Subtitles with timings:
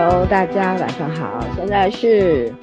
[0.00, 2.54] Hello，大家晚上好，现在是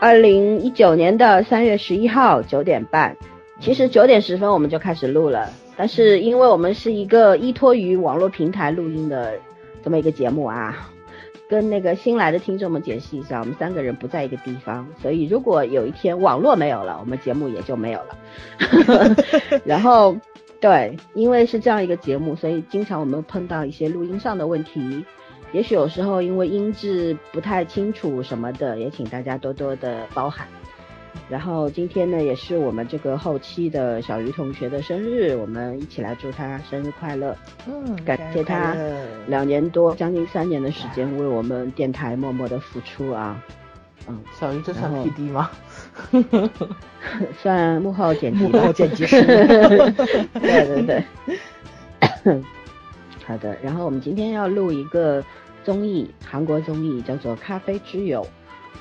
[0.00, 3.14] 二零一九年的三月十一号九点半。
[3.60, 9.34] 其实九点十分我们就开始录了，但是因为我们是一个依托于网络平台录音的
[9.84, 10.90] 这么一个节目啊，
[11.50, 19.16] 跟那个新来的听众们解释一下，我们三个人不在一个地方，所以如果有一天网络没有了，我们节目也就没有了。
[19.66, 20.16] 然后，
[20.62, 25.04] 对，因为是这样一个节目，所以经常我们碰到一些录音上的问题。
[25.52, 30.46] 也许有时候因为音质不太清楚什么的，也请大家多多的包涵。
[31.28, 37.36] 然后今天呢，也是我们这个后期的小鱼同学的生日，我们一起来祝他生日快乐。
[37.68, 38.76] 嗯，感谢他
[39.26, 43.40] 两年多，将近三年的时间为我们电台默默的付出啊。
[44.08, 45.50] 嗯，小鱼这算 P D 吗？
[47.38, 49.22] 算幕后剪辑，幕后剪辑师。
[49.24, 51.04] 对 对对。
[53.30, 55.24] 好的，然后我们今天要录一个
[55.62, 58.26] 综艺，韩国综艺叫做《咖啡之友》，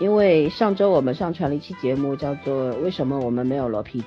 [0.03, 4.01] 因为上周我们上传了一期节目，叫做《为什么我们没有罗 PD》，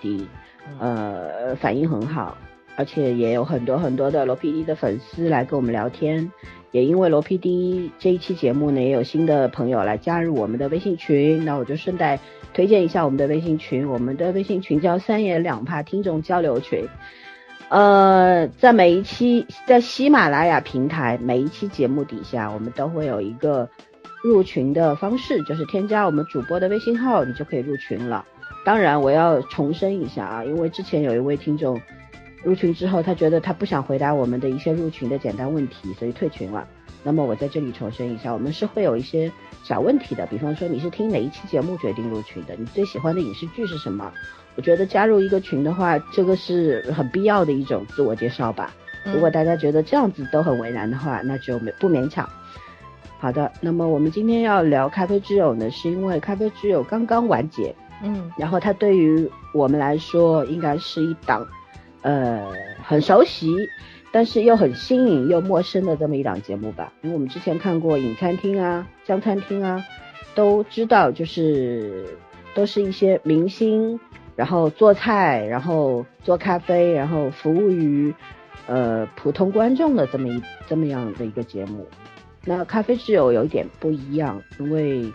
[0.80, 2.36] 呃，反应很好，
[2.74, 6.32] 而且也有很多很多的罗 PD 的粉丝来跟我们聊天，
[6.72, 12.18] 也因为罗 PD 这一期节目呢，也有新的朋友来加入我们的微信群，那我就顺带
[12.52, 16.84] 推荐一下我们的微信群，我们的微信群叫三言两怕听众交流群。
[17.68, 23.68] 呃，在每一期在喜马拉雅平台每一期节目底下，我们都会有一个
[24.22, 28.24] 入群的方式，就是添加我们主播的微信号，你就可以入群了。
[28.64, 31.80] 当然，我要重申一下啊，因为之前有一位听众
[32.44, 36.68] 入群之后，他觉得他不想回答我们的一些入群的简单问题，所以退群了。
[37.02, 39.32] 那么我在这里重申一下，我们是会有一些
[39.64, 44.12] 小问题的，比方说你是听哪一期节目决定入群的，你最喜欢的影视剧是什么？
[44.54, 48.74] 我觉得加入一个群的话，这个是很必要的一种自我介绍吧。
[49.04, 52.28] 如果大家觉得这样子都很为难的话，那就没不勉强。
[53.18, 61.46] 好的，那么我们今天要聊《咖啡之友》呢，是因为《咖啡之友》刚刚完结，嗯，然后它对于我们来说应该是一档，
[62.02, 62.52] 呃，
[62.84, 63.48] 很熟悉，
[64.12, 66.92] 但是又很新颖又陌生的这么一档节目吧。
[67.02, 69.84] 因为我们之前看过《影餐厅》啊、《江餐厅》啊，
[70.34, 72.18] 都知道就是
[72.54, 73.98] 都是一些明星。
[74.42, 78.12] 然后做菜，然后做咖啡，然后服务于，
[78.66, 81.86] 呃普通观众的这么一这么样的一个节目。
[82.44, 85.12] 那咖啡之友有一点不一样，因为，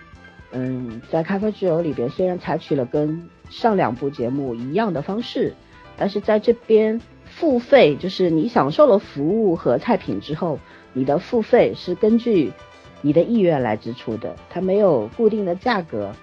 [0.54, 5.54] 嗯，在咖啡之友里边虽然采取了跟上两部节目一样的方式，
[5.98, 10.58] 但是在这边付费，就是你享受了服务和菜品之后，
[10.94, 12.54] 你的付费是根据
[13.02, 16.14] 你的意愿来支出的，它没有固定的价格。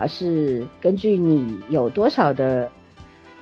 [0.00, 2.70] 而是根据你有多少的，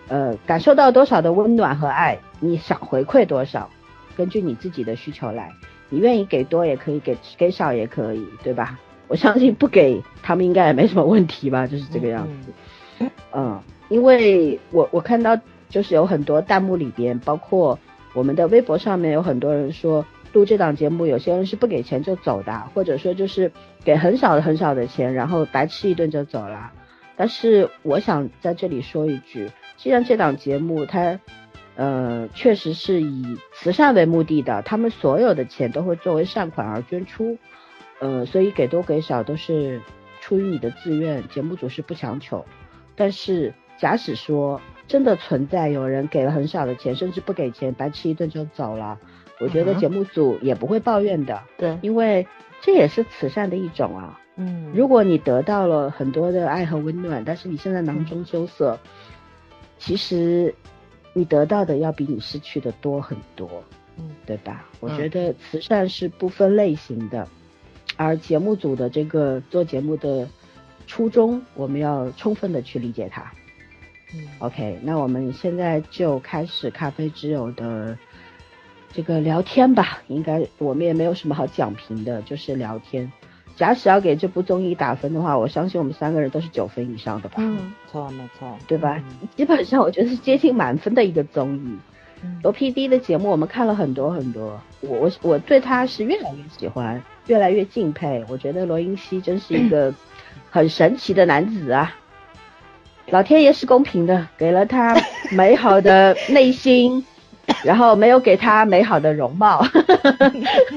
[0.08, 3.70] 呃，感受到多少的温暖和爱，你想回馈多少，
[4.16, 5.52] 根据你自己的需求来，
[5.88, 8.76] 你愿意给多也可以，给给少也可以，对吧？
[9.06, 13.06] 我相信不给他们应该也没什么问题吧，就是这个样子。
[13.32, 17.78] 嗯，因为我我看到就是有很多弹幕里边，包括
[18.14, 20.04] 我们的微博上面有很多人说。
[20.38, 23.50] 录这档节目，有些人是不给钱就走的，或者说就是
[23.82, 26.70] 给很少的很少的钱，然后白吃一顿就走了。
[27.16, 31.18] 但是我想在这里说一句，既然这档节目它，
[31.74, 37.36] 呃，确实是以慈善为目的的，他们所有的钱都会作为善款而捐出，
[37.98, 39.82] 呃，所以给多给少都是
[40.20, 42.44] 出于你的自愿，节目组是不强求。
[42.94, 49.00] 但是假使说真的存在有人给了很少的钱，甚至不给钱，白吃一顿就走了。
[49.40, 52.26] 我觉得节目组也不会抱怨的，对，因为
[52.60, 54.20] 这也是慈善的一种啊。
[54.34, 58.78] 嗯，如果你得到了很多的爱和温暖，但是你现在囊中羞涩，
[59.78, 60.54] 其实
[61.12, 63.62] 你得到的要比你失去的多很多，
[63.96, 64.66] 嗯，对吧？
[64.80, 67.28] 我觉得慈善是不分类型的，
[67.96, 70.28] 而节目组的这个做节目的
[70.86, 73.32] 初衷，我们要充分的去理解它。
[74.14, 77.96] 嗯，OK，那我们现在就开始咖啡之友的。
[78.92, 83.10] 这个聊天吧，应该我们也没有什么好讲评的，就是聊天。
[83.54, 87.36] 假使要给这部综艺打分的话，我相信我们三个人都是九分以上的吧？
[87.38, 89.02] 嗯，错没错，对吧？
[89.36, 91.76] 基本上我觉得是接近满分的一个综艺。
[92.42, 98.24] 罗 PD 的节目我们看了很多很多，我我我对他是越来越喜欢，越来越敬佩。
[98.28, 99.92] 我觉得罗英熙真是一个
[100.50, 101.96] 很神奇的男子啊！
[103.10, 104.96] 老天爷是公平的，给了他
[105.30, 107.04] 美好的内心。
[107.64, 109.64] 然后没有给他美好的容貌，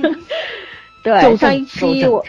[1.03, 2.23] 对上一期我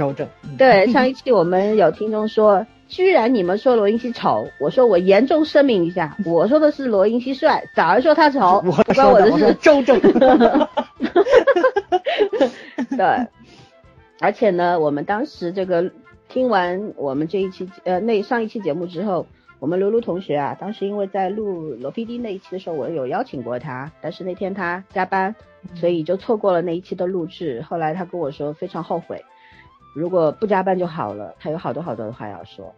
[0.56, 9.54] 对上一期我们有听众说，居然你们说罗云熙丑，我说我严重声明一下，我说的是罗云熙帅，早而说他丑，不关我的事。
[9.60, 9.99] 周正，
[12.96, 13.26] 对，
[14.20, 15.90] 而且呢，我们当时这个
[16.28, 19.26] 听完我们这一期呃那上一期节目之后，
[19.62, 25.32] 我们卢卢同学啊，当时因为在录罗 PD 那一期的时候，我有邀请过他，但是那天他加班，
[25.76, 27.62] 所以就错过了那一期的录制。
[27.62, 29.25] 后来他跟我说非常后悔，
[29.94, 32.75] 如果不加班就好了，他有好多好多的话要说。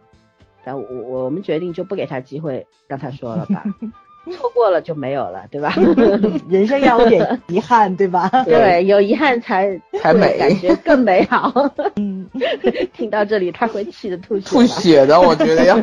[0.63, 3.63] 但我我我们决定就不给他机会让他说了吧，
[4.31, 5.73] 错过了就没有了，对吧？
[6.49, 8.29] 人生要有点遗憾，对吧？
[8.45, 11.51] 对，有遗憾才才美，感觉更美好。
[11.97, 12.29] 嗯，
[12.93, 14.49] 听到这里他会气得吐血。
[14.49, 15.75] 吐血的，我觉得要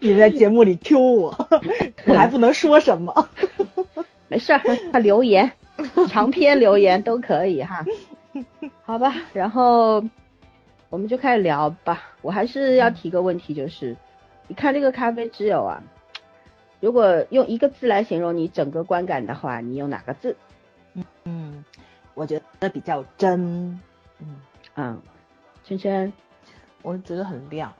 [0.00, 1.48] 你在节目里 Q 我，
[2.06, 3.28] 我还不能说什么。
[4.28, 4.60] 没事儿，
[4.92, 5.52] 他留言，
[6.08, 7.84] 长篇留言都可以哈。
[8.84, 10.04] 好吧，然后。
[10.90, 12.02] 我们就开始聊吧。
[12.20, 13.96] 我还是要提个问题，就是
[14.48, 15.80] 你看这个咖啡之友啊，
[16.80, 20.36] 如果用一个字来形容你整个观感的话，你用哪个字？
[21.24, 21.64] 嗯，
[22.14, 23.80] 我觉得比较真。
[24.18, 24.36] 嗯
[24.74, 25.00] 嗯，
[25.64, 26.12] 圈圈，
[26.82, 27.72] 我觉得很亮。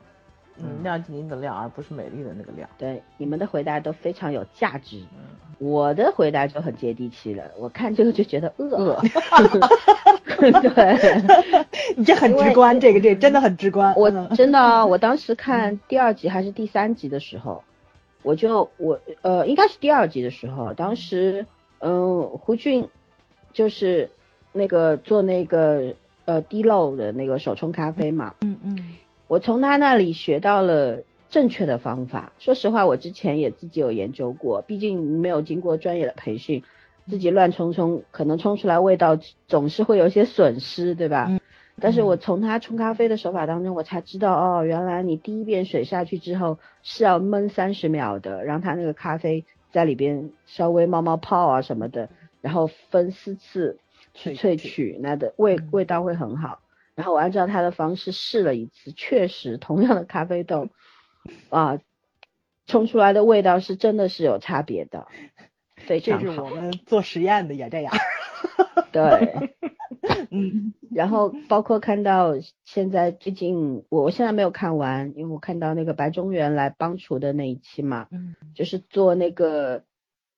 [0.62, 2.68] 嗯，亮晶晶的亮，而不是美丽的那个亮。
[2.76, 5.02] 对，你们的回答都非常有价值。
[5.58, 7.44] 我的回答就很接地气了。
[7.58, 9.00] 我看这个就觉得饿。
[10.36, 11.22] 对，
[11.96, 13.94] 你这很直观，这个这真的很直观。
[13.96, 17.62] 我真的，我当时看第二集还是第三集的时候，
[18.22, 21.46] 我就我呃，应该是第二集的时候，当时
[21.78, 22.88] 嗯，胡俊
[23.52, 24.10] 就是
[24.52, 25.94] 那个做那个
[26.26, 28.34] 呃滴漏的那个手冲咖啡嘛。
[28.42, 28.96] 嗯嗯。
[29.26, 32.32] 我从他那里学到了正确的方法。
[32.38, 36.62] 说实话，我之前也自己有研究过，毕竟没有经过专业的培训，
[37.08, 41.26] 自己乱冲冲，可能冲出来味道总是会有些损失，对吧？
[41.30, 41.40] 嗯。
[41.80, 52.08] 但是我从他冲咖啡的手法当中，我才知道，哦，原来你第一遍水下去之后是要焖三十秒的，让他那个咖啡在里边稍微冒冒泡啊什么的，
[52.40, 53.78] 然后分四次
[54.14, 56.60] 去萃取，那的味味道会很好。
[56.94, 60.68] 然后我按照他的方式试了一次，确实同样的咖啡豆，
[61.48, 61.78] 啊，
[62.66, 65.06] 冲出来的味道是真的是有差别的，
[65.76, 66.24] 非常好。
[66.26, 67.94] 这是我们做实验的也这样。
[68.92, 69.54] 对，
[70.30, 72.34] 嗯， 然后包括看到
[72.64, 79.84] 现在最近，我我现在没有看完，因为我看到那个白中原来帮厨的那一期嘛，嗯，就是做那个，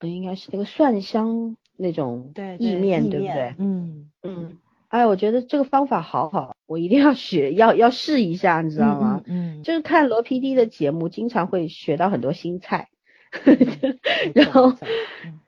[0.00, 3.54] 应该是那个蒜香那种意面，对不对？
[3.58, 4.58] 嗯嗯。
[4.88, 9.22] 哎，我觉得这个方法好好，我一定要学，要要试一下，你知道吗？
[9.26, 12.90] 嗯，就是看罗 PD 的节目，经常会学到很多新菜，
[14.34, 14.74] 然后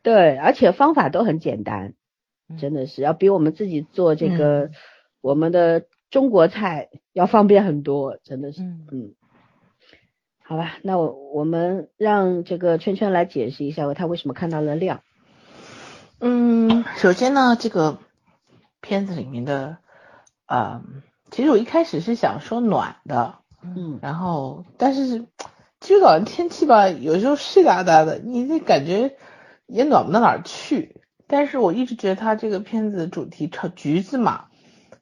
[0.02, 1.92] 对，而且方法都很简单，
[2.58, 4.70] 真的是要比我们自己做这个
[5.20, 9.14] 我们的中国菜要方便很多，真的是，嗯，
[10.42, 15.02] 好吧，那我我们让这个圈圈来解释一下，他为什么看到了亮。
[16.20, 17.98] 嗯，首先呢，这个。
[18.86, 19.78] 片子里面的，
[20.44, 20.82] 呃，
[21.30, 25.24] 其实我一开始是想说暖的，嗯，然后但是
[25.80, 29.16] 其实早上天气吧，有时候湿哒哒的，你这感觉
[29.64, 31.00] 也暖不到哪儿去。
[31.26, 34.46] 但是我一直觉得他这个片子主题朝橘子嘛，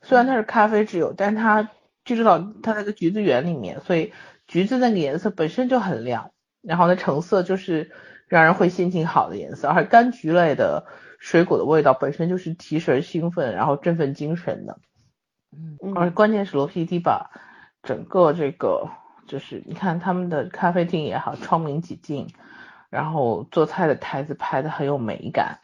[0.01, 1.71] 虽然它是咖啡之友，但是它
[2.05, 4.13] 就知道它那个橘子园里面，所以
[4.47, 6.31] 橘子那个颜色本身就很亮，
[6.63, 7.91] 然后那橙色就是
[8.29, 10.87] 让人会心情好的颜色，而柑橘类的。
[11.25, 14.81] 水果的味道本身就是提神兴奋，然后振奋精神的，
[15.53, 17.31] 嗯，而关键是罗 PD 把
[17.85, 18.91] 整个这个
[19.29, 22.27] 就是你看他们的咖啡厅也好，窗明几净，
[22.91, 25.61] 然后做菜的台子拍的很有美感，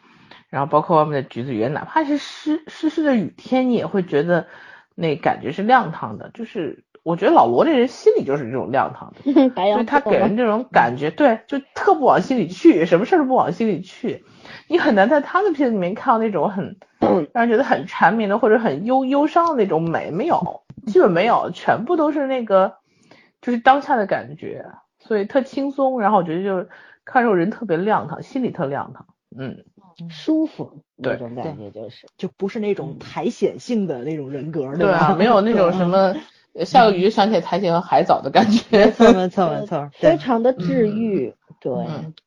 [0.49, 4.47] 然后包括外面的橘子园，哪怕是湿湿湿的雨天，你也会觉得
[4.95, 14.25] 那感觉是亮堂的，就是我觉得老罗这人心里就是这种亮堂的， 所以他给人这种感觉，对，就特不往心里去，什么事儿都不往心里去。
[14.67, 16.76] 你很难在他的片子里面看到那种很
[17.33, 22.75] 让人觉得很缠绵的或者很忧忧伤的那种美，没有，基本没有，全部都是那个
[23.40, 24.67] 就是当下的感觉，
[24.99, 26.00] 所以特轻松。
[26.00, 26.69] 然后我觉得就
[27.05, 29.07] 看这种人特别亮堂，心里特亮堂，
[29.38, 29.64] 嗯，
[30.09, 35.14] 舒服那种感觉就是，就不是那种苔藓性的那种人格，对吧？
[35.17, 36.14] 没有那种什么。
[36.64, 41.35] 下个雨就想起来苔藓和海藻的感觉，没错没错没错，非常的治愈。
[41.61, 41.73] 对，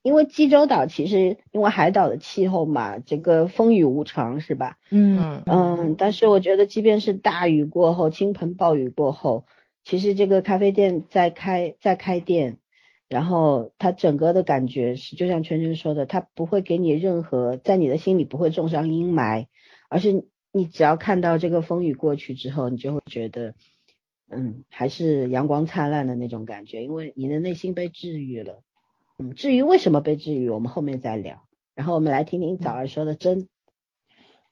[0.04, 4.78] 因为济州岛其实因为海岛的气候嘛，这个风雨无常是吧？
[4.90, 9.46] 嗯嗯，但是我觉得即便是大雨过后，倾盆暴雨过后，
[9.84, 12.58] 其实这个咖啡店在开在开店，
[13.12, 19.46] 然后他整个的感觉是就像圈圈说的，他不会给你任何在你的心里不会种上阴霾，
[19.90, 23.54] 而是你只要看到这个风雨过去之后，你就会觉得。
[24.34, 28.64] 嗯，还是阳光灿烂的那种感觉，因为你的内心被治愈了。
[29.18, 31.44] 嗯，至于为什么被治愈，我们后面再聊。
[31.76, 33.50] 然后我们来听听早儿说的真。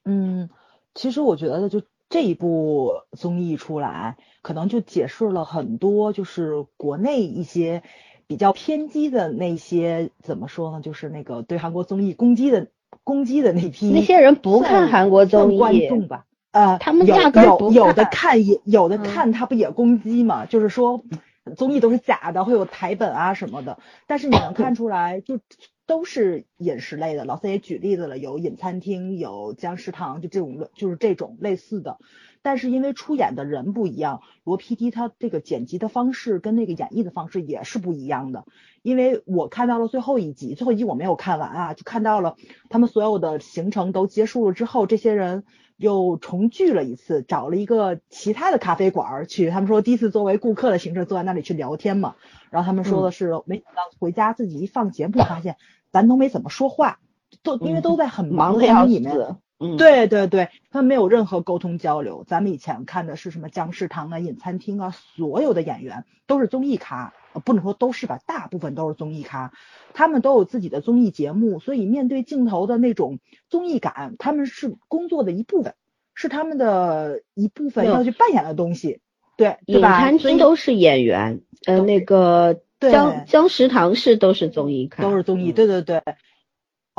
[0.04, 0.50] 嗯，
[0.94, 7.82] 其实我觉得就这一部综艺出来，可能就解释了很多，就是国内一些
[8.30, 10.82] 比较偏激的那些怎么说呢？
[10.82, 12.68] 就是那个对韩国综艺攻击的
[13.04, 16.28] 攻击的那批那些人不看韩国综艺观众吧？
[16.52, 20.46] 呃，他们有有有的看看也有的嗯看，他不也攻击嘛？
[20.46, 21.04] 就是说
[21.56, 25.40] 综艺都是假的，会有台本啊什么的，但是你能看出来，就
[25.88, 27.26] 都是饮食类的。
[27.26, 31.98] 老三也举例子了，有饮餐厅，有江食堂，就这种就是这种类似的。
[32.42, 38.46] 但是因为出演的人不一样，罗 PD 他这个剪辑的方式跟那个演绎的方式也是不一样的。
[38.82, 42.36] 因为我看到了最后一集，最后一集我没有看完啊，就看到了
[42.70, 45.44] 他们所有的行程都结束了之后，这些人
[45.76, 49.50] 又重聚了一次，找了一个其他的咖啡馆儿去。
[49.50, 52.16] 他们说第一次作为顾客的形式坐在那里去聊天嘛，
[52.50, 55.58] 然后他们说的是，没想到回家自己一放节目，发现
[55.92, 57.00] 咱都没怎么说话，
[57.44, 59.36] 都因为都在很忙得要里面。
[59.60, 59.66] 死。
[59.66, 62.24] 嗯，，对对对，他们没有任何沟通交流。
[62.26, 69.52] 咱们以前看的是什么江食堂啊、饮餐厅啊，所有的演员都是综艺咖，呃不能说都是吧，大部分都是综艺咖，
[69.94, 75.74] 他们都有自己的综艺节目，所以面对镜头的那种综艺感，他们是工作的一部分，
[76.16, 79.02] 是他们的一部分要去扮演的东西，
[79.36, 80.00] 对对饮吧？
[80.00, 86.02] 餐厅都是演员，呃，那个对江江食堂是都是综艺咖，都是综艺，嗯对对对。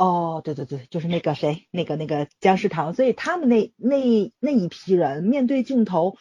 [0.01, 6.17] 哦，对对对，就是那个谁，那个那个姜食堂，所以他们那那那一批人面对镜头，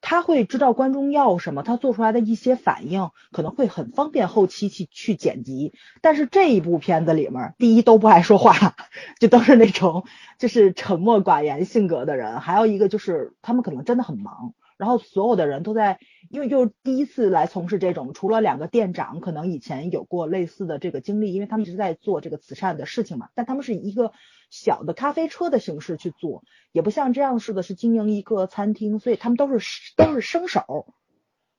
[0.00, 5.72] 他会知道观众要什么，他做出来的一些反应可能会很方便后期去去剪辑。
[6.00, 8.76] 但是这一部片子里面，第一都不爱说话，
[9.18, 10.04] 就都是那种
[10.38, 15.98] 就是沉默寡言性格的人，还有一个就是他们可能真的很忙，然后所有的人都在，
[16.30, 24.12] 因为就是第一次来从事这种，除了两个店长可能以前有过类似的这个经历，因为他们一直在做这个慈善的事情嘛，但他们是以一个
[24.50, 30.94] 小的咖啡车的形式去做，也不像这样似的是经营一个餐厅，所以他们都是都是生手。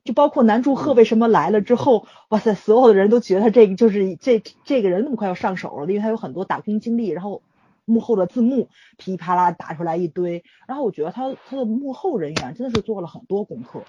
[0.03, 7.41] 就包括南柱赫为什么来了之后，哇塞，所有的人都觉得他这个就是这这个人那么快要上手了，因为他有很多打工经历，然后
[7.85, 13.83] 幕后的字幕噼里啪啦打出来一堆，然后我觉得他他的幕后人员真的是做了很多功课，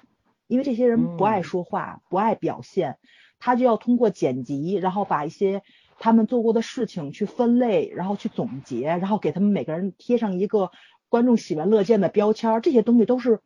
[0.46, 2.98] 因为这些人不爱说话，不爱表现，
[3.38, 5.62] 他就要通过剪辑，然后把一些
[5.98, 10.70] 他们做过的事情去分类，然后去总结，然后给他们每个人贴上一个
[11.08, 13.40] 观众喜闻乐见的标签儿，这些东西都是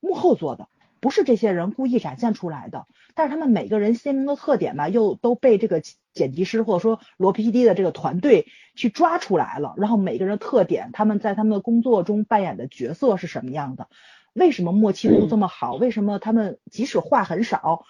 [0.00, 0.68] 幕后做的。
[1.04, 5.82] 不是这些人故意展现出来的，但是他们每个人鲜明的特点吧，又都被这个
[6.14, 9.74] 剪辑师或者说罗 PD 的这个团队去抓出来了。
[9.76, 13.88] 然后每个人的特点，他们在他们的工作中扮演的角色是什么样的？
[14.32, 15.74] 为什么默契度这么好？
[15.74, 17.84] 为什么他们即使话很少，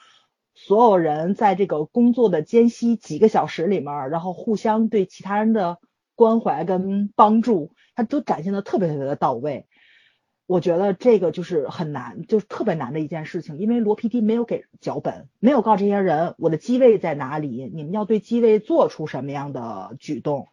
[0.57, 5.79] 所有人在这个工作的间隙几个小时里面，然后互相对其他人的
[6.17, 9.69] 关怀跟帮助，他都展现的特别特别的到位。
[10.47, 20.49] 我觉得这个就是很难，就是特别难的一件事情，因为罗 PD 没有给脚本，没有告这些人我的机位在哪里，你们要对机位做出什么样的举动，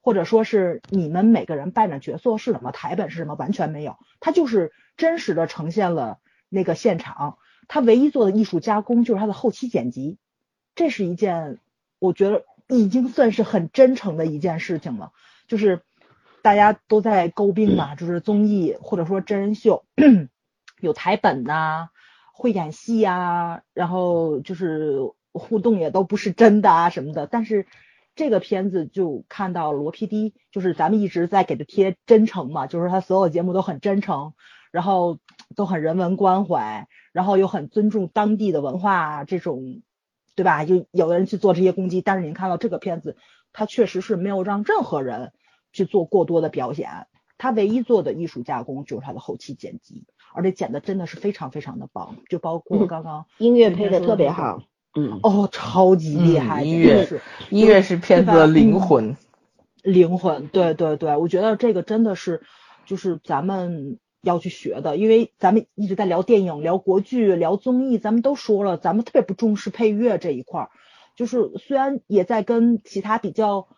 [0.00, 10.18] 或者说是你们每个人扮演角色是什么，台本是什么，完全没有，他就是真实的呈现了那个现场，他唯一做的艺术加工就是他的后期剪辑，
[10.76, 11.58] 这是一件
[11.98, 15.10] 我觉得已经算是很真诚的一件事情了，
[15.48, 15.82] 就是。
[16.46, 19.84] 大家都在诟病嘛，就是综艺或者说真人秀
[20.80, 21.88] 有台本呐、啊，
[22.32, 25.00] 会演戏啊，然后就是
[25.32, 27.26] 互动也都不是真的啊什么的。
[27.26, 27.66] 但是
[28.14, 34.32] 这个片子就看到罗 PD，就是咱们一直在给他贴真诚嘛，就是他所有节目都很真诚，
[34.70, 35.18] 然后
[35.56, 39.82] 都很人文关怀，然后又很尊重当地的文化这种，
[40.36, 40.64] 对吧？
[40.64, 43.16] 就有的人去做这些攻击，但是您看到这个片子，
[43.52, 45.32] 他确实是没有让任何人。
[45.76, 47.06] 去做过多的表演，
[47.36, 54.62] 他唯一做的艺术加工就是他的后期剪辑，而且剪的真的是非常非常的棒，就包括刚刚、嗯、音乐配的特别好，
[54.94, 59.18] 嗯，哦，超级厉害，嗯、音乐是音乐是片子的灵魂，
[59.82, 62.40] 灵魂，对对对，我觉得这个真的是
[62.86, 70.70] 就是咱们要去学的，因为咱们一直在聊电影、聊国剧、聊综艺，咱们都说了，咱们特别不重视配乐这一块儿，
[71.16, 73.68] 就是虽然也在跟其他比较。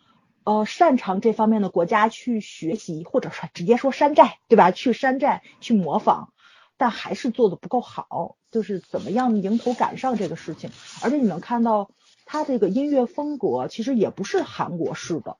[0.48, 4.70] 呃，擅长这方面的国家去学习，或者说直接说山寨，对吧？
[4.70, 6.32] 去山寨去模仿，
[6.78, 8.36] 但还是做的不够好。
[8.50, 10.70] 就是怎么样迎头赶上这个事情，
[11.02, 11.90] 而且你能看到
[12.24, 15.36] 他这个音乐风格其实也不是韩国式的，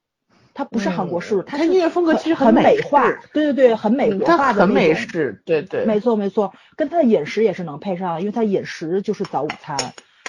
[0.53, 9.75] 它不是韩国式，嗯、它是音乐风格其实很美化，对对对，很美国化的很美式，对对，没错没错，跟他的饮食也是能配上，因为他饮食就是早午餐。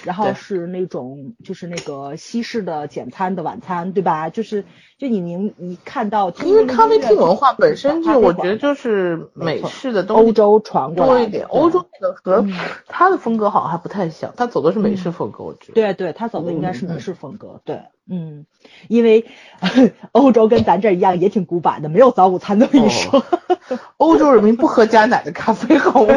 [0.04, 4.30] 然后是那种就是那个西式的简餐的晚餐，对吧？
[4.30, 4.66] 就是
[4.98, 12.48] 就你您一看到，因为咖啡厅文化本身就我觉得就是美式的东西，欧洲传过来一点，欧洲那个和
[12.88, 15.74] 它的风格好像还不太像，它走的是美式风格，我觉得。
[15.74, 18.46] 对对，它走的应该是美式风格，对，嗯，
[18.88, 19.26] 因为
[20.14, 23.24] 欧洲跟咱这一样也挺古板的，没有早午餐这么一说。
[23.98, 26.14] 欧洲人民不喝加奶的咖啡好吗？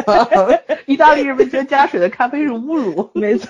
[0.85, 3.49] 意大利人民觉得加水的咖啡是侮辱，没错。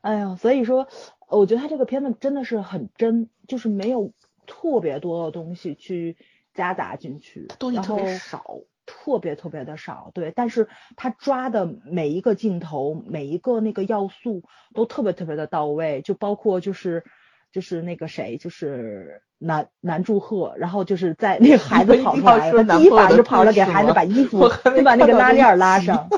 [0.00, 0.88] 哎呀，所以说，
[1.28, 4.12] 我觉得他这个片子真的是很真，就是没有
[4.46, 6.16] 特别多的东西去
[6.54, 8.44] 夹杂进去，东西特别少，
[8.86, 10.10] 特别特别的少。
[10.14, 14.42] 对，但是他抓的每一个镜头，每一个那个要素
[14.74, 17.04] 都特别特别的到位，就包括就是
[17.56, 24.46] 就是那个谁，就是男男祝贺，然后就是在那个孩子跑出来了，第一反应就跑了给孩子把衣服，
[24.76, 26.10] 就把那个拉链拉上。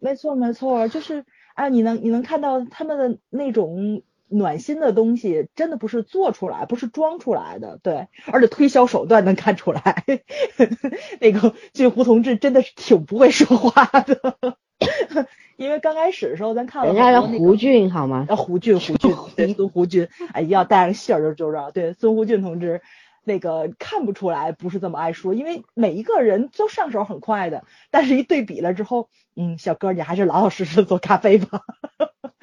[0.00, 10.02] 没错，没错，就是啊，你能你能看到他们的那种暖心的东西，真的不是做出来，不是装出来的，对，而且推销手段能看出来，
[11.20, 14.38] 那个俊胡同志真的是挺不会说话的，
[15.56, 18.26] 因为刚开始的时候咱看了人家叫胡俊好吗？
[18.28, 19.14] 叫胡俊，胡俊，
[19.54, 22.80] 孙胡俊，哎，要带上姓儿就就知道，对，孙胡俊同志。
[23.22, 31.60] 那个看不出来不是这么爱说，因为每一个人都上手很快的，但是一对比了之后，嗯，小哥你还是老老实实做咖啡吧。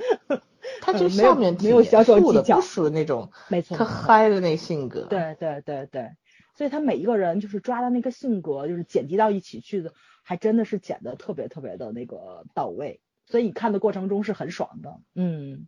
[0.79, 5.01] 他这 下面没有销售技巧，不属于那种没错，他嗨的那性格。
[5.09, 6.11] 对对对对，
[6.55, 9.93] 所以他每一个人就是抓的那个性格，就是剪辑到一起去的，
[10.27, 14.99] 还真的是剪的特别特别的那个到位，所以你看的过程中是很爽的。
[15.15, 15.67] 嗯，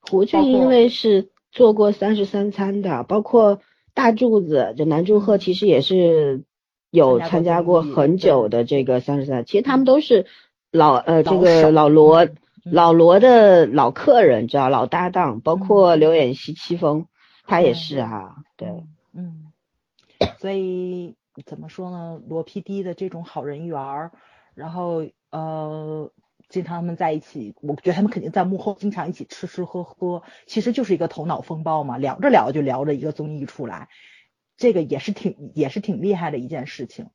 [0.00, 3.60] 胡俊因为是做过三十三餐的，包括。
[3.96, 6.42] 大柱子就南柱赫其实也是
[6.90, 10.26] 有参加过很久的这个三十三，其实他们都是
[10.72, 12.26] 老呃这个老罗
[12.64, 17.06] 老罗的老客人，知道老搭档，包括刘演熙、戚风，
[17.46, 19.52] 他也是啊，对，嗯，
[20.40, 21.14] 所以
[21.46, 22.20] 怎么说呢？
[22.28, 24.12] 罗 PD 的这种好人缘儿，
[24.54, 26.10] 然后呃。
[26.50, 33.88] 经常他们在一起，我觉得他们肯定在幕后经常一起吃吃喝喝，其实就是一个头脑风暴嘛，聊着聊着就聊着一个综艺出来，
[34.58, 37.08] 这个也是挺也是挺厉害的一件事情。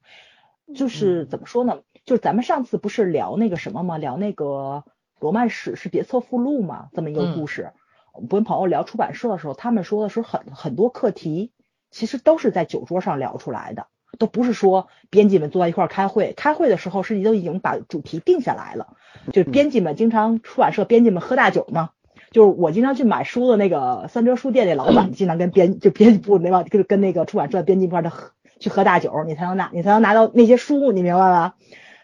[0.75, 1.83] 就是怎么说呢？
[2.05, 3.99] 就是咱们上次不是聊那个什么吗？
[3.99, 4.83] 聊那个
[5.19, 7.71] 罗曼史是别册附录嘛，这么一个故事。
[8.13, 11.53] 我跟朋友聊出版社的时候，他们说的是很很多课题，
[11.91, 13.87] 其实都是在酒桌上聊出来的。
[14.19, 18.95] 都不是说编辑们坐在一块儿开会，开会的时候是都已经把主题定下来了。
[19.33, 21.89] 就编辑们经常出版社编辑们喝大酒嘛，
[22.31, 31.55] 就是我经常去买书的那个三折书店那老板， 经常跟编就编辑部那帮跟跟那个出版社编辑一块儿喝去喝大酒，你才能拿你才能拿到那些书，你明白吧？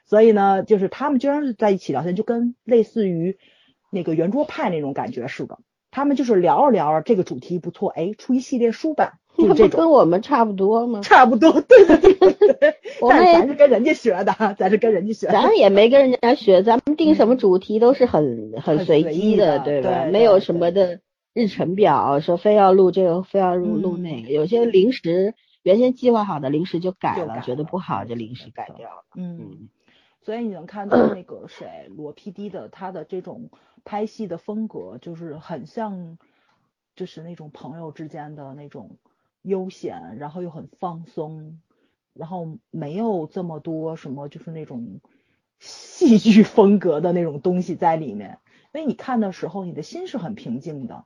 [0.05, 3.37] 所以呢，就是他们经常是在一起聊天，就跟类似于
[3.91, 5.59] 那个圆桌派那种感觉似的。
[5.91, 8.93] 他们就是聊着聊着这个主题不错，哎，出一系列书
[9.47, 9.57] 版。
[9.57, 11.01] 那不跟我们差不多吗？
[11.01, 12.75] 差不多，对对对。
[13.01, 15.27] 我们咱是跟人家学的，咱是跟人家学。
[15.27, 20.05] 咱也没跟人家学，咱们定什么主题都是很很随机的，对吧？
[20.11, 20.99] 没有什么的
[21.33, 24.29] 日程表，说非要录这个，非要录录那个。
[24.29, 29.03] 有些临时原先计划好的，临时就改了，觉得不好就临时改掉了。
[29.15, 29.69] 嗯，
[30.21, 33.49] 所以你能看到 那个谁罗 PD 的他的这种
[33.83, 36.17] 拍戏的风格，就是很像，
[36.95, 38.91] 就是那种朋友之间的那种。
[39.45, 41.59] 悠闲，然后又很放松，
[42.13, 44.99] 然后没有这么多什么，就是那种
[45.59, 48.39] 戏剧风格的那种东西在里面。
[48.71, 51.05] 所以你看的时候，你的心是很平静的，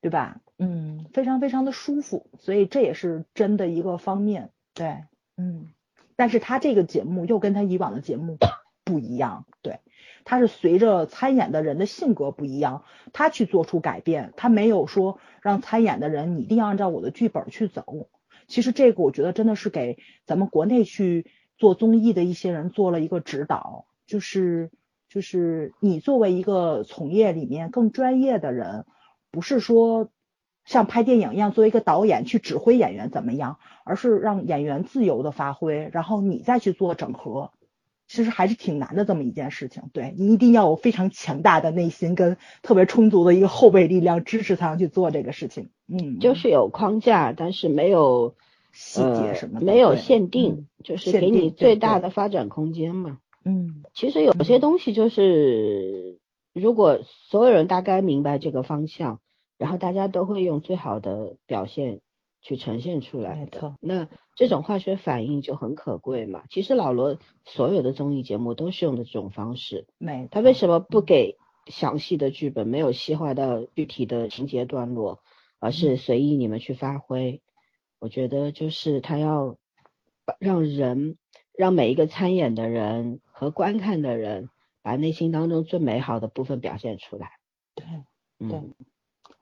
[0.00, 0.40] 对吧？
[0.58, 2.26] 嗯，非常非常的舒服。
[2.38, 5.04] 所以这也是真的一个方面，对，
[5.36, 5.70] 嗯。
[6.18, 8.38] 但是他这个节目又跟他以往的节目
[8.84, 9.80] 不一样，对。
[10.28, 18.08] 他是随着参演的人的性格不一样，他去做出改变，他没有说让参演的人你一定要按照我的剧本去走。
[18.48, 24.72] 其实这个我觉得真的是给咱们国内去做综艺的一些人做了一个指导，就是
[25.08, 28.84] 就是你作为一个从业里面更专业的人，
[29.30, 30.10] 不是说
[30.64, 37.52] 像拍电影一样作为一个导演去指挥演员怎么样，而是让演员自由的发挥，然后你再去做整合。
[38.08, 45.70] 其实还是挺难的这么一件事情，对你一定要有非常强大的内心跟特别充足的一个后备力量支持才能去做这个事情。
[45.88, 48.34] 嗯，就是有框架，但是没有
[48.72, 53.18] 细节什么，没有限定，就是给你最大的发展空间嘛。
[53.44, 56.18] 嗯，其实有些东西就是，
[56.52, 59.20] 如果所有人大概明白这个方向，
[59.58, 62.00] 然后大家都会用最好的表现
[62.46, 63.40] 去呈现出来的。
[63.40, 66.44] 没错，那这种化学反应就很可贵嘛。
[66.48, 69.88] 其实老罗所有的综艺节目都是用的这种方式。
[69.98, 75.24] 没他为什么不给详细的剧本，没有细化到具体的情节段落，
[75.58, 77.42] 而是随意你们去发挥？
[77.98, 79.56] 我觉得就是他要
[80.24, 81.18] 把让人，
[81.52, 84.50] 让每一个参演的人和观看的人，
[84.82, 87.32] 把内心当中最美好的部分表现出来。
[87.74, 87.84] 对，
[88.38, 88.60] 嗯对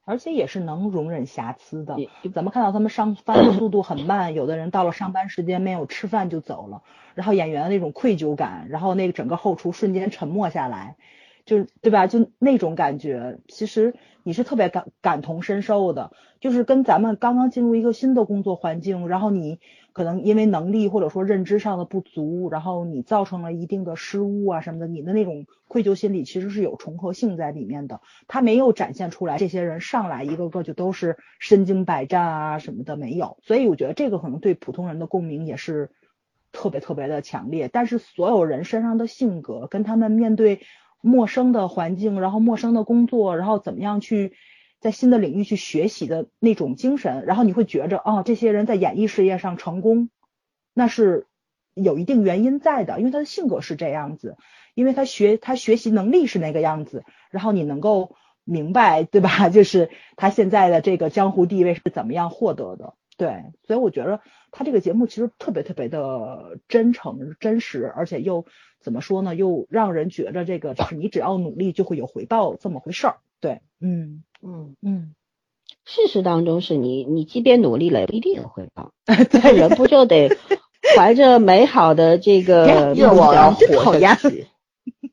[0.04, 1.96] 而且也是能容忍瑕疵的。
[2.34, 6.82] 咱们看到他们上班的速度很慢，有的人到了上班时间没有吃饭就走了，
[7.14, 10.96] 然后演员的那种愧疚感，然后那个整个后厨瞬间沉默下来，
[11.44, 12.06] 就是对吧？
[12.06, 19.60] 就那种感觉，其实你是特别感感同身受的，就是跟咱们刚刚进入一个新的工作环境，然后你
[19.92, 28.00] 可能因为能力或者说认知上的不足，然后你造成了一定的失误啊什么的，你的那种愧疚心理其实是有重合性在里面的。
[28.26, 35.90] 他没有展现出来，这些人上来一个个就都是身经百战啊什么的没有，所以我觉得这个可能对普通人的共鸣也是
[36.52, 37.68] 特别特别的强烈。
[37.70, 40.60] 但是所有人身上的性格，跟他们面对
[41.04, 44.32] 陌生的环境，然后陌生的工作，然后怎么样去
[44.80, 50.08] 在新的领域去学习的那种精神，然后你会觉着哦，这些人在演艺事业上成功，
[50.72, 51.26] 那是
[51.74, 54.36] 有一定原因在的，因为他的性格是这样子。
[54.74, 59.46] 因为他学他学习能力是那个样子，然后你能够明白，对吧？
[59.48, 68.46] 就是他现在的这个江湖地位是怎么样获得的，对，所以我觉得他这个节目其实特别特别的真诚、真实，而且又
[68.80, 69.34] 怎么说呢？
[69.34, 75.14] 又让人觉着这个就是你只要努力就会有回报这么回事儿，对，嗯嗯，嗯，
[75.84, 78.92] 事实当中是你，你即便努力了，也不一定有回报。
[79.06, 80.30] 对，人不就得
[80.96, 83.58] 怀着美好的这个梦愿望要想？
[83.58, 84.46] 真讨厌活下去。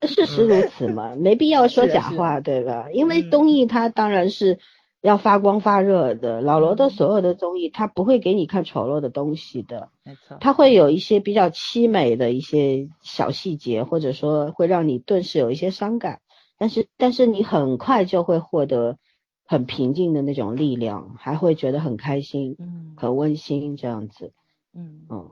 [0.07, 2.87] 事实如此嘛，没必要说假话，对吧？
[2.91, 4.57] 因为嗯综艺它当然是
[5.01, 16.21] 要发光发热的，老罗的嗯所有的综艺，他不会给你看丑陋的东西的，没错，他会有一些比较凄美的一些小细节，或者说会让你顿时有一些伤感，
[16.57, 18.97] 但是但是你很快就会获得
[19.45, 24.33] 很平静的那种力量，还会觉得很开心、嗯很温馨这样子。
[24.73, 25.31] 嗯嗯，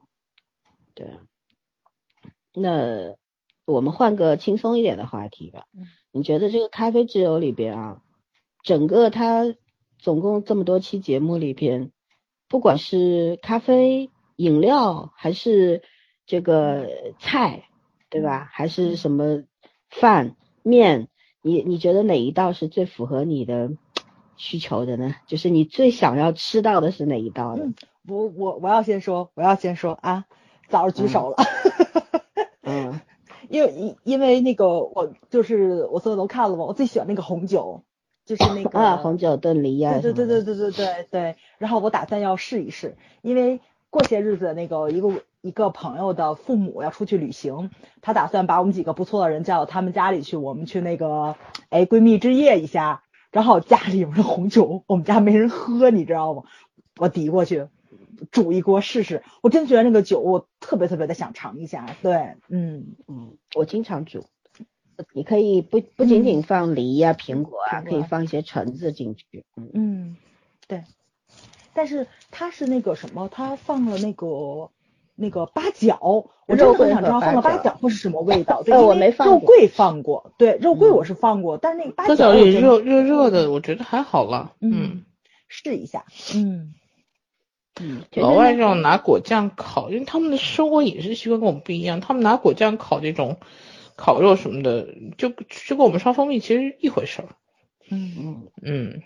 [0.95, 1.19] 对啊。
[2.53, 3.15] 那
[3.65, 5.88] 我们换个轻松一点的话题吧嗯。
[6.12, 8.01] 你觉得这个咖啡之友里边啊，
[8.63, 9.56] 整个他
[9.98, 11.91] 总共这么多期节目里边，
[12.48, 15.82] 不管是咖啡、饮料，还是
[16.26, 17.65] 这个菜，
[18.10, 18.48] 对吧？
[18.52, 19.43] 还是什么
[19.89, 21.08] 饭、面，
[21.41, 23.72] 你你觉得哪一道是最符合你的
[24.38, 25.15] 需求的呢？
[25.28, 27.63] 就是你最想要吃到的是哪一道呢？
[27.65, 27.76] 嗯
[28.08, 30.26] 我我我要先说，我要先说啊，
[30.67, 31.36] 早上举手了。
[32.63, 33.00] 嗯
[33.50, 37.84] 因为因因为那个我就是我所有都看了嘛，我最喜欢那个红酒，
[38.30, 41.36] 就是那个啊，红酒炖梨呀、对对对对对对对对。
[41.58, 47.72] 然后我打算要试一试，因为过些日子那个一个一个朋友的父母要出去旅行，
[48.04, 51.38] 他打算把我们几个不错的人叫到他们家里去，我们去那个
[51.70, 53.02] 哎闺蜜之夜一下。
[53.32, 56.44] 然后家里有的红酒我们家没人喝，你知道吗？
[56.98, 57.68] 我递过去
[58.30, 61.88] 煮一锅试试，我真觉得那个酒我特别特别的想尝一下。
[62.04, 62.96] 对，嗯。
[63.08, 64.26] 嗯，我经常煮。
[65.14, 69.46] 你可以不不仅仅放梨呀、苹果啊，可以放一些橙子进去。
[69.56, 70.18] 嗯，嗯，
[70.68, 70.84] 对，
[71.74, 74.70] 但是它是那个什么，它放了那个
[75.16, 76.00] 那个八角，
[76.48, 78.62] 我真的很想知道放了八角会是什么味道。
[78.66, 84.54] 对，我没放肉桂放过，对，肉桂嗯我是放过，但是那个八角我真的角里热热热的，我觉得还好了。
[84.62, 85.04] 嗯，
[85.48, 86.74] 试一下，嗯
[87.82, 93.38] 嗯，老外这这种拿果酱烤，因为他们的生活饮食习惯跟我们不一样，他们拿果酱烤这种
[94.00, 97.28] 烤肉什么的，就就跟我们烧蜂蜜其实一回事儿。
[97.92, 99.02] 嗯嗯，嗯，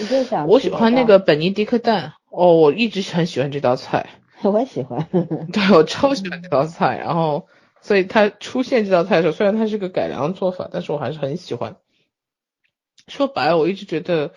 [0.00, 4.08] 你就想我喜欢那个本尼迪克蛋，哦，我一直很喜欢这道菜，
[4.42, 5.06] 我也喜欢。
[5.52, 7.46] 对我超喜欢这道菜，然后
[7.82, 11.76] 所以它出现这道菜的时候，虽然它是个改良做法，但是我还是很喜欢。
[13.06, 14.32] 说白了，我一直觉得，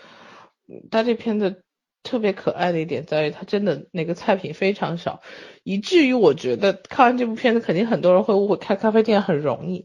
[0.67, 1.63] 嗯它这片子
[2.05, 5.21] 特别可爱的一点在于，它真的那个菜品非常少，
[5.63, 9.83] 以至于我觉得看完这部片子，肯定很多人会误会开咖啡店很容易。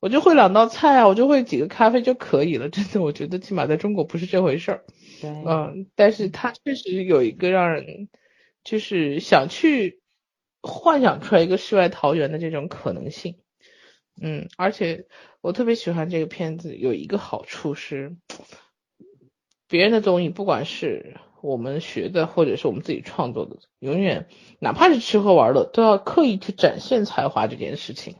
[0.00, 2.68] 我就会两道菜啊，我就会几个咖啡就可以了。
[2.70, 4.84] 真的，我觉得起码在中国不是这回事儿。
[5.20, 8.08] 对，嗯，但是它确实有一个让人
[8.64, 10.00] 就是想去
[10.62, 13.36] 幻想出来一个世外桃源的这种可能性。
[14.22, 15.04] 嗯，而且
[15.42, 18.16] 我特别喜欢这个片子，有一个好处是，
[19.68, 28.16] 别人的综艺，不管是我们学的或者是我们自己创作的，永远哪怕是吃喝玩乐，都要刻意去展现才华这件事情，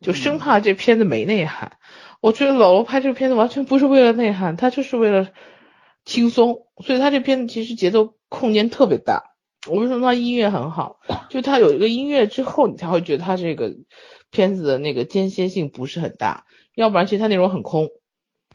[0.00, 1.78] 就生怕这片子没内涵。
[2.20, 5.28] 我觉得老罗拍这个片子完全不是为了内涵，他就是为了
[6.04, 9.24] 轻松，所以他这片子其实节奏空间特别大。
[9.68, 11.00] 我为什么说音乐很好？
[11.28, 13.74] 就他有一个音乐之后，你才会觉得他这个
[14.30, 17.88] 片子的那个间歇性不是很大，要不然其实它内容很空。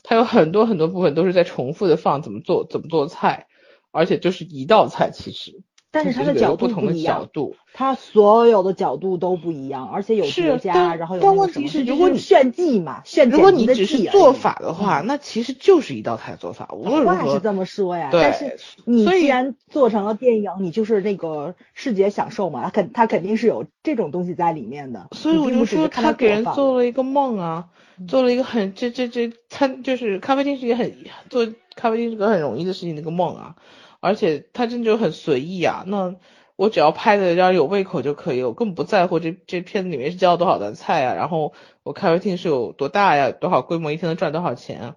[0.03, 3.47] 它有很多很多部分都是在重复的放怎么做怎么做菜，
[3.95, 5.61] 而且就是一道菜其实。
[5.91, 17.15] 但是它的角度不一样，角度，它所有的角度都不一样，而且有叠加，然后有但问题是，如果你炫技嘛，炫如果你只是做法的话，那其实就是一道菜做法，无论如何。
[17.15, 25.07] 话是这么说呀，但是你既然做成了电影，你就是那个视觉享受嘛，它肯它肯定是有这种东西在里面的。
[25.13, 27.69] 所以我就说，他给人做了一个梦啊，
[28.05, 30.93] 做了一个很这这这餐就是咖啡厅是一个很
[31.29, 33.55] 做咖啡厅是个很容易的事情那个梦啊，
[33.99, 36.15] 而且他真就很随意啊，那。
[36.57, 41.53] 我只要拍的让人有胃口就可以，我根本不在乎这这片子里面是教了多少道菜啊，然后
[41.83, 44.95] 我咖啡厅是有多大呀，多少规模，一天能赚多少钱啊？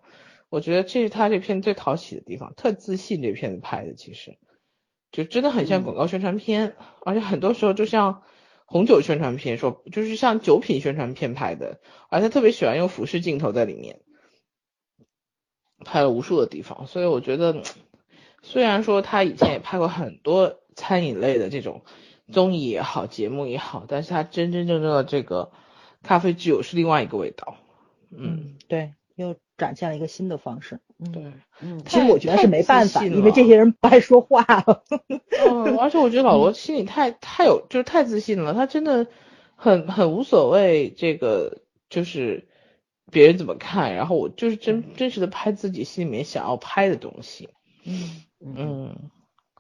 [0.51, 3.21] 我觉得这是他这片最讨喜的地方，特自信。
[3.23, 4.39] 这片子拍的其实
[5.11, 8.23] 就真的很像广告宣传片，而且很多时候就像
[8.65, 13.99] 红酒宣传片，说就是像酒品宣传片拍的，而且特别喜欢用俯视镜头在里面
[15.85, 17.63] 拍了无数的地方，所以我觉得
[18.49, 20.59] 虽然说他以前也拍过很多。
[20.81, 21.83] 餐饮类的这种
[22.33, 25.51] 综艺也好，节目也好，但是他真真正正的这个
[26.05, 27.57] 咖啡具有是另外一个味道。
[28.17, 30.79] 嗯，对，又展现了一个新的方式。
[31.13, 34.47] 对，嗯，其实我觉得是没办法，因为这些人不爱说话。
[35.51, 39.09] 嗯，而且我觉得老罗心里太太有，就是太自信了，他真的
[39.57, 42.47] 很很无所谓这个就是
[43.11, 47.49] 别人怎么看，然后我就是真真实的拍自己心里面想要拍的东西。
[47.89, 48.97] 嗯嗯。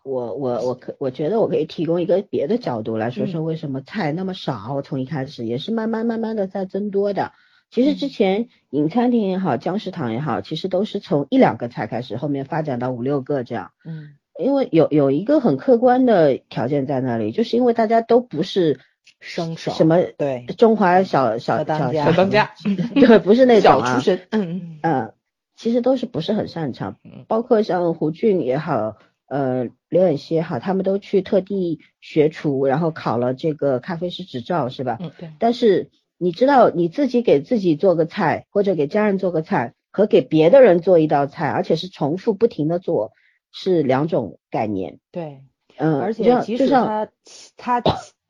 [0.05, 7.33] 我我我可我觉得我可以提供一个别的角度来说说为什么菜那么少，从一开始也是慢慢慢慢的在增多的。
[7.71, 13.73] 其实之前饮餐厅也好，江食堂也好，其实都是从一两个菜开始，后面发展到五六个这样。
[13.85, 18.81] 嗯，因为有有一个很客观的条件在那里，就是因为大家都不是
[19.21, 22.55] 生手，什么对中华小小小小当家，
[22.95, 25.12] 对，不是那种啊，嗯嗯嗯，
[25.59, 28.97] 其实都是不是很擅长，包括像胡俊也好。
[29.31, 34.97] 呃，刘远些哈，他们都去特地学厨，然后考了这个咖啡师执照，是吧？
[35.03, 35.31] 嗯，对。
[35.38, 43.12] 但是你知道，你自己给自己做个菜，或者给家人做个菜，和给别的人做一道菜，而且是重复不停的做，
[43.53, 44.99] 是两种概念。
[45.12, 45.42] 对，
[45.77, 47.11] 嗯，而且即使他
[47.59, 47.83] 他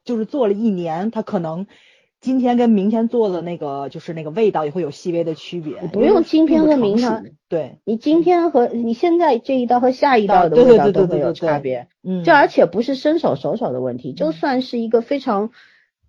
[0.02, 1.68] 就是做了一年，他可能。
[2.28, 5.76] 今天跟明天做的那个，就是那个味道也会有细微的区别。
[5.90, 7.78] 不用今天和明天，对。
[7.86, 11.88] 你今天和你现在这一道和下一道的味道都会有差别。
[12.02, 15.52] 嗯，这而且不是伸手手手的问题，就算是一个非常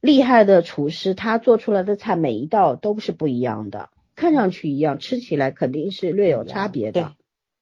[0.01, 7.13] 厉害的厨师，他做出来的菜每一道都是不一样的，看上去一样，吃起来肯定是略有差别的。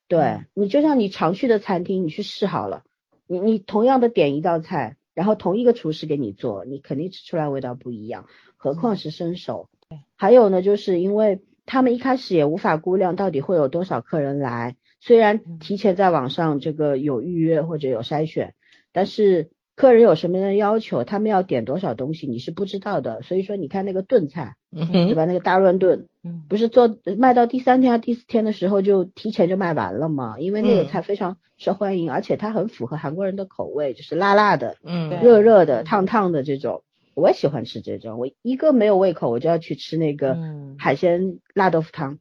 [0.08, 2.82] 对，你就像你常去的餐厅，你去试好了，
[3.28, 4.98] 你你同样的点一道菜。
[5.14, 9.70] 然后同一个厨师给你做，你肯定吃出来味道不一样，何况是生手。
[10.18, 18.54] 还有呢，就是因为他们一开始也无法估量到底会有多少客人来，虽然提前在网上这个有预约或者有筛选，
[18.92, 23.22] 但是客人有什么样的要求，他们要点多少东西，你是不知道的。
[23.22, 25.26] 所以说，你看那个炖菜，对吧？
[25.26, 26.08] 那个大乱炖，
[26.50, 30.40] 不是做卖到第三天、第四天的时候就提前就卖完了嘛？
[30.40, 31.38] 因为那个菜非常。
[31.60, 36.84] 受欢迎，而且它很符合韩国人的口味，就是辣辣的，嗯，热热的、烫烫的这种，
[37.22, 38.20] 我也喜欢吃这种。
[38.20, 40.38] 我一个没有胃口，我就要去吃那个
[40.78, 42.20] 海鲜辣豆腐汤。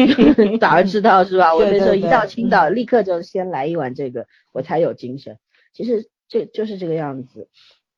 [0.60, 1.54] 早上知道是吧？
[1.56, 5.38] 我那时候一到青岛，立刻就先来一碗这个，我才有精神。
[5.72, 7.48] 其实这就是这个样子。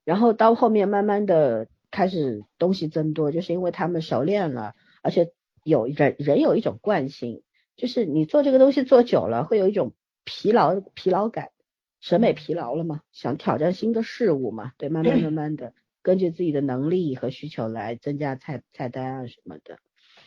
[0.05, 5.33] 然后到后面慢慢的开始东西增多，就是因为他们熟练了，而且
[5.65, 7.43] 有人人有一种惯性，
[7.77, 9.93] 就是你做这个东西做久了，会有一种。
[10.29, 11.51] 疲劳疲劳感，
[12.01, 13.01] 审美疲劳了嘛？
[13.13, 14.73] 想挑战新的事物嘛？
[14.77, 15.73] 对，慢慢 慢慢的，
[16.07, 19.79] 根据自己的能力和需求来增加菜菜单啊什么的。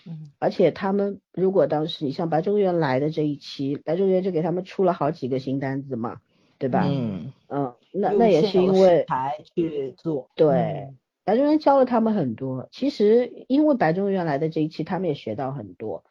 [0.05, 6.19] 嗯，而且他们如果当时你像白中原来的这一期，白中原就给他们出了好几个新单子嘛，
[6.57, 6.85] 对吧？
[6.85, 10.29] 嗯嗯，那那也是因为才去做。
[10.35, 10.89] 对，
[11.23, 12.67] 白中原教了他们很多。
[12.73, 16.03] 其实因为白中原来的这一期，他们也学到很多。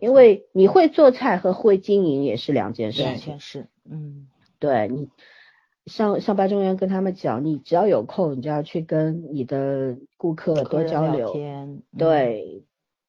[0.00, 3.02] 因为你会做菜和会经营也是两件事。
[3.02, 5.08] 两件事，嗯，对你，
[5.86, 11.32] 像像白中原跟他们讲，你只要有空，你就要去跟你的顾客多交流，
[11.98, 12.64] 对，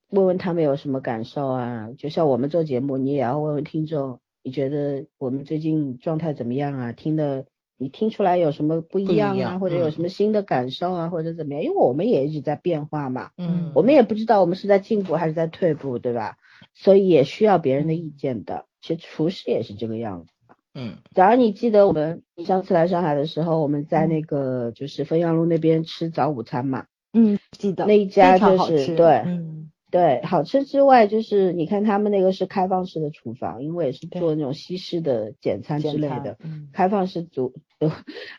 [0.09, 1.89] 问问他们有什么感受啊。
[1.97, 6.91] 就像我们做节目，你也要问问听众，你觉得我们最近状态怎么样啊？
[6.91, 7.45] 听的
[7.77, 9.57] 你听出来有什么不一样啊？
[9.59, 11.09] 或者有什么新的感受啊？
[11.09, 11.63] 或者怎么样？
[11.63, 16.37] 因为我们也一直在变化嘛，嗯，我们也不知道我们是在进步还是在退步，对吧？
[16.73, 20.33] 所以也需要别人的意见的，其实厨师也是这个样子。
[20.75, 29.71] 嗯，假如你记得我们你上次来上海的时候，我们在那个就是汾阳路那边吃早午餐嘛，嗯，记得那一家就是对嗯。
[29.91, 36.67] 对，好吃之外，就是你看他们那个是开放式的厨房，因为也是做那种西式的简餐之类的，嗯。
[36.73, 37.53] 开放式主，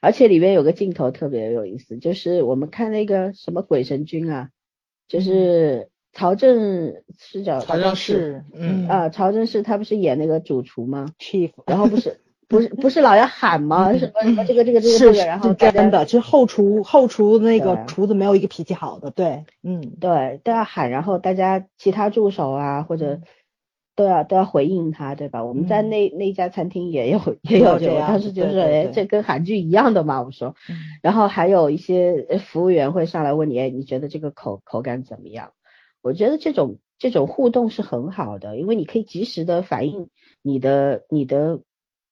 [0.03, 4.51] 而且里面有个镜头特别有意思，就是我们看那个什么鬼神君啊，
[5.09, 8.87] 就是曹正是叫曹正是，嗯。
[8.87, 13.92] 啊，曹正是他不是演那个主厨吗？，chief，然后不是不是不是老要喊吗？
[13.98, 23.22] 什么什么这个这个这个这个，然后是大家真的，其实后厨后厨那个厨子没有一个脾气好的，对，嗯，对都要喊，然后大家其他助手啊或者嗯
[23.96, 25.42] 都要都要回应他，对吧？
[25.42, 30.54] 我们在嗯那那家餐厅也有 也有这样当时就是，哎，这跟韩剧一样的嘛，我说。
[30.68, 35.52] 嗯然后还有一些呃服务员会上来问你，哎，你觉得这个口口感怎么样？
[36.02, 40.11] 我觉得这种这种互动是很好的，因为你可以及时的反映
[40.42, 41.61] 你的你的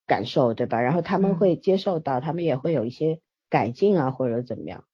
[0.07, 0.81] 感受，对吧？
[0.81, 4.85] 然后他们嗯会接受到，他们也会有一些改进啊，或者怎么样。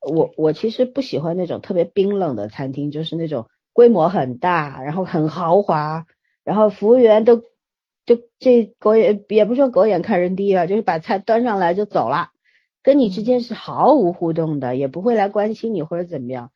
[0.00, 6.06] 我我其实不喜欢那种特别冰冷的餐厅，就是那种规模很大，然后很豪华，
[6.44, 7.36] 然后服务员都
[8.04, 12.28] 就这狗眼也不说狗眼看人低啊，就是把菜端上来就走了，
[12.82, 16.50] 跟你之间是毫无互动的，也不会来关心你或者怎么样。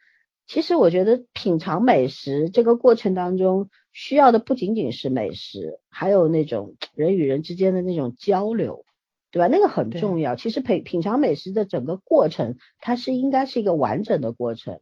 [0.46, 3.70] 其实我觉得品尝美食这个过程当中
[4.00, 8.84] 需要的不仅仅是美食，还有那种人与人之间的那种交流，
[9.32, 9.48] 对吧？
[9.48, 10.36] 那个很重要。
[10.36, 14.78] 其实品品尝美食的整个过程，它是应该是一个完整的过程，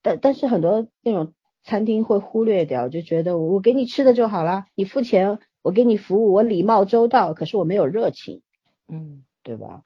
[0.00, 8.40] 但但是很多那种餐厅会忽略掉，就觉得我给你吃的就好了，你付钱，我给你服务，我礼貌周到，可是我没有热情，
[8.88, 9.24] 嗯。
[9.46, 9.82] 对吧？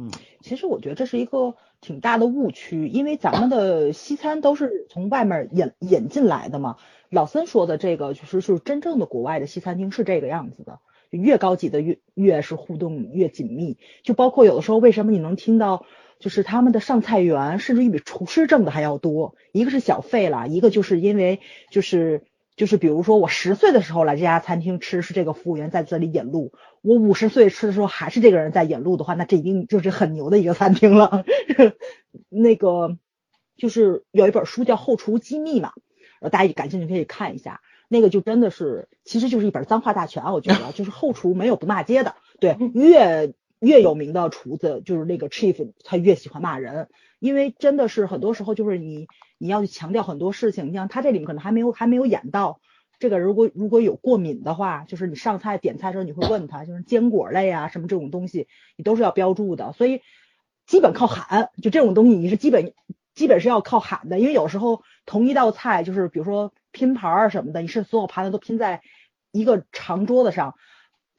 [0.00, 0.10] 嗯，
[0.40, 6.76] 其实我觉得这是一个挺大的误区，因为咱们的西餐都是从外面引引进来的嘛。
[7.10, 10.78] 老森说的这个，就是是真正的国外的西餐厅是这个样子的，
[11.10, 15.84] 越高级的越越是互动越紧密，就包括有的时候为什么你能听到。
[16.18, 22.24] 就是他们的上菜员甚至于比厨师挣的还要多，一个是小费啦，一个就是因为就是
[22.56, 31.24] 就是比如说我十岁的时候来这家餐厅吃，是这个服务员在这里引路，我五十岁吃的时候还是这个人在引路的话，那这一定就是很牛的一个餐厅了。
[32.30, 32.96] 那个
[33.56, 35.72] 就是有一本书叫《后厨机密》嘛，
[36.20, 37.60] 呃，大家感兴趣可以看一下。
[37.92, 46.88] 那个就真的是，其实就是一本脏话大全，我觉得就是后厨没有不骂街的，对，越越有名的厨子就是那个 chief，他越喜欢骂人，
[47.18, 52.60] 因为真的是很多时候就是你你要去强调很多事情，你像他这里面可能还没有还没有演到。
[53.00, 60.02] 这个如果如果有过敏的话，就是你上菜点菜的时候你会问他，就是坚果类啊什么这种东西，你都是要标注的，所以
[60.66, 62.74] 基本靠喊，就这种东西你是基本
[63.14, 68.82] 基本是要靠喊的，因为有时候同一道菜就是比如说拼盘儿什么的，你是所有盘子都拼在
[69.32, 70.54] 一个长桌子上，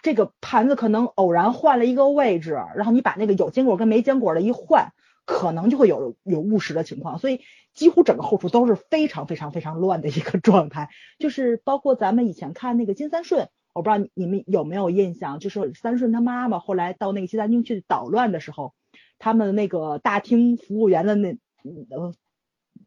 [0.03, 4.93] 这个盘子可能偶然换了一个位置，然后你把那个有坚果跟没坚果的一换，
[5.31, 7.39] 可能就会有有误食的情况，所以
[7.73, 10.89] 几乎整个后厨都是非常非常非常乱的一个状态，
[11.19, 13.47] 就是包括咱们以前看那个金三顺。
[13.73, 18.73] 我不知道你们有没有印象，就是三顺他妈妈后来到那个西餐厅去捣乱的时候，
[19.17, 21.37] 他们那个大厅服务员的那
[21.89, 22.13] 呃，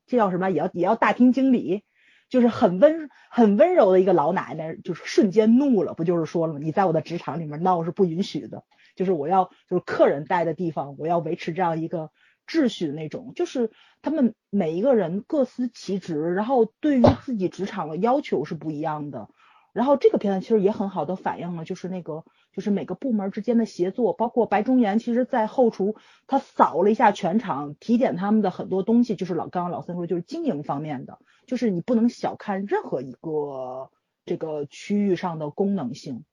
[0.06, 0.50] 这叫什么？
[0.50, 1.84] 也要也要大厅经理，
[2.28, 6.58] 就是很温很温柔的一个老奶奶，就是瞬间怒了，不就是说了吗？
[6.62, 12.10] 你在我的职场里面闹是不允许的，就是我要就是客人待的地方，我要维持这样一个
[12.46, 13.70] 秩序的那种，就是
[14.02, 19.28] 他们每一个人各司其职，然后对于自己职场的要求是不一样的。
[19.72, 25.96] 然后这个片段其实也很好的反映了，就是那个就是每个部门之间的协作，包括白中岩，其实在后厨
[26.28, 33.90] 他扫了一下全场，体检他们的很多东西，就是老刚刚老三说，就是经营方面的，就是你不能小看任何一个
[34.24, 36.24] 这个区域上的功能性，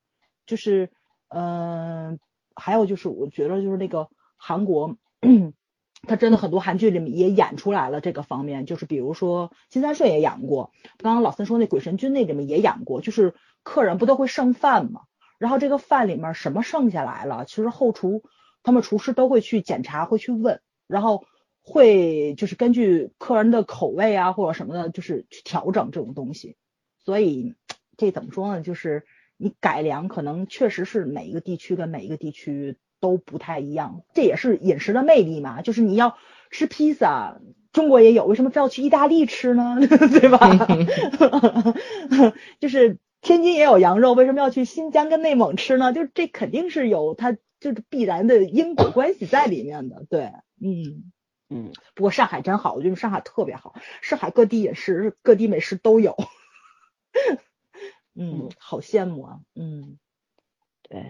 [0.46, 0.92] 就是
[1.30, 2.20] 嗯、
[2.56, 4.98] 还有就是我觉得就是那个韩国。
[6.08, 15.02] 他真的很多韩剧里面也演出来了这个方面，就是比如说金三顺也演过，刚刚老三说那鬼神君那里面也演过，就是客人不都会剩饭嘛，
[15.38, 18.24] 然后这个饭里面什么剩下来了，其实后厨
[18.64, 21.24] 他们厨师都会去检查，会去问，然后
[21.62, 26.58] 会就是根据客人的口味啊或者什么的，就是去调整这种东西。
[26.98, 27.54] 所以
[27.96, 28.64] 这怎么说呢？
[28.64, 29.06] 就是
[29.38, 32.80] 你改良可能确实是每一个地区跟每一个地区。
[33.02, 35.62] 都不太一样，这也是饮食的魅力嘛。
[35.62, 36.16] 就是你要
[36.52, 37.42] 吃披萨，
[37.74, 39.76] 中国也有，为什么非要去意大利吃呢？
[39.82, 40.40] 对吧？
[42.62, 45.92] 就是天津也有羊肉，为什么要去新疆跟内蒙吃呢？
[45.92, 50.06] 就这肯定是有它就是必然的因果关系在里面的。
[50.10, 50.32] 对，
[50.62, 51.12] 嗯
[51.50, 51.72] 嗯。
[51.96, 56.16] 不过上海真好，我觉得上海特别好，上海各地饮食、各地美食都有。
[58.16, 59.40] 嗯，好羡慕啊。
[59.56, 59.98] 嗯，
[60.84, 61.06] 对。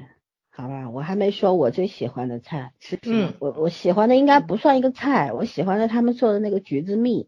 [0.53, 2.73] 好吧，我还没说我最喜欢的菜。
[2.79, 7.27] 是嗯我我喜欢的应该不算一个菜，我喜欢的他们做的那个橘子蜜，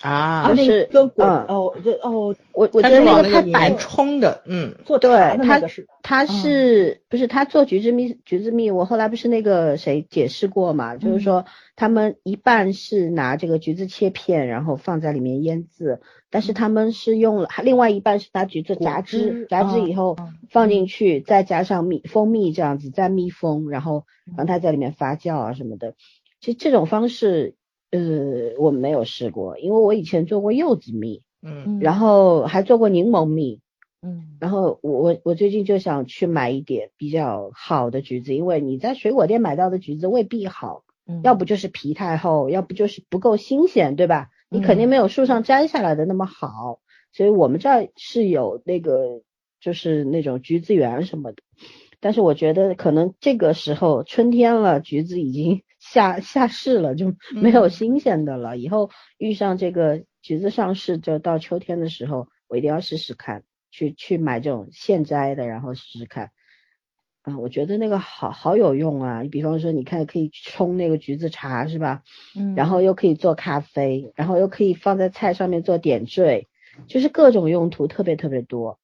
[0.00, 8.18] 啊那就是个滚嗯哦，这哦，我我觉得那个里太白冲的，嗯，做对茶的它是他是、不是他做橘子蜜？
[8.24, 24.04] 橘子蜜，我后来不是那个谁解释过嘛，就是说他们一半是拿这个橘子切片，然后放在里面腌制，但是他们是用了另外一半是拿橘子榨汁汁，榨汁嗯以后嗯放进去，再加上蜜蜂蜜这样子，再密封，然后
[24.36, 25.94] 让它在里面发酵啊什么的。
[26.40, 27.54] 其实这种方式，
[27.98, 33.60] 呃，我没有试过，因为我以前做过柚子蜜，嗯然后还做过柠檬蜜。
[34.02, 44.28] 嗯然后我我我最近就想去买一点比较好的橘子，因为你在水果店买到的橘子未必好，嗯，要不就是皮太厚，要不就是不够新鲜，对吧？
[44.50, 46.80] 你肯定没有树上摘下来的那么好，
[47.12, 49.22] 所以我们这儿是有那个
[49.58, 51.38] 就是那种橘子园什么的，
[51.98, 58.56] 但是我觉得可能这个时候春天了，橘子已经下下市了，就没有嗯新鲜的了。
[58.56, 66.30] 以后遇上这个橘子上市，就到秋天的时候，我一定要试试看，去去买这种现摘的，然后试试看。
[67.20, 69.22] 啊，我觉得那个好好有用啊！
[69.22, 72.02] 你比方说，你看可以冲那个橘子茶是吧？
[72.34, 76.48] 嗯，然后又可以做咖啡，然后又可以放在菜上面做点缀，
[76.86, 78.78] 就是各种用途特别特别多。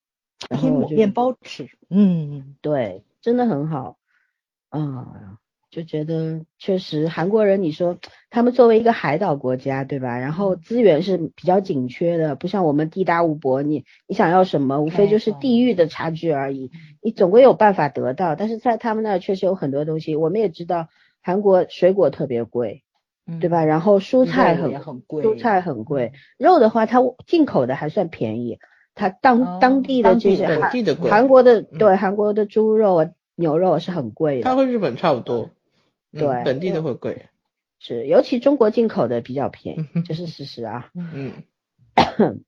[0.48, 3.98] 然后面包吃，嗯对，真的很好。
[4.70, 5.38] 啊、
[5.70, 7.98] 就觉得确实韩国人，你说
[8.28, 10.18] 他们作为一个海岛国家，对吧？
[10.18, 18.34] 然后资源是比较紧缺的，不像我们地大物博，你你想要什么，无非就是地域的差距而已，你总归有办法得到。
[18.34, 20.88] 但是在他们那儿确实有很多东西，我们也知道
[21.22, 22.82] 韩国水果特别贵，
[23.28, 23.64] 嗯，对吧？
[23.64, 26.98] 然后蔬菜很很贵，蔬菜很贵，肉的话它
[27.28, 28.58] 进口的还算便宜，
[28.96, 30.48] 它当、哦当地的这些
[31.08, 35.50] 韩国的嗯对韩国的猪肉啊、牛肉是很贵的，它和日本差不多，
[36.12, 37.26] 嗯对本地的会贵，
[37.78, 40.90] 是尤其中国进口的比较便宜，嗯这是事实啊。
[40.94, 41.32] 嗯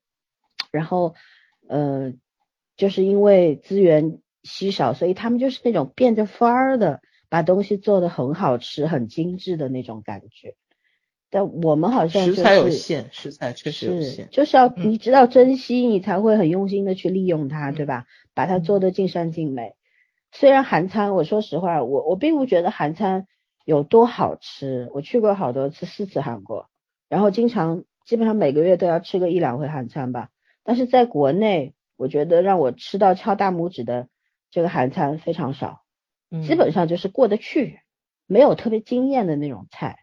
[0.71, 1.15] 然后
[1.69, 2.13] 呃，
[2.75, 10.55] 就是因为资源稀少，所以他们就是那种变着法儿的把东西做的很好吃、很精致的那种感觉。
[11.29, 18.05] 但我们好像、就是、食材有限，食材确实有是限，就是要嗯你知道珍惜，你才会很用心的去利用它，嗯对吧？
[18.33, 19.73] 把它做的尽善尽美。
[20.31, 23.25] 虽然韩餐，我说实话，我我并不觉得韩餐
[23.63, 24.89] 有多好吃。
[24.93, 26.69] 我去过好多次，四次韩国，
[27.09, 30.29] 然后经常基本上每个月都要吃个一两回韩餐吧。
[30.63, 34.07] 但是在国内，我觉得让我吃到敲大拇指的
[34.49, 35.81] 这个韩餐非常少，
[36.31, 37.79] 嗯基本上就是过得去，
[38.27, 39.99] 没有特别惊艳的那种菜，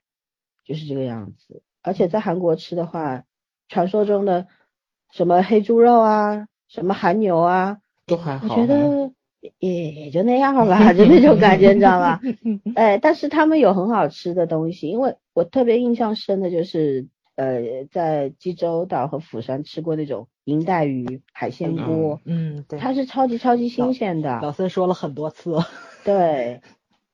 [0.65, 1.63] 就是这个样子。
[1.83, 3.25] 而且在韩国吃的话，
[3.69, 4.49] 传说中的
[5.11, 8.55] 什么黑猪肉啊，什么韩牛啊，都还好。
[8.55, 9.13] 我觉得
[9.59, 12.21] 也也就那样吧，就那种感觉，你知道吧？
[12.77, 25.57] 哎，但是他们有很好吃的东西，因为我特别印象深的就是，呃，在济州岛和釜山吃过那种银带鱼海鲜锅，嗯，对，它是超级超级新鲜的，老孙说了很多次，
[26.05, 26.61] 对。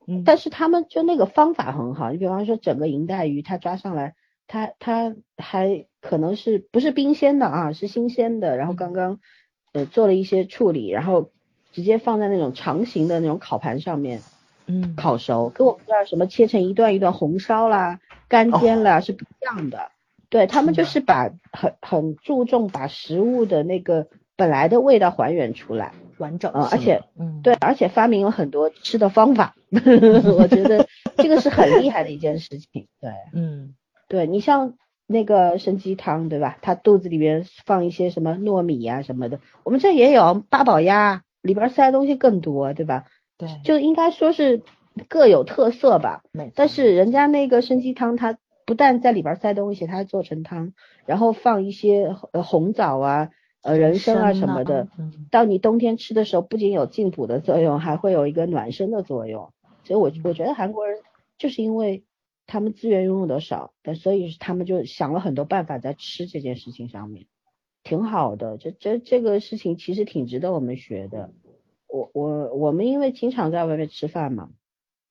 [0.09, 4.14] 嗯，但是他们就那个方法很好，你比方说整个银带鱼，它抓上来，
[4.47, 9.18] 它它还可能是不是冰鲜的啊，是新鲜的，然后刚刚
[9.72, 11.33] 呃做了一些处理，然后
[11.77, 14.22] 直接放在那种长形的那种烤盘上面
[14.66, 19.91] 嗯，烤熟，跟我们这儿什么切成一段一段红烧啦、干煎啦、是不一样的。
[20.31, 24.07] 对他们就是把很很注重把食物的那个
[24.37, 26.51] 本来的味道还原出来，完整。
[26.51, 32.89] 性呃而且嗯，对，而且发明了很多吃的方法， 我觉得这个是很厉害的一件事情。
[33.03, 33.74] 对， 嗯。
[34.09, 34.74] 对你像
[35.07, 36.59] 那个参鸡汤，对吧？
[36.62, 43.07] 它肚子里面放一些什么糯米呀、什么的，我们这也有八宝鸭，里边塞的东西更多，对吧？
[43.38, 44.62] 对，就应该说是
[45.09, 46.22] 各有特色吧。
[46.55, 50.72] 但是人家那个参鸡汤，它不但在里边塞东西，它还做成汤，
[51.07, 53.30] 然后放一些呃红枣啊、
[53.62, 59.53] 呃人参啊什么的。，嗯到你冬天吃的时候，不仅有进补的作用，还会有一个暖身的作用。
[59.84, 60.99] 所以我我觉得韩国人
[61.36, 62.05] 就是因为
[62.47, 67.26] 他们资源拥有的少，但所以他们就想了很多办法在吃这件事情上面，
[67.87, 68.59] 挺好的。
[68.59, 71.30] 这这这个事情其实挺值得我们学的。
[71.89, 74.51] 我我我们因为经常在外面吃饭嘛，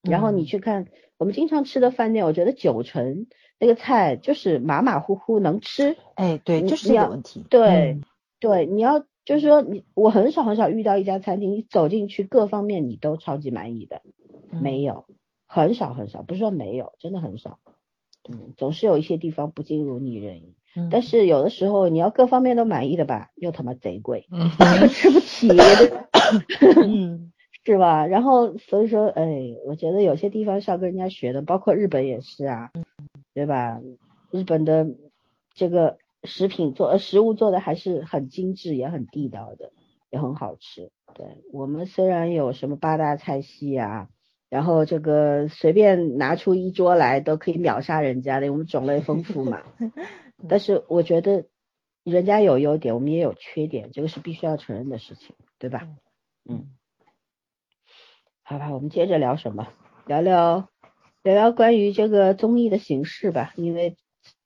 [0.02, 3.28] 然后你嗯去看我们经常吃的饭店，我觉得九成
[3.60, 8.04] 那个菜就是马马虎虎能吃，哎，对，就是你要这个问题，对嗯
[8.42, 14.02] 对，你要就是说你，我很少很少遇到一家餐厅，你走进去各方面你都超级满意的，
[14.52, 15.06] 没有，
[15.48, 17.58] 很少很少，不是说没有，真的很少。
[18.30, 24.50] 嗯，总是有一些地方不尽如你人意，嗯但是有的时候你要各方面都满意的吧，又他妈贼贵， 嗯
[24.90, 25.50] 吃不起。
[26.84, 27.32] 嗯，
[27.66, 28.06] 是吧？
[28.08, 32.72] 然后所以说，哎，我觉得有些地方是要跟人家学的，包括日本也是啊，
[33.34, 33.80] 对吧？
[34.32, 34.88] 日本的
[35.54, 39.72] 这个食品做呃食物做的还是很精致，也很地道的，
[40.10, 40.92] 也很好吃。
[41.14, 44.10] 对我们虽然有什么八大菜系啊，
[44.56, 49.64] 然后这个随便拿出一桌来都可以秒杀人家的，我们种类丰富嘛。
[50.48, 51.44] 但是我觉得
[52.06, 55.86] 人家有优点，我们也有缺点，这个是必须要承认的事情，对吧？
[56.50, 56.70] 嗯。
[58.44, 59.68] 好吧，我们接着聊什么？
[60.08, 60.70] 聊聊
[61.22, 63.98] 聊聊关于这个综艺的形式吧，因为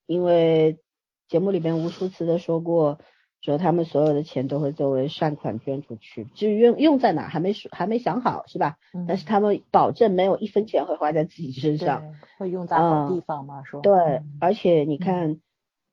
[0.07, 0.79] 因为
[1.27, 2.99] 节目里边无数次的说过，
[3.41, 8.77] 说他们所有的钱都会作为善款捐出去，至于用用在哪还没说还没想好，是吧？
[9.07, 13.63] 但是他们保证没有一分钱会花在自己身上，会用在好地方吗？
[13.63, 15.39] 说对，而且你看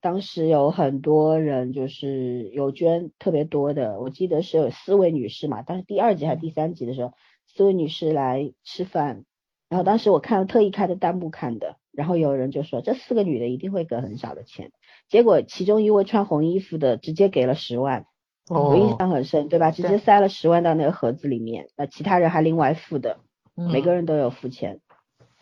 [0.00, 7.12] 当时有很多人就是有捐特别多的，我记得是有四位女士嘛，但是第二集还是第三集的时候。
[7.48, 9.24] 四位女士来吃饭，
[9.70, 14.72] 然后当时我看了特意开的弹幕看的，然后有人就说这四个女的一定会给很少的钱，
[15.08, 18.06] 结果其中一位穿红衣服的直接给了十万，
[18.48, 19.70] 我印象很深，对吧？
[19.70, 23.18] 直接塞了十万到那个盒子里面，那其他人还另外付的，
[23.54, 24.80] 每个人都有付钱，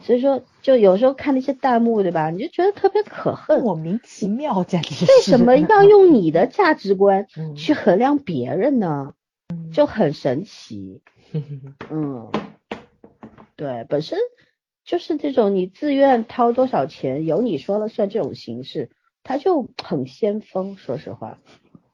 [0.00, 2.30] 所以说就有时候看那些弹幕，对吧？
[2.30, 9.14] 你就觉得特别可恨，莫名其妙，简直为什么要用你的价值观 去衡量别人呢？
[9.72, 11.02] 就很神奇。
[11.90, 12.30] 嗯，
[13.56, 14.18] 对，本身
[14.84, 18.90] 就是这种你自愿掏多少钱由你说了算这种形式，
[19.24, 20.76] 它就很先锋。
[20.76, 21.38] 说实话，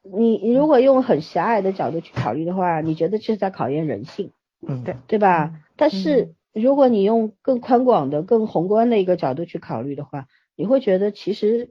[0.02, 5.64] 你你如果用很狭隘的角度去考虑的话，你觉得这是在考验人性，嗯，对，对吧？
[5.76, 10.26] 但是如果你用更宽广的、更宏观的一个角度去考虑的话，
[10.56, 11.70] 你会觉得其实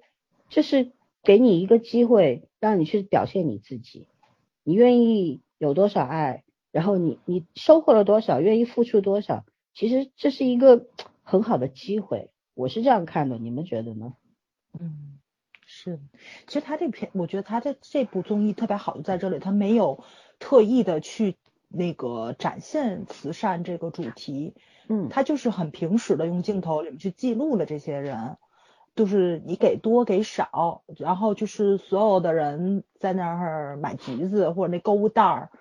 [0.50, 4.08] 就是给你一个机会，让你去表现你自己，
[4.64, 6.44] 你愿意有多少爱。
[6.72, 9.44] 然后你你收获了多少，愿意付出多少，
[9.74, 10.86] 其实这是一个
[11.24, 14.14] 很好的机会，我是这样看的，你们觉得呢？
[14.80, 15.19] 嗯，
[15.72, 16.00] 是，
[16.48, 20.04] 其实他这篇，我觉得他的这部综艺特别好的在这里，他没有
[20.40, 24.56] 特意的去那个展现慈善这个主题，
[24.88, 28.38] 嗯，他就是很平实的用镜头里面去记录了这些人，
[28.96, 35.52] 就是你给多给少，然后就是所有的人在那儿买橘子或者那购物袋儿。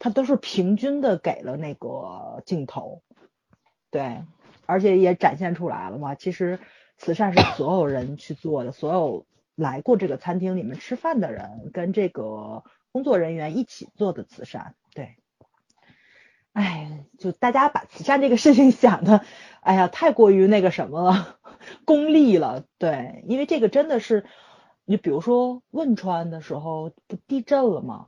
[0.00, 3.02] 他都是平均的给了那个镜头，
[3.90, 4.22] 对，
[4.64, 6.14] 而且也展现出来了嘛。
[6.14, 6.60] 其实
[6.96, 9.26] 慈善是所有人去做的，所有
[9.58, 14.74] 来过这个餐厅里面吃饭的人跟这个工作人员一起做的慈善。
[14.94, 15.16] 对，
[16.52, 19.24] 哎，就大家把慈善这个事情想的，
[19.60, 21.38] 哎呀，太过于那个什么了，
[21.84, 22.64] 功利了。
[22.78, 24.24] 对，因为这个真的是，
[24.84, 28.06] 你比如说汶川的时候不地震了吗？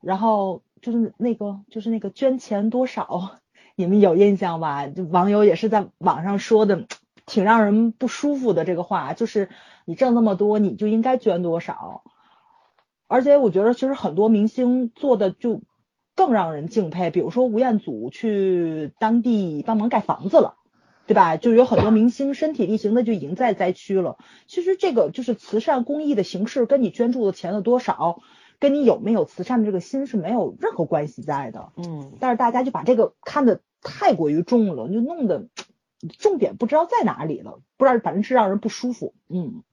[0.00, 0.62] 然后。
[0.82, 3.38] 就是那个，就是那个捐钱多少，
[3.74, 4.86] 你们有印象吧？
[4.86, 6.86] 就网友也是在网上说的，
[7.24, 9.48] 挺让人不舒服的这个话，就是
[9.84, 12.02] 你挣那么多，你就应该捐多少。
[13.06, 15.62] 而且我觉得，其实很多明星做的就
[16.14, 20.56] 更让人敬佩，比如说吴彦祖去当地帮忙盖房子了，
[21.06, 21.36] 对吧？
[21.36, 24.18] 就有很多明星身体力行的就已经在灾区了。
[24.46, 28.20] 其实这个就是慈善公益的形式，跟你捐助的钱的多少。
[28.60, 35.48] 跟你有没有慈善的这个心是没有任何关系在的，嗯，但是大家就把这个看得太过于重了，就弄得
[36.18, 39.64] 重点不知道在哪里了，不知道反正是让人不舒服，嗯，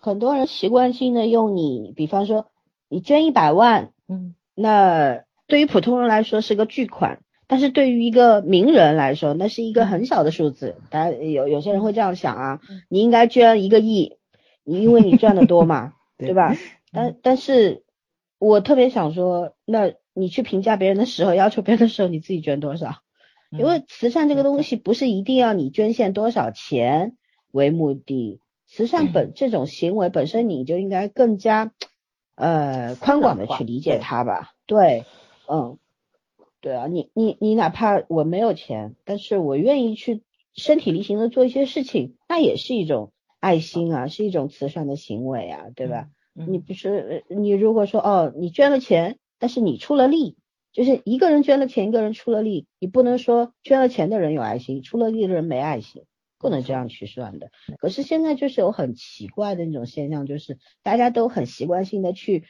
[0.00, 2.46] 很多人习惯性的用你，比方说
[2.88, 14.16] 你捐一百万，嗯，那对于普通人来说是个巨款，但是对于一个名人来说，那是一个很小的数字，大家有有些人会这样想啊，你应该捐一个亿，
[14.64, 16.32] 你因为你赚的多嘛， 对。
[16.32, 16.56] 吧？
[16.92, 17.84] 但但是，
[18.38, 22.96] 我特别想说，那你去评价别人的时候，要求别人的时候，你自己捐多少？
[23.50, 27.16] 因为慈善这个东西不是一定要你捐献多少钱
[27.52, 28.40] 为目的，
[28.70, 31.72] 慈善本这种行为本身你就应该更加
[32.36, 34.52] 呃宽广的去理解它吧。
[34.64, 35.04] 对，
[35.48, 35.76] 嗯，
[36.60, 40.22] 对啊，你你你哪怕我没有钱，但是我愿意去
[40.54, 46.08] 身体力行的做一些事情，那也是一种爱心啊，是一种慈善的行为啊，对吧？
[46.32, 50.36] 你不是你如果说哦，你捐了钱，但是你出了力，
[50.72, 56.04] 就是一个人捐了钱，一个人出了力，你不能说捐了钱的人有爱心，出了力的人没爱心，
[56.40, 57.52] 不能这样去算的。
[57.78, 62.44] 可是现在就是有很奇怪的那种现象，就是大家都很习惯性的去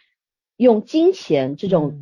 [0.57, 1.99] 用金钱这种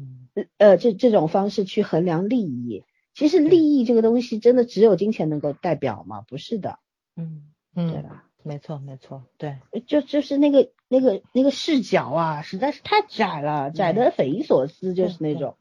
[0.59, 2.85] 呃这这种方式去衡量利益。
[3.15, 6.21] 其实利益这个东西真的只有金钱能够代表吗？
[6.21, 6.79] 不是的，
[7.17, 8.25] 嗯嗯，对吧？
[8.45, 9.59] 没错，没错，对，
[9.89, 15.57] 就就是那个那个那个视角啊，实在是太窄了，窄的匪夷所思，就是那种，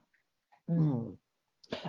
[0.67, 1.17] 嗯，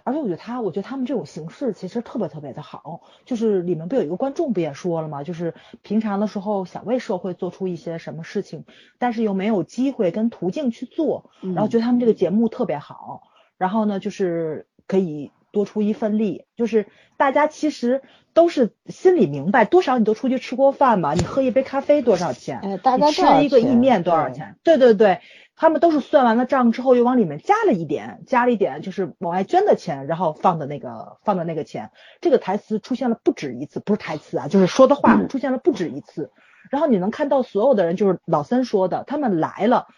[0.05, 3.03] 而且我觉得他，我觉得他们这种形式其实特别特别的好。
[3.25, 5.23] 就是里面不有一个观众不也说了吗？
[5.23, 8.65] 就是平常的时候想为社会做出一些什么事情，
[8.99, 13.23] 但是又没有机会跟途径去做，然后觉得他们这个节目特别好。
[13.57, 16.45] 然后呢，就是可以多出一份力。
[16.57, 16.87] 就是
[17.17, 18.03] 大家其实
[18.33, 21.15] 都是心里明白，多少你都出去吃过饭嘛？
[21.15, 22.61] 你喝一杯咖啡多少钱？
[22.63, 24.57] 哎，大家吃一个意面多少钱？
[24.63, 25.21] 对对对。
[25.61, 31.91] 他们都是算完了账之后，又往里面加了一点，加了一点，就是往外捐的钱，然后放的那个放的那个钱。
[32.21, 36.31] 这个台词出现了不止一次，不是台词啊，就是说的话出现了不止一次。
[36.71, 39.89] 然后你能看到所有的人，就是老三说的，他们来了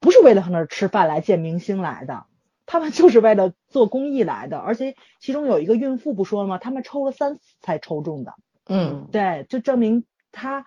[0.00, 2.24] 不是为了和那儿吃饭来见明星来的，
[2.70, 4.58] 他们就是为了做公益来的。
[4.58, 6.58] 而且其中有一个孕妇不说了吗？
[6.58, 8.34] 他们抽了三次才抽中的。
[8.68, 10.64] 嗯，对，就证明她。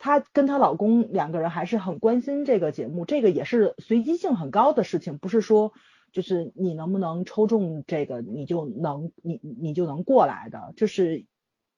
[0.00, 5.72] 她跟她老公两个人还是很关心这个节目，这个也是随机性很高的事情，不是说
[6.12, 11.24] 就是你能不能抽中这个你就能你你就能过来的，就是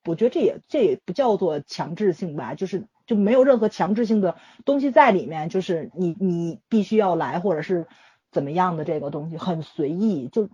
[0.05, 4.37] 我觉得这也这也不叫做强制性吧，就是就没有任何强制性的
[4.67, 7.87] 东西在里面，就是你你必须要来或者是
[8.31, 10.49] 怎么样的这个东西很随意，就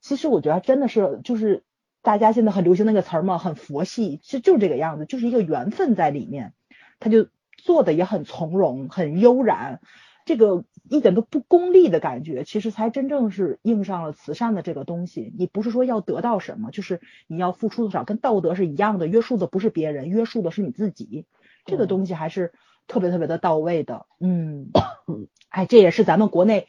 [0.00, 1.64] 其实我觉得真的是就是
[2.02, 6.54] 大家现在很流行那个词儿嘛，很佛系，其实就是这个样子，就是一个缘分在里面。
[6.98, 9.80] 他就做的也很从容，很悠然，
[10.26, 15.32] 这个一点都不功利的感觉，其实才真正是应上了慈善的这个东西。
[15.38, 21.24] 你不是说要得到什么，就是你要付出多少，跟道德是一样的，约束的不是别人，约束的是你自己。
[21.64, 22.52] 这个东西还是
[22.86, 24.06] 特别特别的到位的。
[24.18, 24.70] 嗯，
[25.48, 26.66] 哎，这也是咱们国内。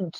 [0.00, 0.12] 嗯，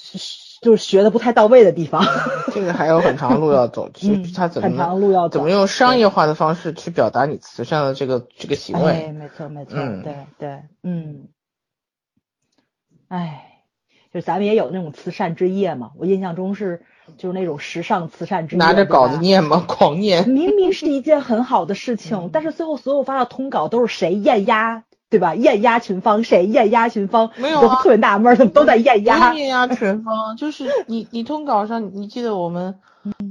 [0.61, 2.05] 就是学的不太到位的地方。
[2.53, 8.91] 这个还有很长路要走，其 实他怎么很长路要怎么用商业化的方式去表达你慈善的这个这个行为？
[8.91, 11.29] 哎，没错没错，对对，嗯，
[13.07, 13.63] 哎，
[14.13, 16.83] 就咱们也有那种慈善之夜嘛，我印象中是
[17.17, 19.65] 就是那种时尚慈善之夜，拿着稿子念吗？
[19.69, 20.29] 狂念。
[20.29, 24.83] 明明是一件很好的事情，但是最后所有发的通稿都是谁艳压？
[25.11, 25.35] 对吧？
[25.35, 27.31] 艳压群芳，谁艳压群芳？
[27.37, 29.33] 没有啊，特别纳闷，怎么都在艳压？
[29.35, 32.79] 艳压群 芳，就是你，你通稿上，你记得我们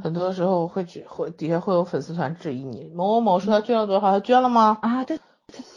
[0.01, 4.77] 很多时候会会底下会有粉丝团质疑你，某某某说他捐了多少，他捐了吗？
[4.81, 5.19] 啊，对，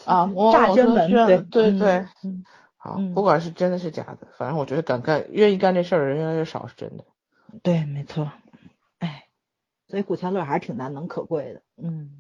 [0.07, 2.07] 啊，诈捐文，对对对，
[2.79, 7.05] 好，不管是真的是假的，反正我觉得敢干、愿意干这事儿的人越来越少，是真的。
[7.63, 8.33] 对，没错。
[9.01, 9.25] 哎，
[9.89, 11.61] 所以古天乐还是挺难能可贵的。
[11.77, 12.20] 嗯。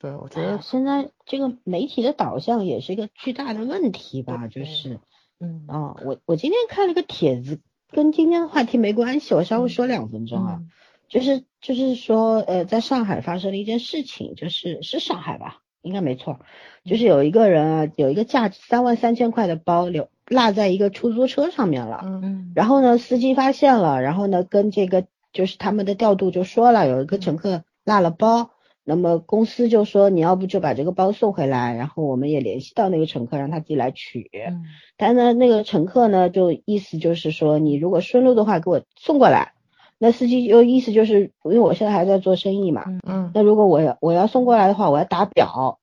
[0.00, 4.98] 对，我觉得现在这个媒体的导向也是一个巨大的问题吧，就是，
[5.38, 5.66] 嗯。
[5.68, 7.60] 啊，我我今天看了个帖子，
[7.92, 10.62] 跟今天的话题没关系，我稍微说两分钟啊，
[11.06, 16.40] 就是就是说，呃，在上海发生了一件事情，就是是上海吧，应该没错，
[16.86, 22.20] 就是有一个人啊，有一个价值三万三千块的包留落在一个出租车上面了，嗯。
[22.24, 28.52] 嗯，然后呢，司机发现了，然后呢，跟这个就是他们的调度就说了，有一个乘客落了包。
[28.82, 34.30] 那么公司就说你要不就把这个包送回来，然后我们也联系到那个乘客，让他自己来取。
[34.32, 34.64] 嗯。
[34.96, 39.52] 但呢，那个乘客呢，就意思就是说，你如果顺路的话，给我送过来。
[39.98, 42.84] 那司机就意思就是，因为我现在还在做生意嘛。
[42.86, 43.30] 嗯嗯。
[43.34, 45.78] 那如果我要我要送过来的话，我要打表，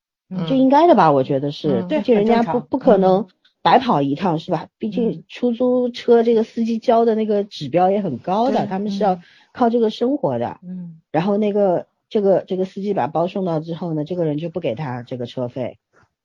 [0.50, 1.12] 就应该的吧？
[1.12, 3.28] 我觉得是，毕竟人家不不可能
[3.62, 4.68] 白跑一趟，是吧？
[4.80, 9.20] 毕竟出租车这个司机交的那个指标也很高的，他们是要
[9.54, 10.58] 靠这个生活的。
[10.64, 11.00] 嗯。
[11.12, 11.86] 然后那个。
[12.10, 15.80] 这个这个司机把包送到之后呢，这个人就不给他这个车费，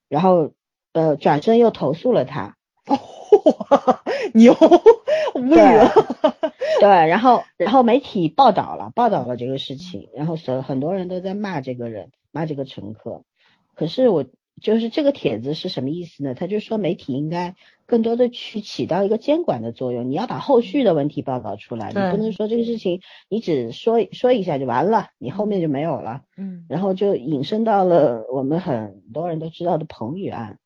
[0.08, 0.52] 然后
[0.92, 2.56] 呃转身又投诉了他，
[2.86, 2.98] 哦
[4.34, 4.54] 牛，
[5.34, 5.90] 无语了。
[6.80, 13.22] 对，然后 然后媒体报道了报道了这个事情，然后所很多人都在骂这个人，骂这个乘客。
[13.74, 14.24] 可是我
[14.62, 16.34] 就是这个帖子是什么意思呢？
[16.34, 17.54] 他就说媒体应该。
[17.84, 26.22] 更多的去起到一个监管的作用，你要把后续的问题报道出来，你不能说这个事情你只说说一下就完了，你后面就没有了。
[26.38, 30.58] 嗯，然后就引申到了我们很多人都知道的彭宇案，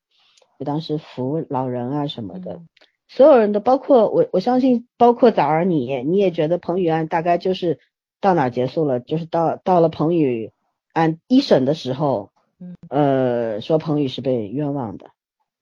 [0.57, 2.61] 就当时扶老人啊什么的，
[3.09, 7.79] 所有人都包括我，我相信包括早儿你，你也觉得彭宇案大概就是
[8.21, 10.53] 到哪结束了，就是到到了彭宇
[10.93, 15.11] 案一审的时候，嗯，呃，说彭宇是被冤枉的，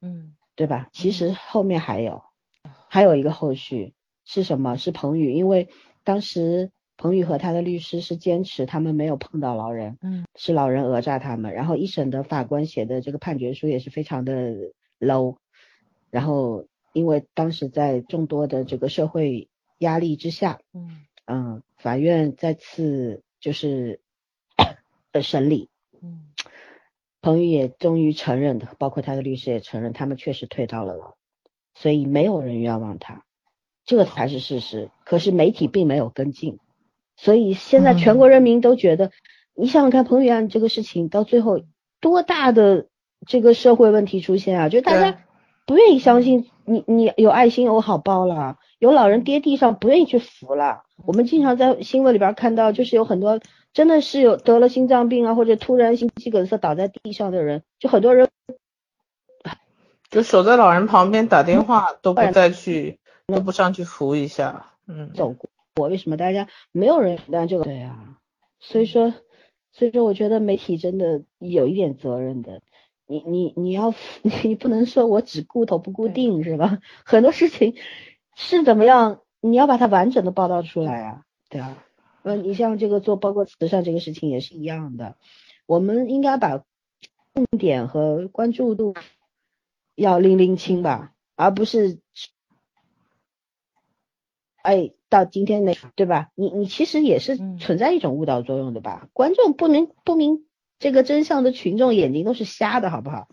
[0.02, 0.36] 嗯。
[0.58, 0.88] 对吧？
[0.94, 2.24] 其实后面还有，
[2.88, 3.94] 还有一个后续
[4.24, 4.78] 是什么？
[4.78, 5.68] 是彭宇，因为
[6.06, 11.54] 当时彭宇和他的律师是坚持他们没有碰到老人，嗯，是老人讹诈他们。
[11.54, 15.36] 然后一审的法官写的这个判决书也是非常的 low。
[16.10, 24.00] 然后因为当时在众多的这个社会压力之下，嗯嗯，法院再次就是
[25.22, 25.68] 审理，
[26.02, 26.30] 嗯。
[27.26, 31.16] 彭宇也终于承认的，包括他的律师也承认，他们确实退到了牢，
[31.74, 33.24] 所以没有人冤枉他。
[33.84, 34.92] 这个才是事实。
[35.06, 36.60] 可是媒体并没有跟进，
[37.18, 39.10] 所以现在全国人民都觉得，
[39.56, 41.62] 你想想看，彭宇案这个事情到最后
[42.00, 42.90] 多大的
[43.26, 44.70] 这个社会问题出现啊？
[44.70, 45.24] 就大家
[45.66, 50.84] 不愿意相信你，你有爱心有好报了，有老人跌地上不愿意去扶了。
[51.04, 53.40] 我们经常在新闻里边看到，就是有很多
[53.76, 58.30] 真的是有得了心脏病啊，或者突然心肌梗塞倒在地上的人，就很多人
[60.10, 64.72] 就守在老人旁边打电话都不再去，都不上去扶一下。
[64.88, 67.66] 嗯，走过，我为什么大家没有人担这个？
[67.66, 68.16] 对呀，
[68.60, 69.14] 所以说，
[69.74, 72.62] 所以说，我觉得媒体真的有一点责任的。
[73.08, 73.94] 你你你要
[74.44, 76.80] 你不能说我只顾头不顾腚是吧？
[77.04, 77.76] 很多事情
[78.38, 79.20] 是怎么样？
[79.42, 81.78] 你要把它完整的报道出来啊，对啊，
[82.26, 85.16] 呃，你像这个做包括慈善这个事情也是一样的，
[85.68, 86.58] 我们应该把
[87.36, 88.96] 重点和关注度
[89.94, 92.00] 要拎拎清吧，而不是，
[94.64, 96.32] 哎，到今天那对吧？
[96.34, 99.08] 你你其实也是存在一种误导作用的吧？
[99.14, 100.48] 观众不明不明
[100.80, 103.28] 这个真相的群众眼睛都是瞎的，好不好？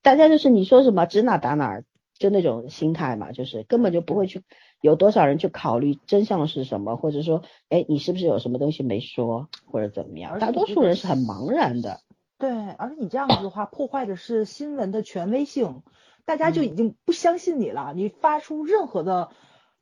[0.00, 1.82] 大家就是你说什么指哪打哪，
[2.14, 4.40] 就那种心态嘛，就是根本就不会去。
[4.84, 10.38] 有多少人去考虑真相是什么，或者说，哎，你是不是有什么东西没说，或者怎么样？
[10.38, 12.02] 大多数人是很茫然的。
[12.36, 15.82] 对，而且你这样子的话，破坏的是新闻的权威性，
[16.26, 17.94] 大家就已经不相信你了。
[17.96, 19.30] 你发出任何的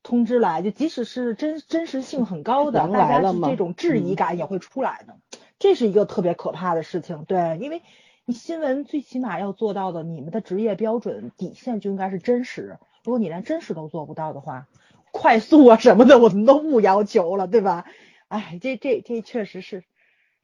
[0.05, 5.17] 通知来，就即使是真真实性很高的，大家这种质疑感也会出来的。
[5.59, 7.25] 这是一个特别可怕的事情。
[7.25, 7.83] 对，因为
[8.25, 12.79] 你新闻最起码要做到的，你们的职业标准底线就应该是真实。
[13.03, 14.69] 如果你连真实都做不到的话，
[15.13, 17.85] 快速啊什么的，我们都不要求了，对吧？
[18.29, 19.85] 哎，这这这确实是，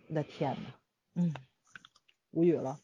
[0.08, 0.74] 我的天呐，
[1.14, 1.34] 嗯，
[2.30, 2.78] 无语了。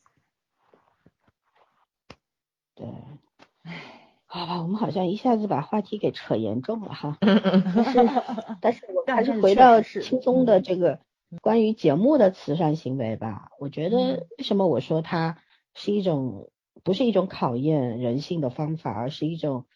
[2.74, 2.86] 对，
[3.62, 3.82] 哎，
[4.24, 7.18] 好吧，我们好像一下子把话题给扯严重了哈。
[7.20, 8.22] 但是，
[8.62, 11.00] 但是我还是回到轻松的这个
[11.42, 13.50] 关于节目的慈善行为吧。
[13.60, 15.36] 我觉得为什么我说它
[15.74, 16.50] 是一种
[16.82, 19.66] 不是一种考验人性的方法，而是一种。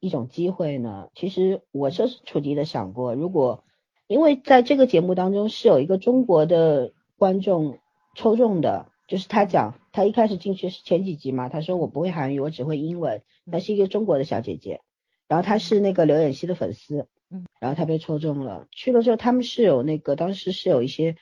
[0.00, 1.08] 一种机会呢？
[1.14, 3.64] 其实我设身处地的想过，如果
[4.06, 7.78] 因为在这个节目当中是有一个中国的观众
[8.14, 14.80] 抽中的，就是他讲他一开始进去是前几集嘛，他说我不会韩语，我只会英文，她是一个中国的小姐姐，
[15.26, 21.16] 然后她是那个刘演熙的粉丝，嗯，然后她被抽中了，去了之后他们是有那个当时是有一些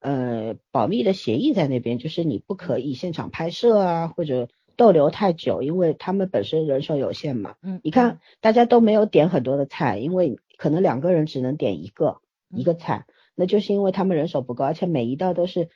[0.00, 4.48] 呃保密的协议在那边，就是你不可以现场拍摄啊或者。
[4.80, 7.56] 逗留太久，因为他们本身人手有限嘛。
[7.60, 13.04] 嗯，你看大家都没有点很多的菜，因为可能两个人只能点一个一个菜，
[13.34, 15.68] 那就是因为他们人手不够，而且每一道都是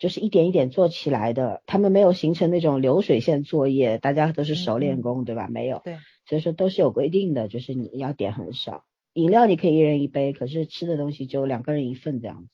[0.00, 5.46] 就是一点一点做起来的，他们没有形成那种流水线作业，大家都是熟练工，对吧？
[5.48, 8.82] 没有，对，所以说都是有规定的，就是你要点很少，
[9.12, 12.48] 饮料你可以一人一杯，可是吃的东西就两个人一份这样子。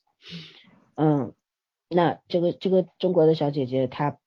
[0.95, 1.33] 嗯，
[1.89, 4.19] 那这个这个中国的小姐姐她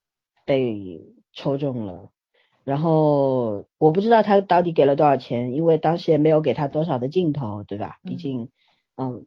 [0.48, 1.14] 被。
[1.40, 2.10] 抽中了，
[2.66, 7.96] 然后我不知道他到底给了多少钱，因为当时也没有给他多少的镜头，对吧？
[8.04, 8.50] 毕竟，
[8.98, 9.26] 嗯，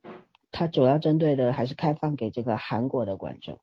[0.51, 3.59] 他主要针对的还是开放给这个韩国的观众。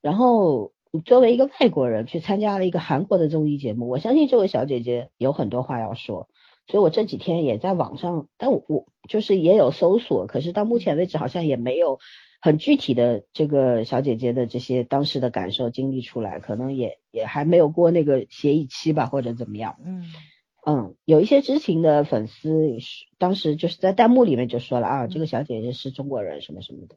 [0.00, 6.28] 然后你作为一个外国人去参加了一个韩国的综艺节目，我相信这位小姐姐有很多话要说，
[6.68, 11.98] 所以我这几天也在网上，但我我就是也有搜索，可是到目前为止好像也没有。
[12.44, 19.76] 很具体的这个小姐姐的这些当时的感受经历出来，可能也也还没有过那个协议期吧，或者怎么样。
[19.84, 20.04] 嗯
[20.66, 22.78] 嗯，有一些知情的粉丝
[23.18, 26.96] 当时就是在弹幕里面就说了啊，这个小姐姐是中国人什么什么的。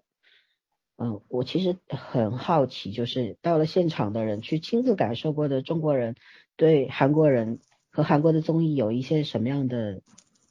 [0.98, 6.16] 嗯，我其实很好奇，就是到了现场的人去亲自感受过的中国人，
[6.56, 7.60] 对韩国人
[7.92, 10.02] 和韩国的综艺有一些什么样的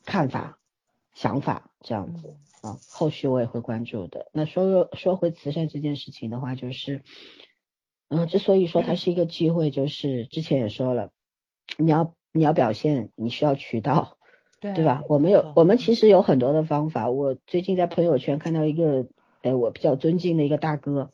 [0.04, 0.58] 看法、
[1.14, 2.36] 想法这样子。
[2.64, 4.28] 啊，后续我也会关注的。
[4.32, 7.02] 那说说回慈善这件事情的话，就是，
[8.08, 11.10] 嗯，之所以说它是一个机会，就是之前也说了，
[11.76, 14.16] 你要你要表现，你需要渠道，
[14.62, 15.04] 对对吧？
[15.10, 17.10] 我们有我们其实有很多的方法。
[17.10, 19.08] 我最近在朋友圈看到一个，
[19.42, 21.12] 哎，我比较尊敬的一个大哥，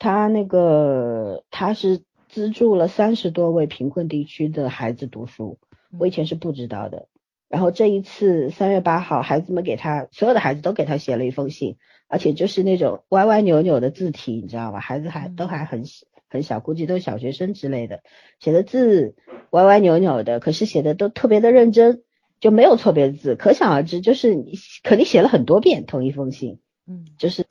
[0.00, 5.60] 他那个他是资助了三十多位贫困地区的孩子读书，
[5.96, 7.06] 我以前是不知道的。
[7.48, 11.76] 然后这一次三月八号，孩子们给他所有的孩子都给他写了一封信，
[12.08, 14.80] 而且就是那种歪歪扭扭的字体，你知道吧？
[14.80, 15.84] 孩子还都还很
[16.28, 18.00] 很小，估计都是小学生之类的，
[18.40, 19.14] 写的字
[19.50, 22.02] 歪歪扭扭的，可是写的都特别的认真，
[22.40, 27.46] 就没有错别字，可想而知，就是你肯定写了很多遍同一封信，嗯，就是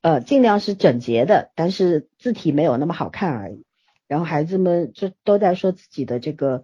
[0.00, 3.64] 呃尽量是整洁的，但是字体没有那么好看而已。
[4.06, 6.62] 然后孩子们就都在说自己的这个。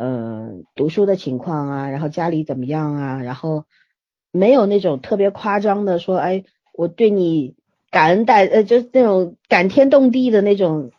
[0.00, 3.64] 嗯、读书的情况啊，然后家里怎么样啊，然后
[4.30, 7.56] 没有那种特别夸张的说，哎，我对你
[7.90, 10.92] 感恩戴呃，就是那种感天动地的那种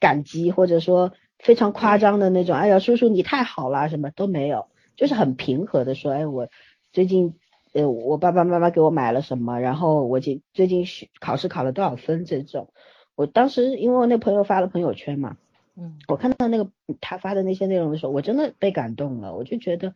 [0.00, 6.48] 感激，或者说非常夸张的那种，哎呀，叔叔你太好了，什么都没有，就是很平和的说，哎，我
[6.92, 7.34] 最近
[7.74, 12.72] 呃，我爸爸妈妈给我买了什么，然后我最最近学考试考了多少分这种。
[13.16, 15.36] 我当时因为我那朋友发了朋友圈嘛，
[15.78, 16.70] 嗯我看到那个
[17.00, 19.34] 他发的那些内容的时候，我真的被感动了。
[19.34, 19.94] 我就觉得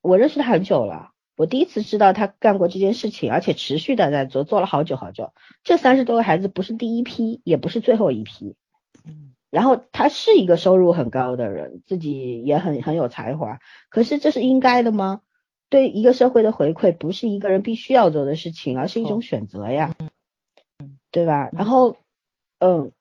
[0.00, 5.32] 我认识他很久了，我第一次知道他干过这件事情，而且持续的在做，做了好久好久。
[5.62, 8.56] 这三十多个孩子不是第一批，也不是最后一批。
[9.04, 13.58] 嗯然后他是一个收入很高的人，自己也很很有才华，
[13.88, 15.22] 可是这是应该的吗？
[15.68, 19.96] 对一个社会的回馈，不是一个人必须要做的事情，而是一种选择呀，
[21.10, 21.50] 对吧？
[21.52, 21.96] 然后，
[22.60, 22.92] 嗯，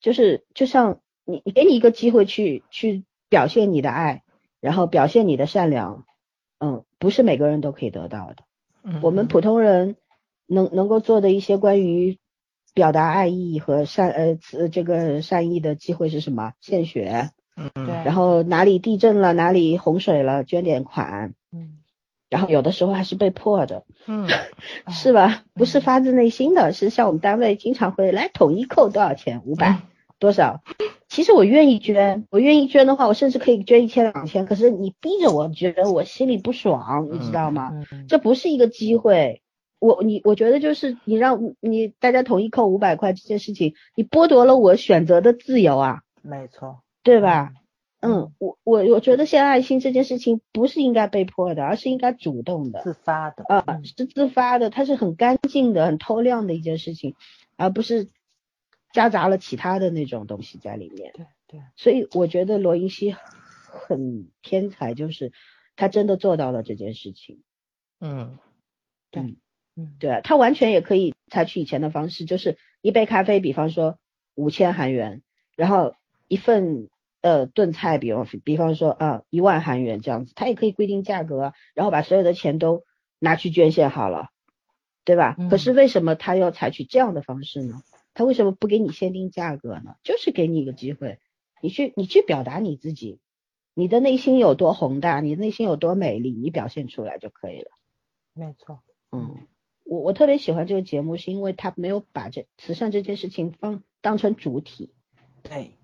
[0.00, 1.00] 就是就像
[1.30, 4.22] 你，你给你一个机会去去表现你的爱，
[4.60, 6.06] 然后表现你的善良，
[6.58, 8.36] 嗯，不是每个人都可以得到的。
[8.82, 9.96] 嗯我们普通人
[10.46, 12.18] 能能够做的一些关于
[12.72, 16.52] 表达爱意和善呃这个善意的机会是什么？
[16.60, 21.78] 献血，嗯对然后哪里地震了，哪里洪水了，捐点款，嗯
[22.30, 24.26] 然后有的时候还是被迫的，嗯
[24.90, 25.44] 是吧？
[25.54, 29.80] 不是发自内心的，是像我们单位经常会来统一扣多少钱，五百
[30.18, 30.62] 多少？
[31.08, 37.72] 其实我愿意捐，我愿意捐的话，我甚至可以捐一千两千，可是你逼着我捐，我心里不爽，你知道吗？
[37.92, 38.06] 嗯。
[38.08, 39.42] 这不是一个机会。
[39.80, 47.52] 我你我觉得就是你让你大家统一扣五百块这件事情，你剥夺了我选择的自由啊，没错，对吧？
[48.00, 48.12] 嗯。
[48.12, 52.80] 嗯，我我我觉得献爱心这件事情不是应该被迫的，而是应该主动的。
[52.82, 53.44] 自发的。
[53.48, 53.84] 啊，嗯。
[53.84, 57.14] 是自发的，它是很干净的、很透亮的一件事情，
[57.56, 58.08] 而不是
[58.98, 61.12] 夹杂了其他的那种东西在里面。
[61.14, 65.32] 对对，所以我觉得罗云熙很天才，就是
[65.76, 67.44] 他真的做到了这件事情。
[68.00, 68.40] 嗯
[69.12, 69.36] 对嗯
[69.76, 74.00] 嗯对啊，他完全也可以采取以前的方式，就是一杯咖啡，比方说
[74.34, 75.22] 五千韩元，
[75.54, 75.94] 然后
[76.26, 76.88] 一份
[77.20, 82.82] 呃炖菜，比方比方说啊一万韩元这样子，他也可以规定价格啊，然后把所有的钱都
[83.20, 84.30] 拿去捐献好了，
[85.04, 85.36] 对吧？
[85.38, 87.80] 嗯可是为什么他要采取这样的方式呢？
[88.18, 89.94] 他为什么不给你限定价格呢？
[90.02, 91.20] 就是给你一个机会，
[91.62, 93.20] 你去你去表达你自己，
[93.74, 97.70] 你的内心有多宏大，你的内心有多美丽，你表现出来就可以了。
[98.34, 98.80] 没错，
[99.12, 99.46] 嗯，
[99.84, 104.90] 我我特别喜欢这个节目，是因为他没有把这慈善这件事情放当成主体，
[105.44, 105.76] 对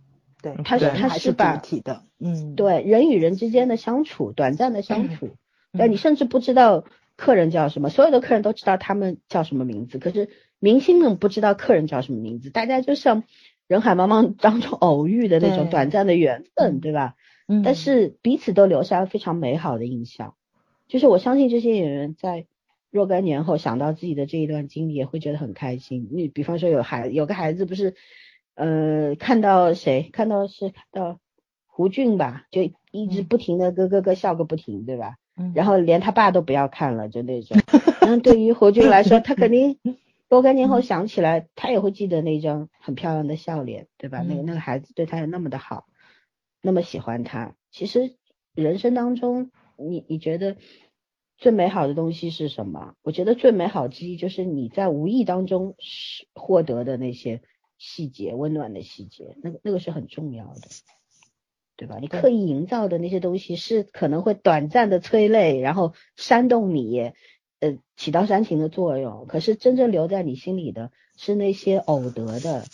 [0.42, 5.36] 对，他是他是把主体的，嗯，对人与人之间的相处，短暂的相处，
[5.70, 5.78] 嗯。
[5.78, 10.30] 对你甚至不知道客人叫什么，所有的客人都知道他们叫什么名字，可是
[10.64, 13.24] 明星们不知道客人叫什么名字，大家就像
[13.66, 17.16] 人海茫茫当中偶遇的那种短暂的缘分，嗯对吧？
[17.46, 20.36] 嗯，但是彼此都留下了非常美好的印象。
[20.88, 22.46] 就是我相信这些演员在
[22.90, 26.08] 若干年后想到自己的这一段经历，也会觉得很开心。
[26.10, 27.94] 你比方说有孩有个孩子不是，
[28.54, 31.18] 呃，看到谁看到是看到
[31.66, 35.16] 胡俊吧，就一直嗯不停的咯咯咯笑个不停，对吧？
[35.36, 37.58] 嗯然后连他爸都不要看了，就那种。
[38.00, 39.76] 嗯，对于胡俊来说，他肯定
[40.34, 44.24] 若干年后想起来，他也会记得那张很漂亮的笑脸，对吧？
[44.26, 45.86] 那个嗯那个孩子对他有那么的好，
[46.60, 47.54] 那么喜欢他。
[47.70, 48.16] 其实
[48.52, 50.56] 人生当中，你你觉得
[51.38, 52.96] 最美好的东西是什么？
[53.02, 57.40] 我觉得最美好之一就是你在无意当中是获得的那些
[57.78, 60.62] 细节，温暖的细节，那个那个是很重要的。
[61.76, 61.98] 对吧？
[62.00, 67.12] 你刻意营造的那些东西是可能会短暂的催泪，然后煽动你，
[67.60, 69.26] 呃，起到煽情的作用。
[69.26, 72.64] 可是真正留在你心里的是那些偶得的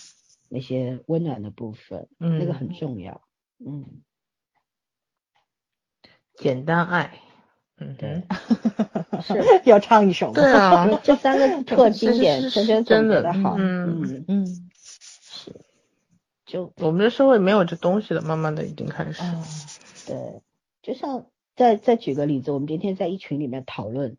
[0.49, 3.23] 那些温暖的部分，嗯，那个很重要。
[3.65, 4.03] 嗯，
[6.35, 7.21] 简单爱，
[7.77, 8.23] 嗯对，
[9.23, 10.35] 是 要唱一首吗？
[10.35, 12.67] 对啊，这三个特 经典，真
[13.09, 13.57] 的结的好。
[13.59, 15.55] 嗯嗯，嗯，是，
[16.47, 19.23] 就我们的社会没有这东西了，慢慢的已经开始。
[19.23, 19.45] 哦，
[20.07, 20.43] 对，
[20.83, 24.17] 就像再再举个例子，我们今天在一群里面讨论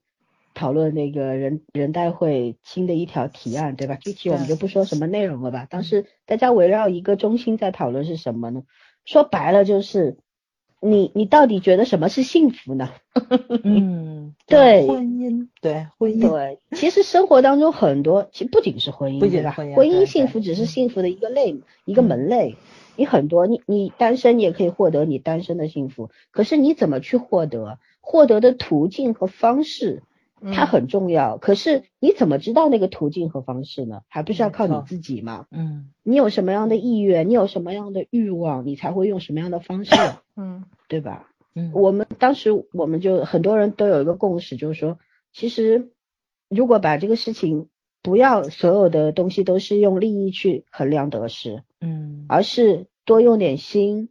[0.54, 3.96] 讨论那个人人代会新的一条提案，对吧？
[3.96, 5.68] 具体我们就不说什么内容了吧。
[5.70, 8.64] 当时大家围绕一个中心在讨论是什么呢？
[9.06, 10.18] 说白了就是
[10.80, 12.90] 你你到底觉得什么是幸福呢？
[13.64, 19.42] 嗯，对婚姻，对婚姻，对，其实生活当中很多，其实不仅是婚姻，不仅？
[19.42, 22.56] 是婚姻婚姻幸福只是嗯幸福的一个类，一个门类。
[22.98, 27.80] 你很多，你你单身也可以获得你单身的幸福，可是你怎么去获得？
[28.02, 30.04] 获得的途径和方式，
[30.42, 31.38] 它嗯很重要。
[31.38, 34.02] 可是你怎么知道那个途径和方式呢？
[34.08, 35.46] 还不是要靠你自己嘛？
[35.52, 39.94] 嗯你有什么样的意愿，你有什么样的欲望，你才会用什么样的方式，
[40.36, 41.28] 嗯对吧？
[41.54, 44.98] 嗯，我们当时我们就很多人都有一个共识，就是说，
[45.34, 45.92] 其实
[46.50, 47.68] 如果把这个事情
[48.02, 54.10] 不要所有的东西都是用利益去衡量得失，嗯而是多用点心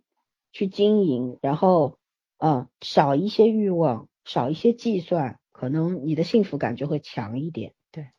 [0.52, 1.96] 去经营，然后
[2.38, 7.74] 啊、少一些欲望，少一些计算，可能你的幸福感就会强一点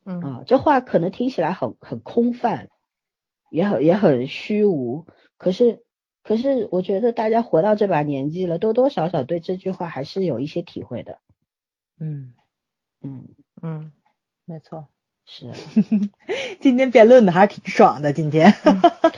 [0.06, 0.44] 嗯啊。
[0.46, 2.70] 这话可能听起来很很空泛，
[3.50, 5.84] 也很也很虚无，可是
[6.22, 11.18] 可是我觉得大家活到这把年纪了，多多少少对这句话还是有一些体会的。
[12.00, 12.36] 嗯，
[13.02, 13.28] 嗯，
[13.64, 13.92] 嗯，
[14.46, 14.90] 没错。
[15.34, 15.54] 是啊，
[16.60, 18.54] 今天辩论的还是挺爽的，今天。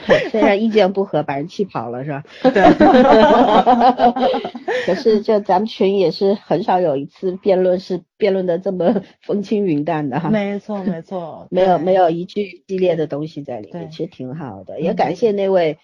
[0.05, 2.23] 对虽然 意见不合，把人气跑了是吧？
[2.43, 2.61] 对，
[4.85, 10.29] 可是就咱们群也是很少有一次辩论是辩论的这么风轻云淡的哈。
[10.29, 14.79] 没错没错，没有没有一句激烈的东西在里面，其实挺好的。
[14.79, 15.79] 也感谢那位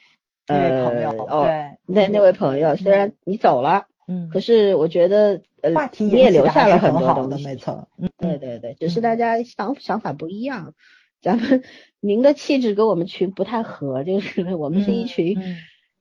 [0.47, 7.45] 那位呃朋友，哦，对，那那位朋友，虽然你走了，嗯，可是我觉得呃话题你也留下了很很好的，多东西。
[7.45, 7.87] 没错。
[7.97, 10.73] 嗯，对对对，只是大家想想法不一样。
[11.21, 11.63] 咱们
[11.99, 15.37] 您的气质跟我们群不太合，就是我们是一群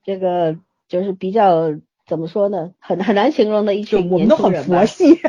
[0.05, 0.57] 这个
[0.89, 1.75] 就是比较
[2.07, 4.87] 怎么说呢，很很难形容的一就群我们都很年轻人吧佛。
[4.87, 5.19] 系。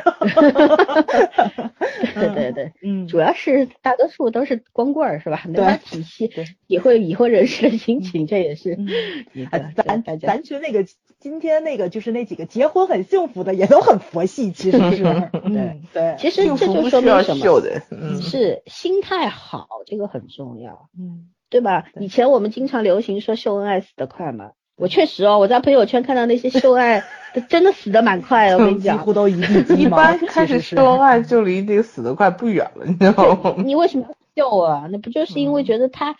[2.13, 5.43] 对对对，嗯，主要是大多数都是光棍儿是吧？
[5.47, 8.87] 没对法体系对已婚已婚人士的心情，这也是嗯
[9.33, 10.85] 一个哎，咱咱群那个
[11.19, 15.03] 今天那个就是那几个结婚很幸福的，也都很佛系，其实是。
[15.43, 17.43] 对，对，其实这就说明什么？
[17.43, 21.85] 秀的，嗯，是心态好，这个很重要，嗯，对吧？
[21.93, 27.03] 对以前我们经常流行说秀恩爱死得快嘛，我确实哦，我在朋友圈看到那些秀爱
[27.33, 29.03] 的， 真的死得蛮快的，我跟你讲几。
[29.03, 33.55] 乎都一地鸡一般开始秀恩爱就离那个死得快不远了，你知道吗？
[33.57, 34.05] 你为什么
[34.35, 34.87] 要秀啊？
[34.89, 36.15] 那不就是因为觉得他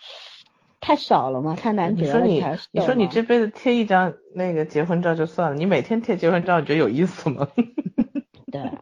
[0.80, 1.56] 太少了吗？
[1.56, 7.48] 太难得了，你说你你说你这辈子贴一张那个结婚照就算了，你每天贴结婚照，你觉得有意思吗？
[8.50, 8.80] 对啊，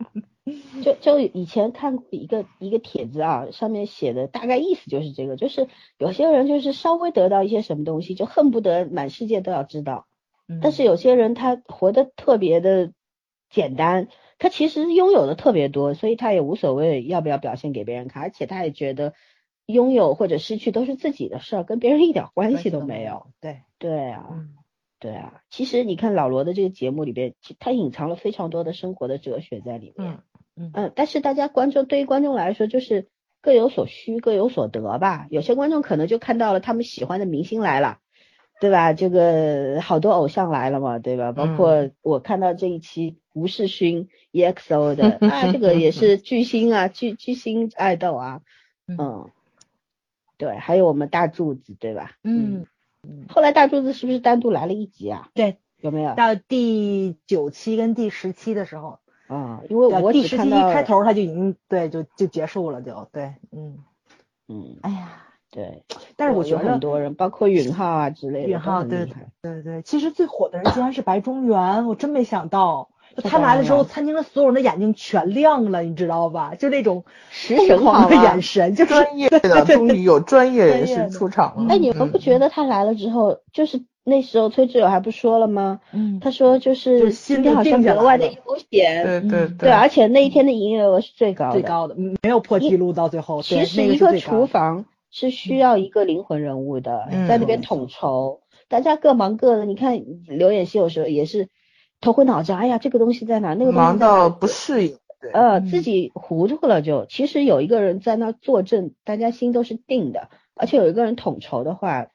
[0.82, 5.66] 就就以前看过一个一个帖子啊，上面写的大概意思就是这个，就是
[5.98, 10.06] 有些人就是稍微得到一些什么东西，就恨不得满世界都要知道，
[10.48, 12.92] 嗯但是有些人他活得特别的
[13.50, 19.12] 简单，他其实拥有的特别多，所以他也无所谓要不要表现给别人看，而且他也觉得
[19.72, 23.26] 拥有或者失去都是自己的事儿，跟别人一点关系都没有。。
[23.40, 24.54] 对，对啊，嗯
[24.98, 30.08] 对啊，其实你看老罗的这个节目里边，他隐藏了非常多的生活的哲学在里面。
[30.08, 30.18] 嗯
[30.56, 33.08] 嗯嗯，但是大家观众对于观众来说，就是
[33.40, 35.26] 各有所需，各有所得吧。
[35.30, 37.98] 有些观众可能就看到了他们喜欢的明星来了，
[38.60, 38.92] 对吧？
[38.92, 41.30] 这个好多偶像来了嘛，对吧？
[41.30, 48.40] 包括我看到这一期吴世勋 EXO 的 啊，这个也是巨星啊，巨巨星爱豆啊，
[48.88, 49.30] 嗯，
[50.38, 52.12] 对，还有我们大柱子，对吧？
[52.22, 52.64] 嗯，
[53.28, 55.28] 后来大柱子是不是单独来了一集啊？
[55.34, 56.14] 对，有没有？
[56.14, 63.78] 到第九期跟第十期的时候，啊、因为我第十期一开头他就已经对就就结束了，就对，嗯，
[64.48, 65.84] 嗯，哎呀，对，
[66.16, 69.08] 但是我觉得很多人，包括允浩啊之类的，允浩对。
[69.42, 72.90] 对对，其实最火的人竟然是白中原，我真没想到。
[73.22, 76.54] 他来的时候，餐厅的所有人的眼睛全亮了，你知道吧？
[76.54, 81.66] 就那种食疯狂的眼神，就是专业的，终于有专业人士出场了。
[81.72, 85.80] 哎，你们不觉得他来了之后，就是那时候崔智友还不说了吗？
[85.92, 88.34] 嗯，他说就就是是心里今天好像格外的悠
[88.70, 91.52] 闲，对对嗯对，而且那一天的营业额是最高的。
[91.52, 93.42] 最高的，嗯没有破纪录到最后。
[93.42, 99.64] 其实一个厨房是需要一个灵魂人物的，嗯在那边统筹，大家各忙各的。
[99.64, 101.48] 你看刘演熙有时候也是
[102.00, 103.54] 头昏脑胀，哎呀，这个东西在哪？
[103.54, 104.96] 那个东西忙到不适应。
[105.20, 112.06] 对，呃，嗯自己糊涂了就，其实有一个人在那儿坐镇，大家心都是定的，而且有一个人统筹的话，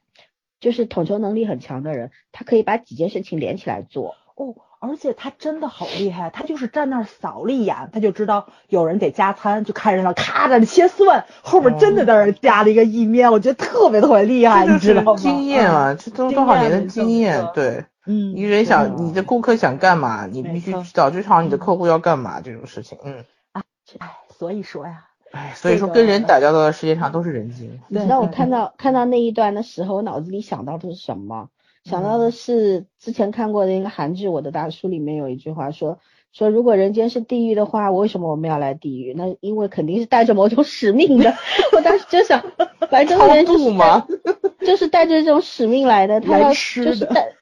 [0.62, 4.16] 就是统筹能力很强的人，他可以把几件事情连起来做。
[4.36, 15.16] 哦，而且他真的好厉害，他就是站那儿扫了一眼，他就知道有人得加餐，就开始那咔在那切蒜，后面真的在那儿加了一个意面，我觉得特别特别厉害，你知道吗？
[15.18, 17.84] 经验啊，这都多少年的经验，对。
[18.06, 21.10] 嗯，一个人想你的顾客想干嘛，你必须知道
[21.42, 22.98] 你的客户要干嘛这种事情。
[23.04, 23.24] 嗯，
[24.00, 27.80] 哎，所以说呀，哎，所以说跟人打交道的世界上都是人精。
[27.90, 31.50] 对 你知道我看到看到那一段的时候，我脑子里想到的是什么？
[31.86, 36.00] 想到的是之前看过的一个韩剧《我的大叔》里面有一句话说
[36.32, 39.14] 说如果人间是地狱的话，为什么我们要来地狱？
[39.14, 41.34] 那因为肯定是带着某种使命的。
[41.76, 42.42] 我当时就想，
[42.90, 44.08] 白中原就是超度吗
[44.62, 47.34] 就是带着这种使命来的， 他要吃的就是带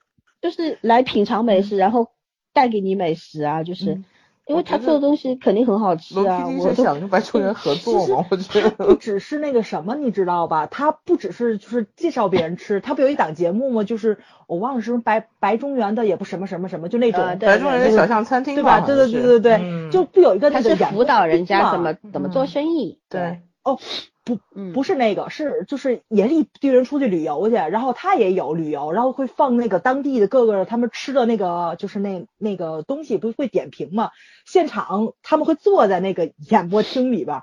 [0.41, 2.09] 就是来品尝美食，然后
[2.53, 3.93] 带给你美食啊，就是。
[3.93, 4.05] 嗯
[4.47, 6.45] 因为他做的东西肯定很好吃啊。
[6.59, 8.69] 我是想跟白中原合作嘛， 我觉得。
[8.71, 10.65] 不只是那个什么，你知道吧？
[10.65, 13.83] 他不只是就是介绍别人吃，他不有一档节目吗？
[13.85, 14.17] 就是
[14.47, 18.81] 我忘了是什么白白中原的，也不什么什么什么，就那种白中原的小巷餐厅，对吧？
[18.81, 23.79] 对对对对对，就不有一个他是辅导人家怎么怎么做生意，对哦。
[24.23, 24.39] 不，
[24.73, 34.11] 不是那个，是就是严厉对人出去旅游去，然后他也有旅游，然后会放那个当地的各个他们吃的那个就是那那个东西，不是会点评嘛？
[34.45, 37.41] 现场他们会坐在那个演播厅里边。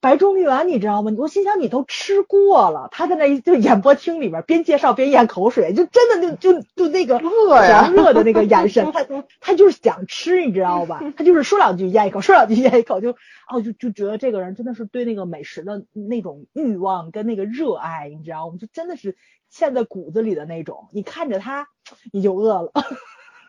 [0.00, 1.10] 白中原你知道吗？
[1.18, 9.04] 我心想你都吃过了，他在那就演播厅里边边介绍边咽口水，就真的就就就那个饿呀饿的那个眼神，他
[9.40, 11.02] 他就是想吃，你知道吧？
[11.16, 13.12] 他就是说两句咽一口，说两句咽一口，就
[13.48, 18.56] 哦就就觉得这个人真的是对那个美食的那种欲望跟那个热爱，你知道吗？
[18.60, 19.16] 就真的是
[19.52, 21.68] 嵌在骨子里的那种，你看着他
[22.12, 22.70] 你就饿了。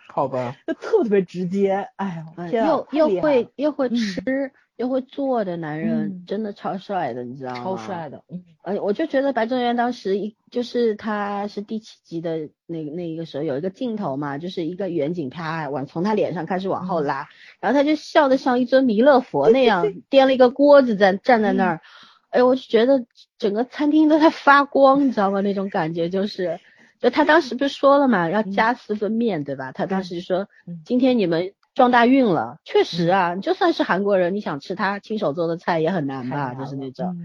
[0.08, 4.52] 好吧，就特特别直接，哎呦，又又会又会吃。
[4.78, 7.64] 又会做的男人真的超帅的，你知道吗？
[7.64, 17.28] 超帅的，嗯，呃，我就觉得白正元当时一就是他是第七集的那那一个时候有一个镜头嘛，就是一个远景，啪往从他脸上开始往后拉，
[17.60, 21.82] 然后他就笑得像一尊弥勒佛那样， 掂了一个锅子在站在那儿，
[22.30, 23.04] 哎，我就觉得
[23.40, 25.42] 整个餐厅都在发光，你知道吗？
[25.42, 26.60] 那种感觉就是，
[27.00, 29.72] 就他当时不是说了嘛，要加四份面对吧？
[29.72, 30.48] 他当时就说，
[30.86, 31.54] 今天你们。
[31.78, 36.56] 撞大运了，确实啊，就算是韩国人，你想吃他亲手做的菜也很难吧？
[36.56, 37.16] 就是那种，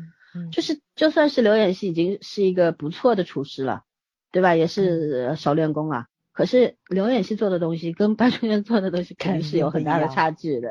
[0.52, 3.84] 就是就算是刘演熙已经是一个不错的厨师了，
[4.30, 4.54] 对吧？
[4.54, 6.06] 也是熟练工啊。
[6.32, 10.68] 可是刘演熙做的东西跟白中原做的东西肯定是有很大的差距的。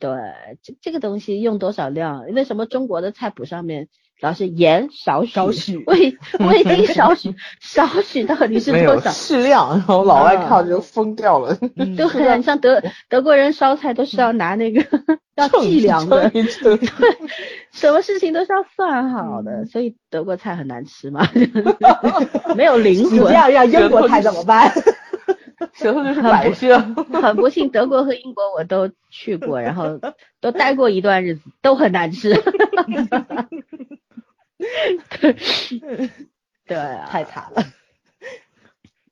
[0.00, 0.10] 对，
[0.64, 2.26] 这这个东西用多少量？
[2.26, 3.88] 为什么中国的菜谱上面？
[4.20, 9.10] 主要是盐少许， 味味精少许，少许到底是多少？
[9.10, 11.56] 适量，然后老外看就疯掉了。
[11.96, 14.84] 都很像德德国人烧菜都是要拿那个
[15.36, 16.42] 要计量的，对，
[17.72, 21.24] 什么事情都是要算好的，所以德国菜很难吃嘛，
[22.56, 23.20] 没有灵魂。
[23.20, 24.72] 这样让英国菜怎么办？
[25.74, 26.76] 舌头就是白色。
[27.22, 30.00] 很不幸，德国和英国我都去过，然后
[30.40, 32.34] 都待过一段日子，都很难吃。
[36.66, 37.62] 对啊， 太惨了，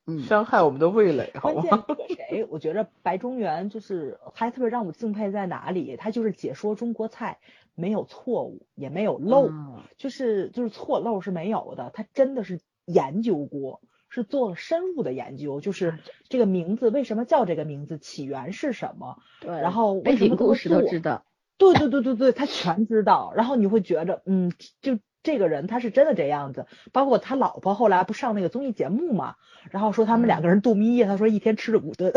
[0.05, 1.85] 嗯，伤害我们的味蕾，好吗？
[2.07, 2.45] 谁？
[2.49, 5.95] 我觉得白中原就是还特别让我敬佩在哪里？
[5.97, 7.39] 他就是解说中国菜
[7.75, 9.49] 没有错误，也没有漏，
[9.97, 11.91] 就是就是错漏是没有的。
[11.93, 19.17] 他真的是研究过，是做了深入的研究，就是这个名字为什么叫这个名字，起源是什么？
[19.41, 21.23] 对，然后背景故事都知道。
[21.57, 23.33] 对对对对对，他全知道。
[23.35, 24.99] 然后你会觉着，嗯，就。
[25.27, 29.35] 这个人他是真的这样子，包括他老婆后来不上那个综艺节目嘛，
[29.71, 32.13] 然后说他们两个人度蜜月，他说一天吃了五顿，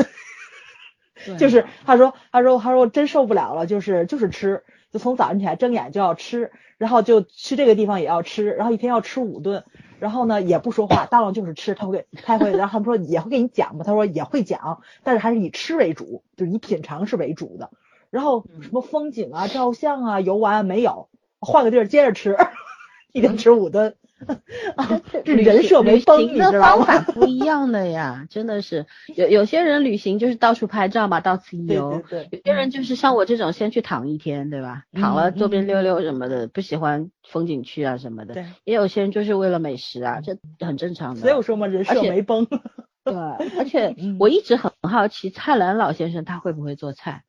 [1.36, 9.64] 就是他说他说他说真受不了了，就是就是吃，就从早上起来睁眼就要吃，然后就去这个地方也要吃，然后一天要吃五顿，
[9.98, 17.70] 然后呢也不说话，当然就是吃，他会他会，然后他们说也会给你讲嘛，他说也会讲，但是还是以吃为主，就是以品尝是为主的，
[18.10, 21.08] 然后什么风景啊、照相啊、游玩啊没有，
[21.40, 22.36] 换个地儿接着吃。
[23.12, 23.94] 一天吃五顿，
[25.24, 26.76] 这 人设没崩，你知道吗？
[26.76, 28.86] 方法不一样的呀，真的是
[29.16, 34.84] 有有些人旅行就是到处拍照嘛，到此一游；对有些人就是像我这种先去躺一天，对吧？
[34.92, 38.34] 躺了周边溜溜什么的，不喜欢风景区啊什么的。
[38.34, 41.20] 对也有些人就是为了美食啊，这很正常的。
[41.20, 42.46] 所以我说嘛，人设没崩。
[43.02, 43.14] 对，
[43.58, 47.24] 而且 我一直很好奇蔡澜老先生他会不会做菜。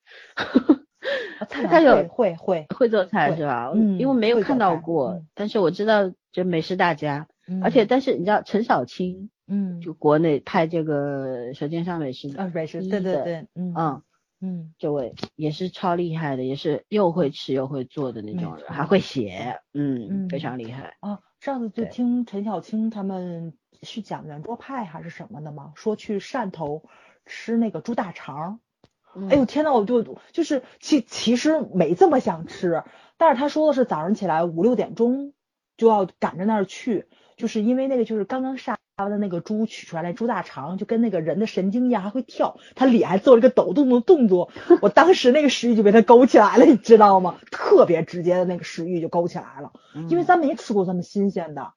[1.50, 3.72] 他有会会会做菜是吧？
[3.74, 7.28] 嗯，因为没有看到过，但是我知道就美食大家，
[7.64, 14.02] 而且但是你知道陈小青，嗯，就国内拍这个《舌尖上美食》啊，美食对对对，嗯
[14.40, 20.98] 嗯，这位也是超厉害的，也是又会吃又会做的那种人，还会写，嗯，非常厉害。
[21.02, 23.54] 啊，上次就听陈小青他们
[23.84, 25.74] 是讲圆桌派还是什么的吗？
[25.76, 26.84] 说去汕头
[27.26, 28.60] 吃那个猪大肠。
[29.30, 32.84] 哎呦天呐，我就就是其其实没这么想吃，
[33.18, 35.34] 但是他说的是早上起来五六点钟
[35.78, 37.08] 就要赶着那儿去，
[37.38, 44.52] 就是因为那个就是刚刚杀完的那个猪取出来那猪大肠，就跟那个人的神经一样还会跳，他脸还做了个抖动的动作，
[44.82, 47.38] 我当时那个食欲就被他勾起来了，你知道吗？
[47.52, 49.74] 特别直接的那个食欲就勾起来了，
[50.10, 51.74] 因为咱没吃过这么新鲜的。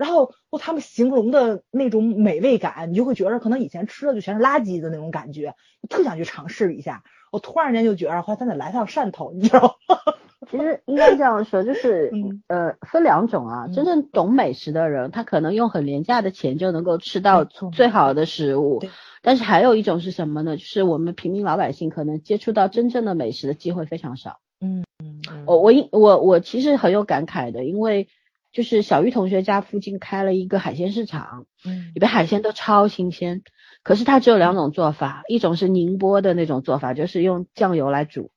[0.00, 5.54] 然后，他们形容的那种美味感，你就会觉得可能以前吃的就全是垃圾的那种感觉，
[5.90, 7.02] 特想去尝试一下。
[7.30, 9.96] 我突然间就觉得，话咱得来趟汕头，你知道吗？
[10.50, 18.88] 其实应该这样说，就是嗯呃分两种啊，嗯真正懂美食的人，他可能用很廉价的钱就能够吃到最好的食物对。
[19.20, 20.56] 但是还有一种是什么呢？
[20.56, 24.38] 就是我们平民老百姓可能接触到真正的美食的机会非常少。
[24.62, 28.08] 嗯嗯我我因我我其实很有感慨的，因为
[28.52, 33.42] 就是小玉同学家附近开了一个海鲜市场，嗯里边海鲜都超新鲜，
[33.82, 38.30] 可是它只有两种做法，一种是宁波的那种做法，就是用酱油来煮，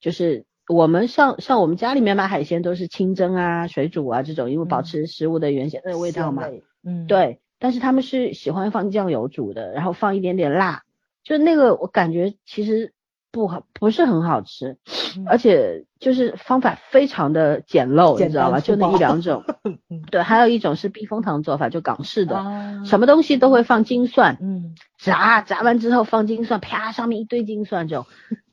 [0.00, 6.44] 就是我们像像我们家里面买海鲜都是清蒸啊、水煮啊这种，因为保持食物的原先的味道嘛。
[6.84, 10.82] 嗯，对，但是他们是喜欢放酱油煮的，然后放一点点辣，
[11.24, 12.92] 就那个我感觉其实
[13.36, 14.78] 不好，不是很好吃，
[15.18, 18.60] 嗯而且就是方法非常的简陋，简你知道吧？
[18.60, 19.44] 就那一两种。
[19.90, 28.06] 嗯对，还有一种是避风塘做法，就港式的，啊什么东西都会放金蒜，嗯炸炸完之后放金蒜，啪，上面一堆金蒜，这种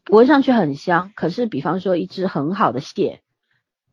[0.09, 1.13] 闻上去很香。
[1.15, 3.21] 可是，比方说一只很好的蟹，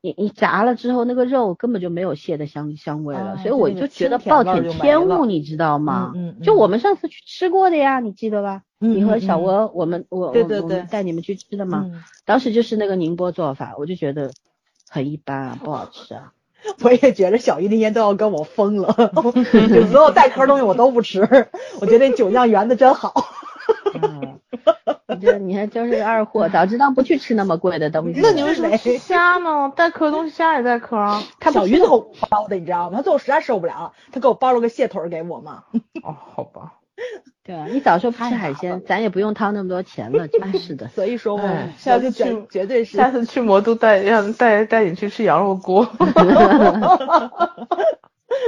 [0.02, 6.12] 你你炸了之后，那个肉根本就没有蟹的香香味了，啊所以我就觉得暴殄天物，你知道吗？
[6.14, 8.62] 嗯嗯就我们上次去吃过的呀，你记得吧？
[8.81, 14.31] 嗯你和小嗯，我们我对对对们带你们去吃的嘛，嗯当时就是那个宁波做法，我就觉得
[14.89, 16.32] 很一般啊，不好吃啊。
[16.85, 18.94] 我也觉得小姨那天都要跟我疯了，
[19.72, 21.20] 就所有带壳东西我都不吃。
[21.81, 23.14] 我觉得那酒酿圆的真好。
[24.02, 24.40] 嗯，
[25.06, 28.20] 我觉得你还真是个二货，早知道不去吃那么贵的东西。
[28.20, 29.72] 那你为什么吃虾呢？
[29.76, 31.22] 带壳的东西虾也带壳啊。
[31.38, 32.97] 他小鱼给我包的，你知道吗？
[32.97, 35.64] 他最后实在受不了，他给我包了个蟹腿给我嘛。
[36.02, 36.74] 哦，好吧。
[37.42, 40.88] 对啊，你早说不吃海鲜，咱也不用掏那么多钱了，真是的。
[40.88, 45.88] 所以说我哎下次去绝绝对是下次去魔都带让带带你去吃羊肉锅。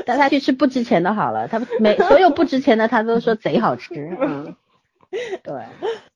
[0.06, 4.16] 带他去吃不值钱的好了，他每所有不值钱的他都说贼好吃。
[4.20, 4.54] 嗯，
[5.44, 5.66] 对，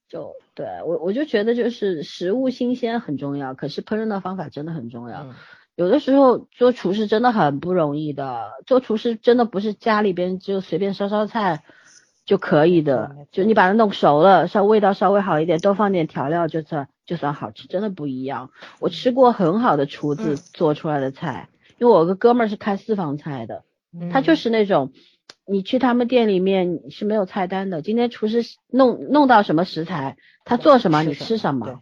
[0.09, 5.23] 就对我我就觉得就是食物新鲜很重要，可是烹饪的方法真的很重要。
[5.25, 5.35] 嗯
[5.77, 11.65] 有的时候做厨师真的很不容易的，做厨师真的不是家里边就随便烧烧菜
[12.25, 18.53] 就可以的就你把它弄熟了，稍味道稍微好一点，多放点调料就算就算好吃，真的不一样。
[18.81, 23.63] 我吃过很好的厨子嗯做出来的菜，因为我有个哥们儿是开私房菜的，
[24.11, 24.95] 他就是那种。
[25.47, 31.81] 你去他们店里面是没有菜单的，今天厨师弄弄到什么食材，他做什么你吃什么，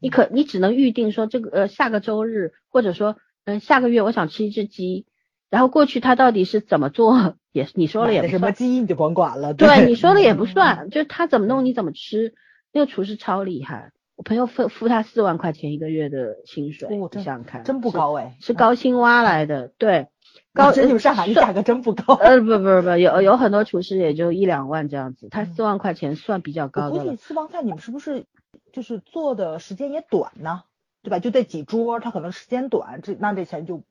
[0.00, 5.06] 你可你只能预定说这个呃下个周日，或者说嗯、呃下个月我想吃一只鸡，
[5.50, 9.52] 然后过去他到底是怎么做，也你说了也买的什么不算，鸡你就甭管了。
[9.52, 12.34] 对你说了也不算，就是他怎么弄你怎么吃，
[12.72, 20.08] 那个厨师超厉害，我朋友付付他四万块钱一个月的薪水，哦真你想想看，真不高哎，是高薪挖来的，对，
[20.54, 22.14] 高真你们上海这算价格真不高。
[22.14, 27.16] 呃，不不不，有有很多厨师也就一两万这样子，他四万块钱算比较我估计高的。
[27.16, 28.26] 私房菜你们是不是
[28.72, 30.64] 就是做的时间也短呢？
[31.02, 31.18] 对吧？
[31.18, 33.82] 就这几桌，他可能时间短，这那这钱就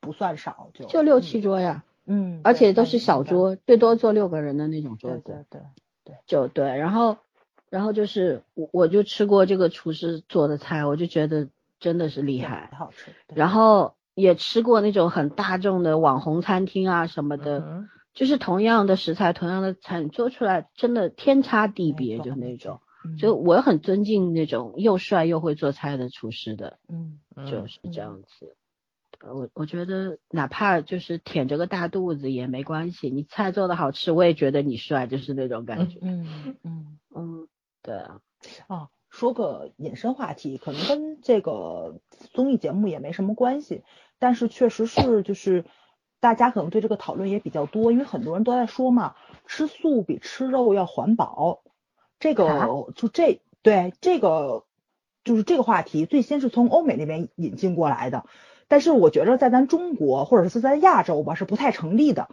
[0.00, 3.22] 不算少，就就六七桌呀，嗯，而且都是小。
[3.22, 5.44] 桌，最多坐六个人的那种桌对子。
[5.50, 5.60] 对
[6.04, 7.18] 对，就对，然后
[7.68, 11.48] 然后就是我我就吃过这个厨师做的菜，我就觉得
[11.80, 12.70] 真的是厉害。
[12.72, 13.12] 好吃。
[13.34, 22.80] 然后也吃过那种很大众的网红餐厅啊什么的，嗯就是同样的食材、同样的菜，做出来真的天差地别，就那种。
[23.04, 28.56] 嗯就我很尊敬那种又帅又会做菜的厨师的，嗯嗯就是这样子。
[29.20, 35.98] 呃我我觉得哪怕就是舔着个大肚子也没关系，你菜做的好吃，我也觉得你帅，就是那种感觉。
[36.00, 37.48] 嗯嗯 嗯，
[37.82, 38.20] 对啊，
[38.68, 42.00] 哦，说个引申话题，可能跟这个
[42.32, 43.82] 综艺节目也没什么关系，
[44.18, 45.64] 但是确实是就是
[46.20, 49.14] 大家可能对这个讨论也比较多，因为很多人都在说嘛，
[49.46, 51.62] 吃素比吃肉要环保。
[52.18, 54.64] 这个啊就这对这个
[55.24, 58.24] 就是这个话题，最先是从欧美那边引进过来的，
[58.68, 62.28] 但是我觉着在咱中国或者是在亚洲吧是不太成立的。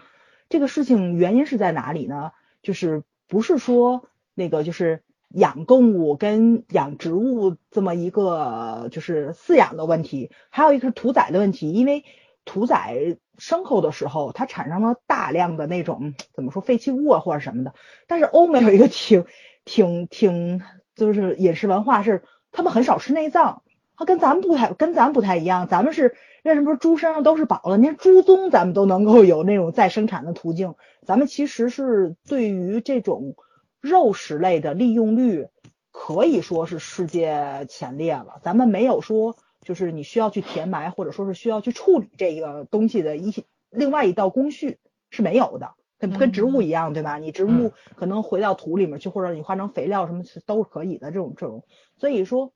[0.47, 2.31] 这个事情原因是在哪里呢？
[2.61, 5.03] 就是不是说那个就是
[5.33, 12.03] 养动物跟养植物这么一个就是饲养的问题，还有一个是屠宰的问题，因为
[12.45, 17.73] 屠宰牲口的时候，它产生了大量的那种 怎么说废弃物啊或者什么的。
[18.07, 19.25] 但是欧美有一个挺
[19.65, 20.61] 挺挺
[20.95, 23.63] 就是饮食文化是，他们很少吃内脏，
[23.95, 27.77] 它跟咱们不太跟咱们不太一样，咱们是为什么说猪身上都是宝了？
[27.77, 30.75] 连猪鬃咱们都能够有那种再生产的途径，
[31.05, 33.35] 咱们其实是对于这种
[33.81, 35.47] 肉食类的利用率
[35.91, 38.39] 可以说是世界前列了。
[38.41, 44.79] 咱们没有说就是你需要去填埋，或者说是需要去处理这个东西的一另外一道工序
[45.09, 45.73] 是没有的。
[45.99, 47.19] 跟跟植物一样，对吧？
[47.19, 51.11] 你植物可能回到土里面去，或者你化成肥料什么都是可以的。
[51.11, 51.63] 这种这种，
[51.99, 52.53] 所以说，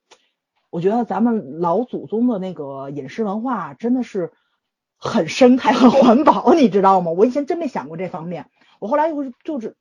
[0.71, 4.33] 我觉得咱们老祖宗的那个饮食文化真的是
[4.97, 7.11] 很生态、很环保，你知道吗？
[7.11, 8.49] 我以前真没想过这方面，
[8.79, 9.77] 我后来就是就是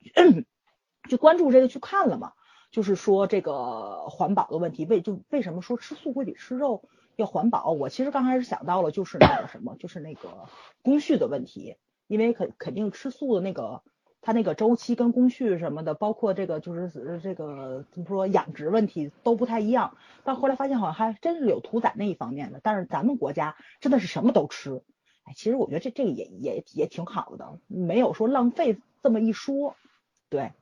[1.08, 2.32] 就关注这个去看了嘛，
[2.70, 7.72] 就是说这个环保的问题，为就为什么说吃素会比吃肉要环保？
[7.72, 10.48] 我其实刚开始想到了就是那个什么，就是那个
[10.82, 11.76] 工序的问题，
[12.06, 13.82] 因为肯肯定吃素的那个。
[14.26, 19.98] 它那个周期跟工序什么的，包括这个就是这个怎么说养殖问题都不太一样。
[20.22, 22.58] 但后来发现好像还真是有屠宰那一方面的。
[22.62, 24.80] 但是咱们国家真的是什么都吃，
[25.24, 29.76] 哎，其实我觉得这这个也也也挺好的，没有说浪费这么一说。
[30.30, 30.52] 对，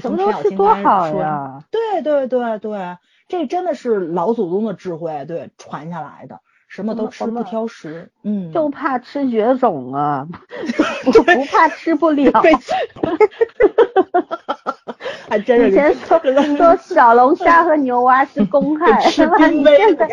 [0.00, 1.62] 什么都吃多好呀！
[1.70, 2.96] 对对对对，
[3.28, 6.40] 这真的是老祖宗的智慧，对传下来的。
[6.68, 10.28] 什么都吃不挑食，嗯，就怕吃绝种啊，
[11.14, 12.30] 就不怕吃不了。
[15.28, 16.18] 还 真是以前说
[16.56, 19.46] 说小龙虾和牛蛙是公害，是吧？
[19.48, 20.08] 你现在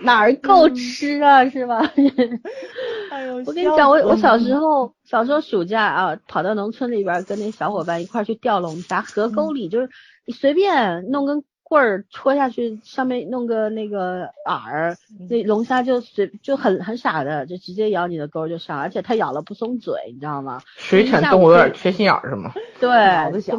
[0.00, 1.80] 哪儿够吃啊，是吧？
[3.46, 9.88] 我跟你讲，我我小时候小时候暑假啊，跑到农村里边跟那小伙伴一块去钓龙虾，河沟里就是
[10.26, 11.44] 你随便弄根。
[11.66, 14.94] 棍儿戳下去，上面弄个那个饵，
[15.28, 20.60] 那龙虾就随就很很傻的，就直接咬你的钩就上，而且它咬了不松嘴，你知道吗？
[20.76, 22.52] 水产动物有点缺心眼儿是吗？
[22.78, 23.56] 对，脑子小，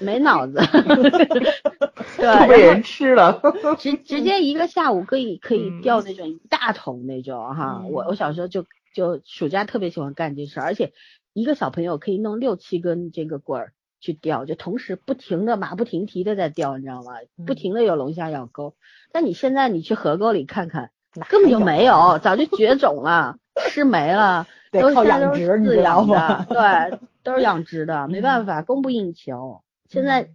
[0.00, 0.60] 没脑子，
[2.18, 3.40] 对，被人吃了。
[3.78, 10.92] 直直接一个下午可以可以钓那种一大桶那种哈，我我小时候就就暑假特别喜欢干这事，而且
[11.32, 13.72] 一个小朋友可以弄六七根这个棍儿。
[14.00, 17.12] 去钓，就同时不停的马不停蹄的在钓，你知道吗？
[17.46, 18.74] 不停的有龙虾咬钩。
[19.12, 20.90] 但你现在你去河沟里看看，
[21.28, 23.38] 根本就没有，早就绝种了，
[23.68, 29.62] 吃没了， 都靠养殖，饲养的，对， 都是养殖的，没办法，供不应求。
[29.88, 30.30] 现在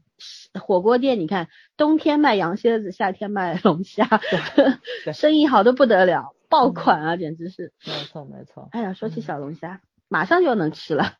[0.59, 4.07] 火锅店，你看冬天卖羊蝎子，夏天卖龙虾，
[5.13, 7.71] 生意好的不得了，爆款啊，简直是。
[7.85, 8.67] 没错没错。
[8.71, 9.81] 哎呀，说起小龙虾。
[10.07, 11.13] 马上就能吃了，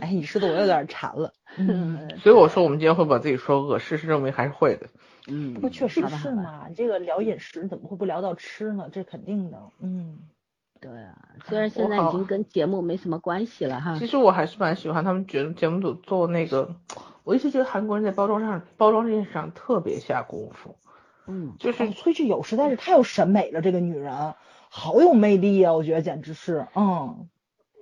[0.00, 1.32] 哎，你说的我有点馋了。
[1.58, 4.88] 嗯，所以我说我们今天会把自己说饿，事实证明还是会的。
[5.28, 6.68] 嗯，不确实是嘛？
[6.74, 8.88] 这个聊饮食，怎么会不聊到吃呢？
[8.92, 9.58] 这肯定的。
[9.80, 10.18] 嗯，
[10.80, 11.16] 对啊，
[11.46, 13.96] 虽然现在已经跟节目没什么关系了哈。
[13.98, 16.76] 其实我还是蛮喜欢他们节节目组做那个，
[17.24, 20.76] 我一直觉得韩国人在包装上包装这件事上特别下功夫。
[21.28, 24.34] 嗯，就是崔智友实在是太有审美了，这个女人
[24.68, 27.28] 好有魅力啊，我觉得简直是，嗯。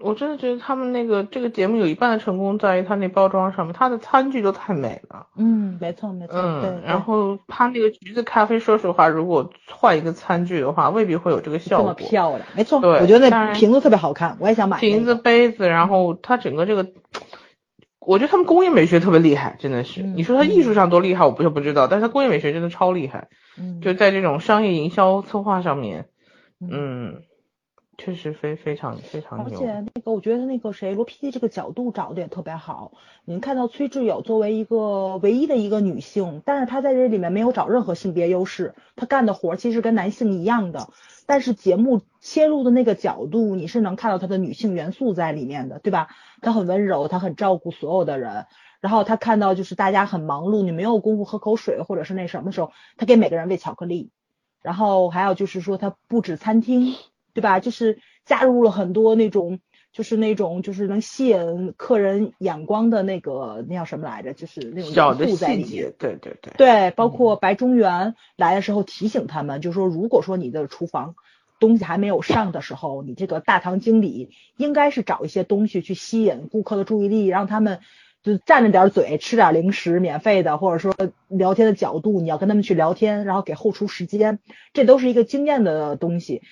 [0.00, 5.28] 我真的觉得他们那个这个节目有一半的成功在于他那包装上面，他的餐具都太美了。
[5.36, 6.36] 嗯，没错没错。
[6.36, 11.94] 嗯，然后他那个橘子咖啡，说实话，如果换一个餐具的话，未必会有这个效果。
[11.94, 12.80] 这么漂亮，没错。
[12.80, 14.78] 对，我觉得那瓶子特别好看，我也想买。
[14.78, 16.86] 瓶子、杯子，然后它整个这个，
[18.00, 20.02] 我觉得他们工业美学特别厉害，真的是。
[20.02, 23.28] 你说他艺术上多厉害，我不是不知道，但是他工业美学真的超厉害。
[23.56, 23.80] 嗯。
[23.80, 26.08] 就在这种商业营销策划上面，
[26.60, 27.22] 嗯。
[27.96, 32.92] 确实非非常非常而且那个我觉得那个谁罗 PD 这个角度找的也特别好。
[33.24, 40.88] 您看到崔智友作为一个唯一的一个女性，但是她在这里面没有找任何性别优势，她干的活其实跟男性一样的。
[41.26, 46.08] 但是节目切入的那个角度，你是能看到她的女性元素在里面的，对吧？
[46.42, 48.46] 她很温柔，她很照顾所有的人。
[48.80, 54.10] 然后她看到就是大家很忙碌，你没有功夫喝口水或者是那什么的时候，她给每个人喂巧克力。
[54.62, 56.94] 然后还有就是说她布置餐厅。
[57.34, 57.60] 对吧？
[57.60, 59.60] 就是加入了很多那种，
[59.92, 64.32] 就是那种，就是能吸引客人眼光的那个，那叫什么来着？
[64.32, 65.92] 就是那种小的细节。
[65.98, 66.52] 对对对。
[66.56, 71.14] 对，包括白中原来的时候提醒他们，就是说，如果说你的厨房
[71.60, 77.80] 东西还没有上的时候，你这个大堂经理应该是找一些东西去吸引顾客的注意力，让他们
[78.22, 80.94] 就占着点嘴，吃点零食，免费的，或者说
[81.28, 84.38] 聊天的角度，你要跟他们去聊天，然后给后厨时间，
[84.72, 86.42] 这都是一个经验的东西。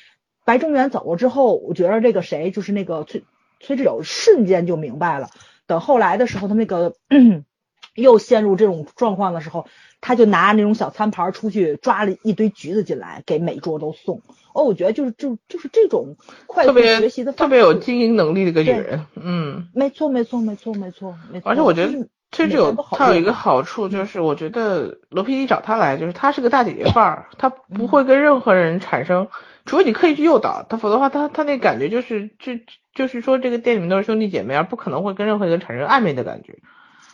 [0.44, 3.24] 白中原走了之后，我觉得这个谁就是那个崔
[3.60, 5.28] 崔智友瞬间就明白了。
[5.66, 6.94] 等后来的时候，他那个
[7.94, 9.66] 又陷入这种状况的时候，
[10.00, 14.22] 他就拿那种小餐盘出去抓了一堆橘子进来，给每桌都送。
[14.52, 16.16] 哦，我觉得就是就就是这种
[16.46, 19.06] 快速学习的特别有经营能力的一个女人。
[19.14, 21.48] 嗯，没错没错没错没错没错。
[21.48, 29.28] 而且我觉得崔智友他有一个好处，就是我觉得罗 PD 找他来，就是他是个大姐姐范儿，他不会跟任何人产生。
[29.64, 32.52] 除非你刻意去诱导他，否则的话，他他那感觉就是，就
[32.94, 36.58] 就是说，这个店里面都是兄弟姐妹，而不可能会跟任何一个人产生暧昧的感觉。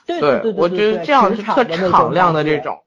[0.07, 2.79] 对对对，我觉得这样是特敞亮的这种。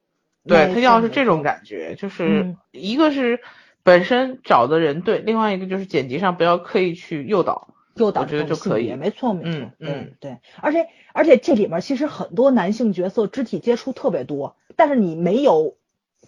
[0.47, 3.39] 对他要是这种感觉，就是一个是
[3.83, 8.93] 本身找的人对，另外一个就是剪辑上不要刻意去诱导，诱导我觉得就可以。
[8.95, 15.75] 没错没错，嗯嗯对，而且而且这里面其实很多男性角色肢体接触特别多，但是你没有。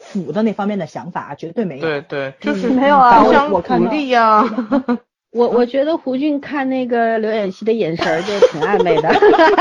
[0.03, 1.81] 腐的那方面的想法，绝对没有。
[1.81, 4.43] 对对，就是没有啊互相鼓我看到励呀。
[5.33, 9.09] 我我觉得胡俊看那个刘演熙的眼神儿就挺暧昧的。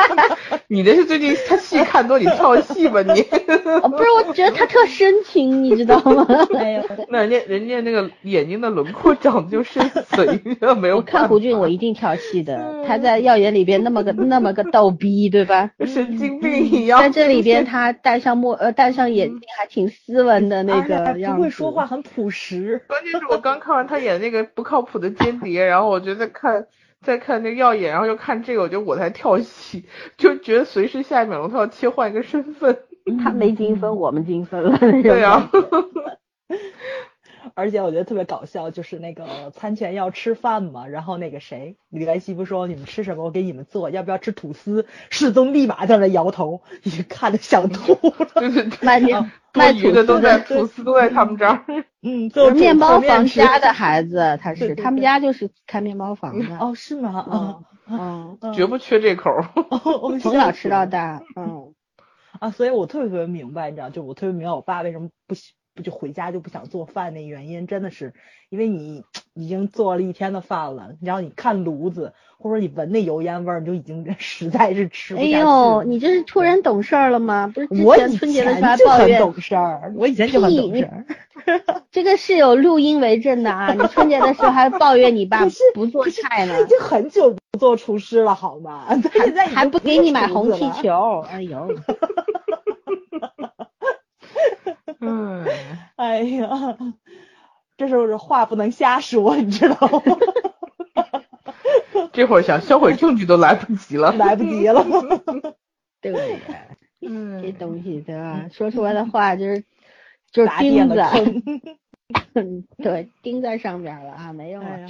[0.69, 3.23] 你这是最近他戏看多，你跳戏吧你？
[3.83, 6.27] 哦，不是，我觉得他特深情，你知道吗？
[6.59, 12.85] 哎呦，那人家人家那个眼睛的轮廓长得就深邃，没有我看胡俊，我一定跳戏的。
[12.87, 15.71] 他在《耀眼》里边那么个那么个逗逼，对吧？
[15.87, 17.01] 神经病一样。
[17.01, 21.37] 在这里边，他戴上墨呃戴上眼镜，还挺斯文的那个样子。
[21.37, 22.83] 不会说话，很朴实。
[22.87, 26.67] 关键是我刚看完他演那个不靠谱的间谍，然后我觉得看
[27.01, 29.85] 再看那个耀眼，然后又看这个，我觉得我才跳戏，
[30.17, 32.79] 就觉得随时下一秒钟他要切换一个身份。
[33.25, 34.79] 他没精分，我们精分了。
[35.03, 35.51] 对啊
[37.55, 44.87] 而且我觉得特别搞笑，就是那个餐前要吃饭嘛，然后那个谁李元熙不说你们吃什么，我给你们做，要不要吃吐司？
[45.11, 48.29] 世宗立马在那摇头，已经看的想吐了。
[48.41, 49.21] 对对对，卖面
[49.53, 51.65] 多卖吐余的都，在吐司都在他们这儿。
[52.03, 56.59] 嗯，就就是面包房家家的孩子，他 是对对对他们家就是开面包房的。
[56.59, 57.27] 哦，是吗？
[57.89, 59.31] 嗯嗯，绝不缺这口
[60.21, 61.75] 从小吃到大，嗯。
[62.39, 68.13] 啊，所以我特别特别明白，你知道，就我特别明白我爸为什么不喜不就回家就不想做饭那原因，真的是
[68.51, 69.05] 因为你
[69.35, 77.51] 已经做了一天的饭了，然后你看炉子或者你闻那油烟味儿，你就已经 实在是吃不哎下去呦，了你这是突然懂事儿了吗？
[77.55, 81.05] 不是之我以前春节的时候就抱怨，很懂事儿，我以前就很懂事儿。
[81.91, 83.73] 这个是有录音为证的啊！
[83.73, 88.85] 你春节的时候还抱怨你爸可是不做菜呢他已，经很久不做厨师了，好吗？
[89.13, 90.71] 他现在已经还不给你买红气。
[90.81, 91.69] 球，哎呦，
[95.03, 95.45] 嗯，
[95.97, 96.49] 哎呀，
[97.77, 100.03] 这时候话不能瞎说，你知道吗？
[102.13, 104.13] 这会儿想销毁证据都来不及了。
[104.13, 104.85] 来不及了。
[106.01, 106.39] 对不对？
[107.01, 108.49] 这嗯，东西对吧？
[108.53, 109.65] 说出来的话就是
[110.31, 110.95] 就是钉子，
[112.83, 114.71] 对，钉在上边了啊，没用了。
[114.71, 114.87] 哎，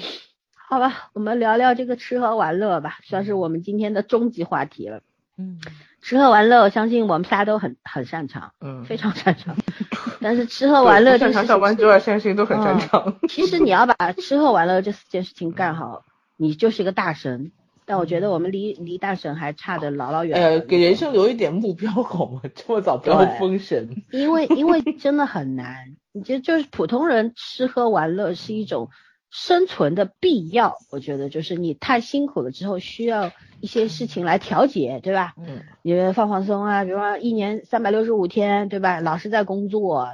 [0.69, 5.03] 好吧，我们聊聊这个吃喝玩乐吧，算是我们今天的终极话题了。
[5.39, 5.59] 嗯，
[6.03, 9.57] 吃喝玩乐，我相信我们仨都很很擅长，嗯，非常擅长。
[10.21, 13.17] 但是吃喝玩乐这擅长个事情，上班之外，这件事情都很擅嗯长。
[13.29, 16.05] 其实你要把 吃喝玩乐这四件事情干好，
[16.37, 17.53] 你就是一个大神。
[17.85, 22.41] 但我觉得我们离离大神还差得老老远呃，给人生留一点目标好吗？
[22.55, 24.03] 这么早不要封神。
[24.13, 28.89] 因为因为真的很难，你觉得就是普通人吃喝玩乐是一种
[29.33, 33.33] 生存的必要，我觉得就是你太辛苦了之后需要
[33.63, 35.33] 一些事情来调节，对吧？
[35.39, 39.01] 嗯，你放放松啊，比如说一年三百六十五天，对吧？
[39.01, 40.07] 老是在工作，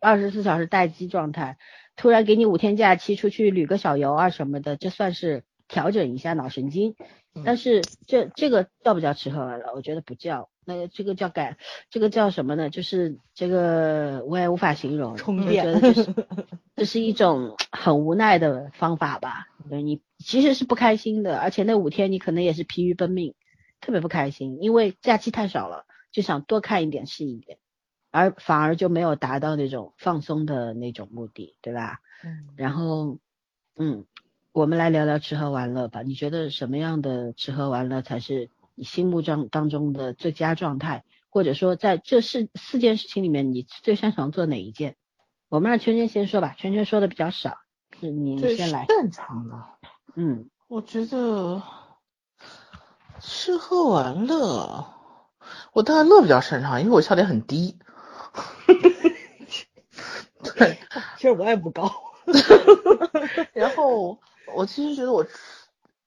[0.00, 1.56] 二十四小时待机状态，
[1.94, 6.96] 突然给你五天假期出去旅个小游啊什么的，这算是调整一下脑神经。
[7.44, 9.72] 但是这这个叫不叫吃喝玩乐？
[9.74, 11.56] 我觉得不叫，那个这个叫改，
[11.90, 12.70] 这个叫什么呢？
[12.70, 16.14] 就是这个我也无法形容，我就充电觉得就是
[16.76, 19.48] 这是一种很无奈的方法吧。
[19.68, 23.34] 对你其实是不开心的，而且那五天你可能也是疲于奔命，
[23.80, 27.58] 特别不开心，因为假期太少了，就想多看一点是一点，
[28.10, 32.00] 而反而就没有达到那种放松的那种目的，对吧？
[32.22, 33.18] 嗯然后，
[33.76, 34.04] 嗯，
[34.54, 36.02] 我们来聊聊吃喝玩乐吧。
[36.02, 41.02] 你觉得什么样的吃喝玩乐才是你心目中当中的最佳状态？
[41.28, 44.94] 或者说，在这四四件事情里面，你最擅长做哪一件？
[45.48, 47.58] 我们让圈圈先说吧，圈圈说的比较少，
[47.98, 48.86] 是你最先来。
[48.86, 49.60] 擅长的，
[50.14, 51.60] 嗯，我觉得
[53.18, 54.86] 吃喝玩乐，
[55.72, 57.76] 我当然乐比较擅长，因为我笑点很低。
[60.54, 60.78] 对，
[61.16, 61.90] 其实我也不高。
[63.52, 64.16] 然后
[64.54, 65.26] 我其实觉得我，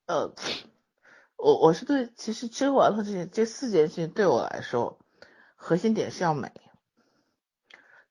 [0.06, 0.34] 呃，
[1.38, 5.00] 我我是对其实吃喝玩乐这些这四件事情对我来说，
[5.56, 6.52] 核心点是要美。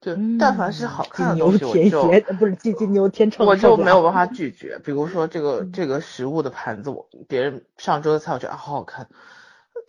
[0.00, 4.78] 就但凡是好看的东西，我就天不是金金牛天秤，我就没有办法拒绝。
[4.78, 9.08] 比如说这个嗯这个食物的盘子，我别人上桌的菜，我觉得啊好好看，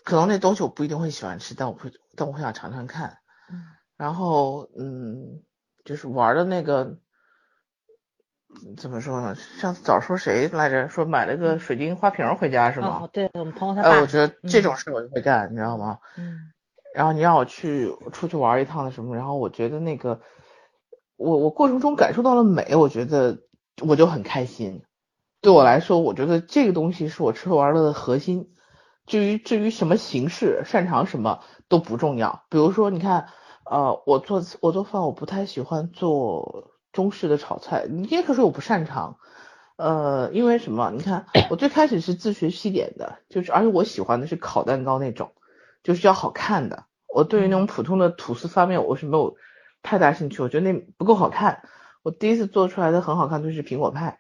[0.03, 3.19] 可能那东西我不一定会喜欢吃，但我会但我会想尝尝看。
[3.51, 3.63] 嗯
[3.97, 5.41] 然后嗯，
[5.83, 6.97] 就是玩的那个
[8.77, 9.35] 怎么说呢？
[9.35, 10.89] 上次早说谁来着？
[10.89, 13.01] 说买了个水晶花瓶回家是吗？
[13.03, 15.99] 哦，对我们朋友他哎，我觉得这嗯种事我就会干，你知道吗？
[16.17, 16.51] 嗯
[16.95, 20.19] 然后你让我去出去玩一趟的什么，然后我觉得那个
[21.15, 23.38] 我我过程中感受到了美，我觉得
[23.85, 24.81] 我就很开心。
[25.39, 28.49] 对我来说，我觉得这个东西是我吃喝玩乐的核心。
[29.05, 32.43] 至于至于什么形式，擅长什么都不重要。
[32.49, 33.27] 比如说，你看，
[33.69, 39.17] 呃，我做我做饭，我不太喜欢做中式的炒菜，你也可以说我不擅长。
[39.75, 40.89] 呃，因为什么？
[40.95, 45.33] 你看，我最开始是自学西点的，就是而且我喜欢的是烤蛋糕那种，
[45.83, 46.85] 就是要好看的。
[47.07, 49.35] 我对于那种普通的吐司发面，我是没有
[49.83, 51.61] 太大兴趣，我觉得那不够好看。
[52.01, 54.19] 我第一次做出来的很好看就是苹果派，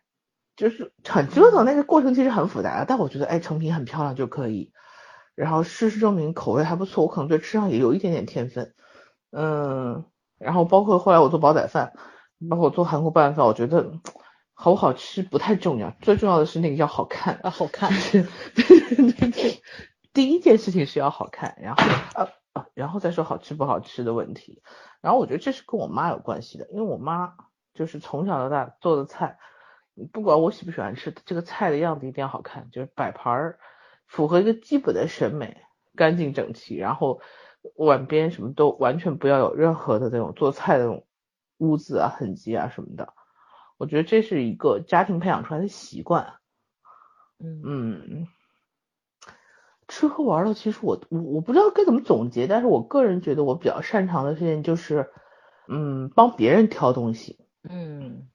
[0.55, 4.71] 就是很折腾，那个过程其实很复杂，但我觉得哎成品很漂亮就可以。
[5.33, 8.75] 然后事实证明口味还不错，我可能对吃上也有一点点天分。
[9.31, 10.05] 嗯，
[10.37, 11.93] 然后包括后来我做煲仔饭，
[12.49, 13.99] 包括我做韩国拌饭，我觉得
[14.53, 17.91] 好不好吃不太重要，最重要的是那个要好看啊，好看。
[18.55, 19.61] 对对对，
[20.13, 21.83] 第一件事情是要好看，然后
[22.13, 24.61] 啊啊，然后再说好吃不好吃的问题。
[25.01, 27.33] 然后我觉得这是跟我妈有关系的，因为我妈
[27.73, 29.37] 就是从小到大做的菜，
[30.11, 33.59] 不管我喜不喜欢吃，这个菜的样子一定要好看，就是摆盘儿
[34.05, 35.57] 符合一个基本的审美，
[35.95, 37.21] 干净整齐，然后
[37.75, 41.06] 碗边什么都完全不要有任何的那种做菜的那种
[41.57, 43.13] 污渍啊、痕迹啊什么的。
[43.77, 46.33] 我觉得这是一个家庭培养出来的习惯。
[47.39, 48.27] 嗯，
[49.87, 55.11] 吃喝玩乐，其实我我我不知道该怎么总结，但是我个人觉得我比较擅长的事情就是，
[55.67, 57.37] 嗯，帮别人挑东西。
[57.69, 58.27] 嗯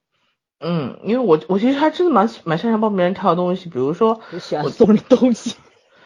[0.60, 4.20] 嗯，因为我我其实还真的蛮蛮擅长帮别人挑东西，比如说
[4.62, 5.56] 我送你东西。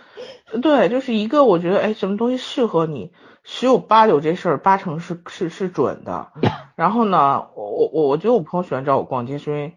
[0.62, 3.12] 对，就是一个我觉得哎，什么东西适合你，
[3.46, 6.32] 十有八九这事儿八成是是是准的。
[6.76, 9.74] 然后呢，我我我我觉得我朋友喜欢找我逛街，是因为。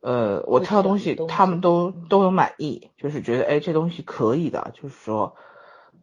[0.00, 5.34] 呃，我挑的东西，他们都都有满意，就是觉得哎，这东西可以的，就是说，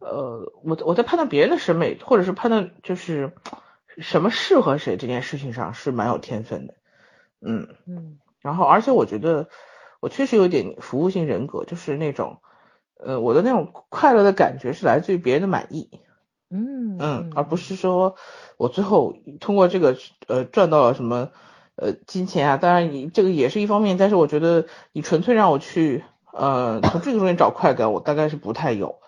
[0.00, 3.32] 呃，我我在判断别人的审美，或者是判断就是
[3.96, 6.74] 什么适合谁这件事情上是蛮有天分的，
[7.40, 9.48] 嗯嗯，然后而且我觉得
[10.00, 12.42] 我确实有点服务性人格，就是那种，
[13.02, 15.88] 呃，我的那种快乐的感觉是来自于别人的满意，
[16.50, 18.16] 嗯嗯，而不是说
[18.56, 19.96] 我最后通过这个
[20.26, 21.30] 呃赚到了什么。
[21.78, 26.02] 呃，金钱啊，当然你这个也是一方面，但是我觉得你纯粹让我去
[26.32, 28.98] 呃从这个中间找快感，我大概是不太有。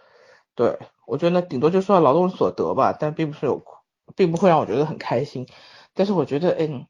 [0.54, 3.64] 对我觉得呢，顶多就算劳动所得吧，但并不是有，
[4.14, 5.46] 并不会让我觉得很开心。
[5.94, 6.84] 但是我觉得，嗯，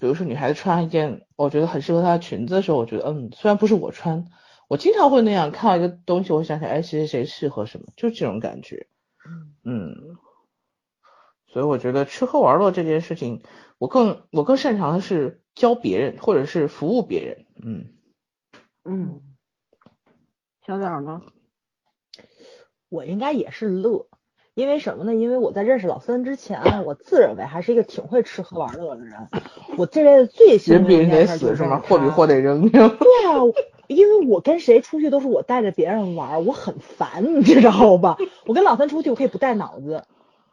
[0.00, 4.24] 比如说女孩子穿一件我觉得很适合她的裙子的时候，我觉得，嗯，虽然不是我穿，
[4.66, 8.88] 我经常会那样看到一个东西，我想想，哎，谁谁谁适合什么，就这种感觉。
[9.64, 10.16] 嗯。
[11.46, 13.42] 所以我觉得吃喝玩乐这件事情，
[13.76, 17.46] 我更我更擅长的是教别人或者是服务别人。
[17.62, 17.92] 嗯
[18.84, 19.20] 嗯，
[20.66, 21.20] 小枣呢？
[22.88, 24.08] 我应该也是乐，
[24.54, 25.14] 因为什么呢？
[25.14, 29.28] 因为我在认识老三之前，我自认为还是一个挺会吃喝玩乐的人。
[29.76, 31.80] 我这辈子最喜欢人比人得死是吗？
[31.80, 32.70] 货比货得扔。
[32.70, 32.88] 对啊，
[33.92, 38.16] 因为我跟谁出去都是我带着别人玩，我很烦，你知道吧？
[38.46, 40.04] 我跟老三出去，我可以不带脑子，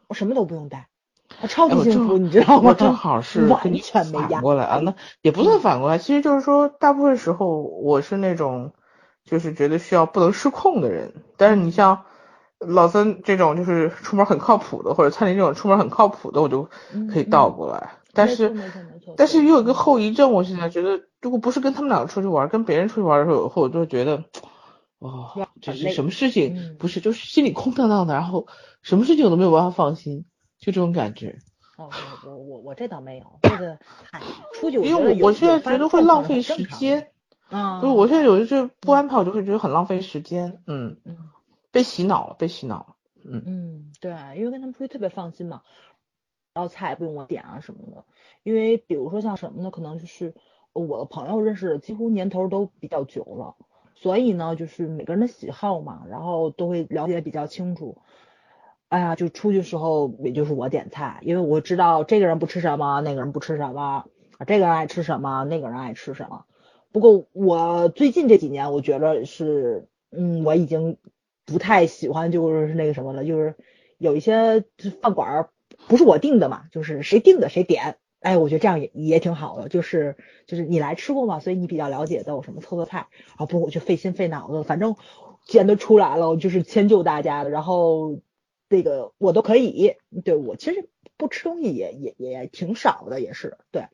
[0.08, 0.88] 我什么都不用带。
[1.48, 2.70] 超级幸福，你知道吗？
[2.70, 8.72] 我正好是完全没压过来啊，那也不算反过来，其实就是说，大部分时候我是那种，
[9.24, 11.14] 就是觉得需要不能失控的人。
[11.36, 12.02] 但是你像
[12.58, 16.68] 老三这种，就是出门很靠谱的，或者蔡林这种出门很靠谱的，我就
[17.12, 17.92] 可以倒过来。
[18.12, 18.54] 但是，
[19.16, 24.24] 但是又有个后遗症，我现在觉得，如果不是跟他们两个出去玩，跟别人出去玩的时候，有后我就觉得，
[24.98, 28.46] 哦，就是什么事情不是，就是心里空荡荡的，然后
[28.82, 30.24] 什么事情我都没有办法放心。
[30.58, 31.38] 就这种感觉。
[31.78, 31.88] 哦，
[32.26, 33.78] 我我我我这倒没有，这个
[34.10, 34.20] 嗨，
[34.52, 37.08] 出去因为我我现在觉得会浪费时间。
[37.50, 37.80] 嗯。
[37.80, 40.60] 就是我现在有的就不安排，我就会觉得很浪费时间。
[40.66, 41.16] 嗯嗯。
[41.72, 42.86] 被洗脑了，被洗脑了。
[43.24, 45.62] 嗯嗯，对，因为跟他们出去特别放心嘛，
[46.52, 48.04] 道菜不用我点啊什么的。
[48.42, 49.70] 因为比如说像什么呢？
[49.70, 50.34] 可能就是
[50.72, 53.56] 我的朋友认识的几乎年头都比较久了，
[53.94, 57.98] 所以呢，就是每个人的喜好嘛，然后都会了解比较清楚。
[58.88, 64.06] 哎呀，就出去时候也就是我点菜，因为我知道这个人不吃什么，那个人不吃什么，
[64.46, 66.44] 这个人爱吃什么，那个人爱吃什么。
[66.90, 70.98] 不过我最近这几年，我觉得是，嗯，我已经
[71.44, 73.54] 不太喜欢就是那个什么了，就是
[73.96, 74.64] 有一些
[75.00, 75.50] 饭馆
[75.88, 77.96] 不是我定的嘛，就是谁定的谁点。
[78.20, 80.16] 哎，我觉得这样也也挺好的，就是
[80.46, 84.96] 就是你来吃过嘛，所以你比较了解都有什么特色菜，啊不，我就费心费脑子，反正
[85.46, 88.20] 既然都出来了，就是迁就大家的，然后。
[88.72, 93.86] 这个我都可以，对我其实不吃东西也也也挺少的，也是对。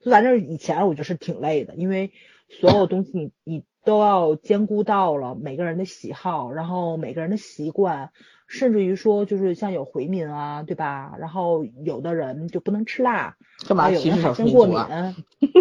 [0.00, 2.12] 就反正以前我就是挺累的，因为
[2.48, 8.10] 所有东西你你都要兼顾到了每个人的喜好，然后每个人的习惯，
[8.46, 11.14] 甚至于说就是像有回民啊，对吧？
[11.18, 13.36] 然后有的人就不能吃辣，
[13.66, 13.90] 干嘛？
[13.90, 14.78] 有的海鲜过敏，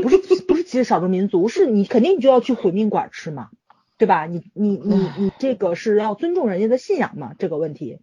[0.02, 0.18] 不是
[0.48, 3.50] 不是歧视少数民族，是你肯定你就要去回民馆吃嘛，
[3.98, 4.26] 对吧？
[4.26, 8.00] 你你你你这个是要尊重人家的信仰嘛，这个问题。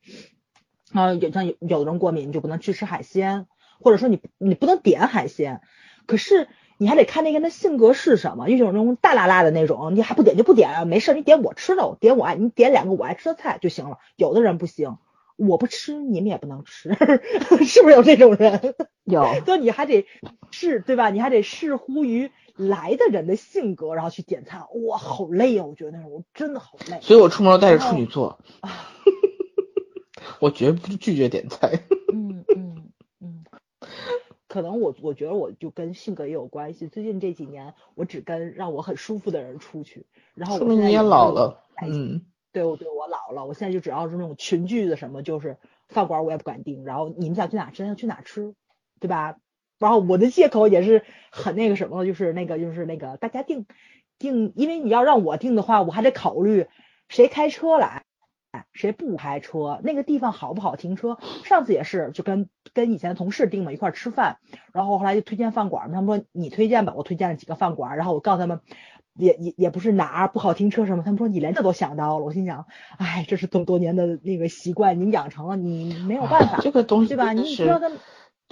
[0.92, 3.46] 啊，有像有有的人过敏，你就不能去吃海鲜，
[3.78, 5.60] 或者说你你不能点海鲜，
[6.06, 6.48] 可是
[6.78, 13.98] 你还得看那个人的性格是什么，有种大辣辣的那种，你还不点就不点啊，没事，你点我吃的，我点我爱，你点两个我爱吃的菜就行了。
[14.16, 14.96] 有的人不行
[15.36, 16.94] 我不吃，你们也不能吃，
[17.66, 18.74] 是不是有这种人？
[19.04, 20.06] 有，所以你还得
[20.50, 21.10] 是对吧？
[21.10, 24.60] 你还得视乎于来的人的性格，然后去点菜。
[24.86, 25.64] 哇，好累啊！
[25.64, 26.98] 我觉得那种真的好累。
[27.00, 28.70] 所以我出门都带着处女座，啊，
[30.40, 31.80] 我绝不拒绝点菜。
[32.12, 32.90] 嗯嗯
[33.20, 33.44] 嗯，
[34.58, 36.88] 可能我我觉得我就跟性格也有关系。
[36.88, 40.04] 最近这几年，我只跟让我很舒服的人出去，
[40.34, 41.62] 然后我说明你也现在有老了。
[41.80, 48.52] 嗯，对，我对我老了，我现在就只要是那种群聚的什么，就是饭馆我也不敢订，然后你们想去哪吃就去哪吃，
[48.98, 49.36] 对吧？
[49.78, 53.64] 然后我的借口也是很那个什么，就是那个就是那个大家定
[54.18, 56.66] 定，因为你要让我定的话，我还得考虑
[57.08, 58.06] 谁开车来，
[58.72, 61.18] 谁不开车，那个地方好不好停车。
[61.44, 64.38] 上次也是，就跟跟以前的同事订了，一块儿吃饭，
[64.72, 68.60] 然后后来就推荐饭馆嘛，他们说你推荐吧，我推荐了几个饭馆，然后我告诉他们。
[69.20, 72.66] 也也也不是哪儿不好停车什么，他们说你连这都想到了，我心想，
[72.98, 77.32] 哎，这是这么多年的那个习惯，你养成了，你没有办法，这个东西对吧？
[77.32, 77.98] 你真的是知道他们，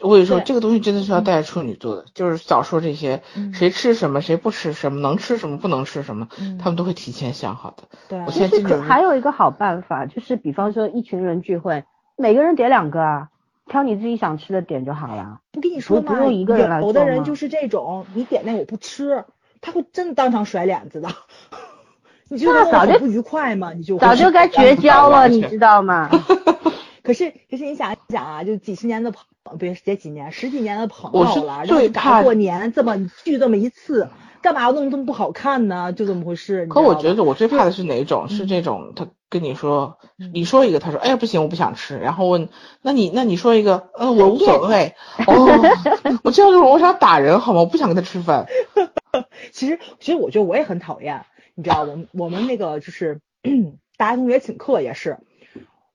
[0.02, 7.84] 我跟你说，这个东西真的是要带着处女座的，就是早说这些，嗯谁吃什么，谁不吃什么，能吃什么，不能吃什么，嗯他们都会提前想好的。
[8.08, 11.84] 对我其实可现在基本上还有一个好办法，就是比方说一群人聚会，
[12.16, 13.28] 每个人点两个啊，
[13.66, 15.40] 挑你自己想吃的点就好了。
[15.54, 19.24] 我跟你说嘛，不用一个人来有的人就是这种，你点那我不吃，
[19.60, 21.08] 他会真的当场甩脸子的。
[22.28, 23.72] 你觉得那早就不愉快吗？
[23.72, 26.10] 你就早就该绝交了， 你知道吗？
[27.02, 29.22] 可是可是你想一想啊，就几十年的朋，
[29.56, 34.08] 别别几年，十几年的朋友了，然后赶过年这么聚这么一次，
[34.42, 35.92] 干嘛要弄这么不好看呢？
[35.92, 36.66] 就这么回事。
[36.66, 38.28] 可我觉得我最怕的是哪种？
[38.28, 42.48] 是嗯这种他跟你说，嗯你说一个，他说，哎呀不行，我不想吃，然后问，
[42.82, 44.94] 那你那你说一个，嗯，我无所谓。
[45.26, 45.46] 哦，
[46.24, 47.60] 我这样就是我想打人好吗？
[47.60, 48.46] 我不想跟他吃饭。
[49.52, 51.24] 其实其实我觉得我也很讨厌，
[51.54, 53.20] 你知道，我们我们那个就是
[53.96, 55.18] 大学同学请客也是，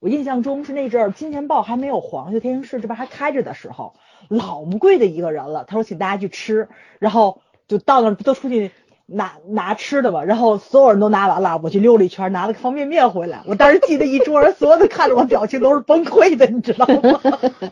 [0.02, 3.94] 我印象中是那阵儿《金钱豹》还没有黄，就天津市这边还开着的时候，
[4.30, 5.64] 老么贵的一个人了。
[5.64, 8.72] 他说请大家去吃，然后就到那儿都出去
[9.06, 13.44] 拿拿吃的吧，然后所有人都拿完了，我去溜了一圈，拿了个方便面回来。
[13.46, 17.22] 我当时记得一桌人所有的看着我表情都是崩溃的，你知道吗？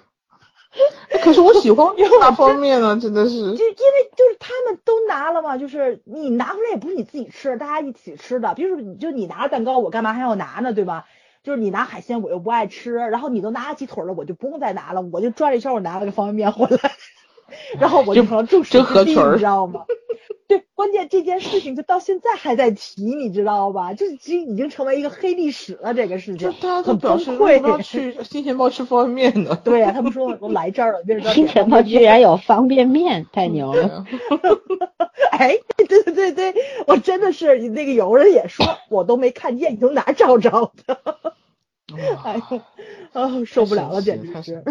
[1.23, 3.65] 可是我喜欢大方便面呢，真的是就。
[3.65, 8.53] 因为就是他们都拿了嘛，就是你拿回来也不是你自己吃，大家一起吃的。
[8.53, 11.07] 比如说你就你拿着蛋糕，我干嘛还要拿呢，对吧？
[11.44, 16.91] 就是你拿海鲜，我又不爱吃，然后你都拿鸡腿了，我就不用再拿了，我就转了一圈，我拿了个方便面回来，
[17.80, 19.85] 然后我就成了众矢真之的，你知道吗？
[20.47, 23.93] 对，关键这件事情就到现在还在提，你知道吧？
[23.93, 27.84] 就是已经已经成为一个黑历史了，这个事情就大家都很表示崩为什么要溃。
[27.84, 29.55] 去金钱豹吃方便面呢？
[29.63, 34.05] 对呀、他们说我来这儿了，为什么要金钱豹居然有方便面，太牛了！
[35.31, 35.55] 哎，
[35.88, 36.55] 对对对对，
[36.88, 40.99] 我真的是那个有人也说，我都没看见，你从哪找着的？
[42.23, 42.61] 哎呦，
[43.13, 44.63] 啊，受不了了，简直是。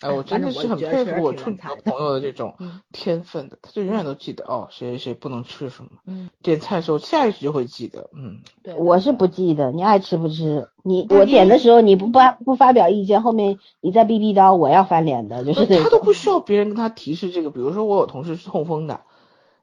[0.00, 15.82] 哎，我真的是很佩服我处女座朋友的这种嗯天分的，他就永远都记得哦，谁谁谁不能吃什么，嗯，点菜的时候下意识就会记得，嗯，对，我是不记得，你爱吃不吃，你我点的时候你不发不发表意见，后面你再逼逼叨，我要翻脸的，就是这。
[15.82, 19.00] 他都不需要别人跟他提示这个，比如说我有同事是痛风的，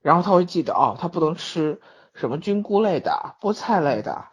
[0.01, 1.79] 然后他会记得哦，他不能吃
[2.13, 4.25] 什么菌菇类的、菠菜类的，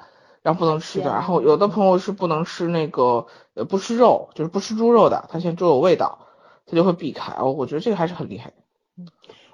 [0.42, 6.26] 然后不能吃的，然后有的朋友是不能吃那个呃不吃肉，就是不吃猪肉的，他嫌猪有味道，
[6.66, 7.32] 他就会避开。
[7.38, 8.56] 哦，我觉得这个还是很厉害的。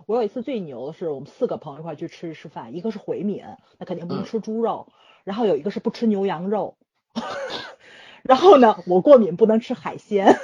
[0.06, 3.44] 我有一次最牛的是，我们四个朋友一块去吃吃饭，一个是回民，
[3.78, 4.89] 那肯定不能吃猪肉，
[5.24, 6.77] 然后有一个是不吃牛羊肉，
[8.24, 10.39] 然后呢，我过敏不能吃海鲜。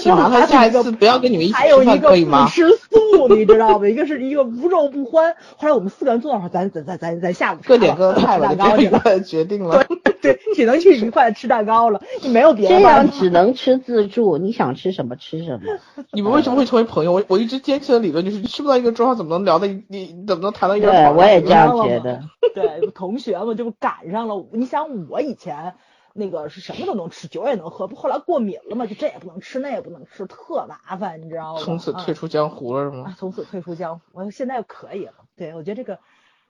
[0.00, 2.50] 请麻烦下一次不要跟你们一起吃饭，还有一个可以吗不？
[2.50, 3.88] 吃素，你知道吗？
[3.88, 5.34] 一个是一个无肉不欢。
[5.56, 8.98] 后来我们四个人坐那会儿，咱咱咱咱咱下午各点各的菜吧，吃蛋糕去了。
[9.04, 9.84] 就决定了。
[10.22, 12.90] 对，只能去愉快的吃蛋糕了，你没有别的办法。
[12.90, 15.60] 样只能吃自助，你想吃什么吃什么。
[16.12, 17.12] 你们为什么会成为朋友？
[17.12, 22.20] 我我一直坚持的理论就是，吃不到一个桌上怎么能聊到一，你怎么能谈到一个对，好我也这样觉得。
[22.54, 24.44] 对，同学们就赶上了。
[24.52, 25.74] 你想我以前
[26.14, 31.60] 那个是什么都能吃，酒也能喝，不后来过敏了嘛，就这也不能吃，那也不能吃，特麻烦，你知道吗？
[31.62, 34.04] 从此退啊出江湖了是啊吗？，从此退出江湖。
[34.12, 35.14] 我现在又可以了。
[35.36, 35.98] 对，我觉得这个。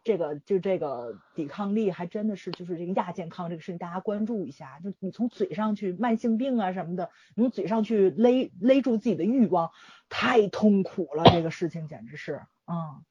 [0.02, 4.80] 这个就这个抵抗力还真的是就是这个亚健康这个事情，大家关注一下。
[4.82, 9.72] 就你从嘴上去慢性病啊什么的，你从嘴上去勒勒住自己的欲望，
[10.08, 11.24] 太痛苦了。
[11.24, 13.04] 这个事情简直是，嗯，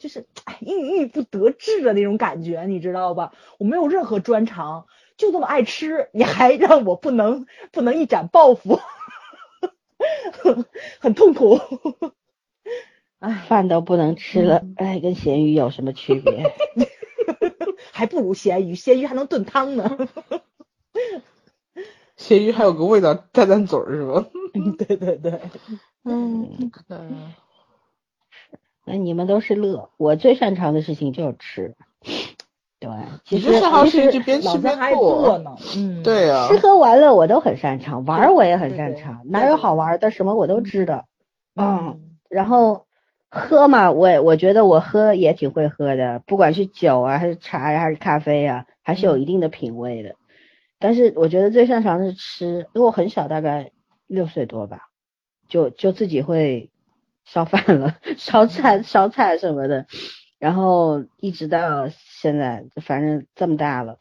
[0.00, 3.32] 就是哎郁郁不得志的那种感觉，你知道吧？
[3.60, 4.88] 我没有任何专长，
[5.22, 8.80] 就这么爱吃，你还让我不能不能一展抱负，
[10.98, 11.60] 很痛苦。
[13.20, 16.52] 哎，饭都不能吃了，哎，跟咸鱼有什么区别？
[17.92, 19.96] 还不如咸鱼，咸鱼还能炖汤呢。
[22.16, 24.26] 咸鱼还有个味道，淡淡嘴儿是吧？
[24.76, 25.40] 对对对，
[26.02, 26.72] 嗯，
[28.84, 31.76] 那你们都是乐，我最擅长的事情就是吃。
[32.82, 32.90] 对，
[33.24, 33.52] 其实
[34.10, 41.06] 其实老三还做呢，嗯，对啊吃，喝玩乐我都很擅长，玩儿我也很擅长，对哪有好玩的什么我都知道。
[41.54, 42.86] 嗯，嗯，然后
[43.30, 50.16] 喝嘛，我也我觉得我喝也挺会喝的，不管是酒啊，还是茶呀、还是咖啡呀、还是有一定的品味的。
[50.80, 53.70] 但是我觉得最擅长的是吃，因为我很小，大概
[54.08, 54.88] 六岁多吧，
[55.48, 56.70] 就就自己会
[57.24, 59.86] 烧饭了， 烧菜、烧菜什么的，
[60.40, 61.88] 然后一直到
[62.22, 63.98] 现在，反正这么大了。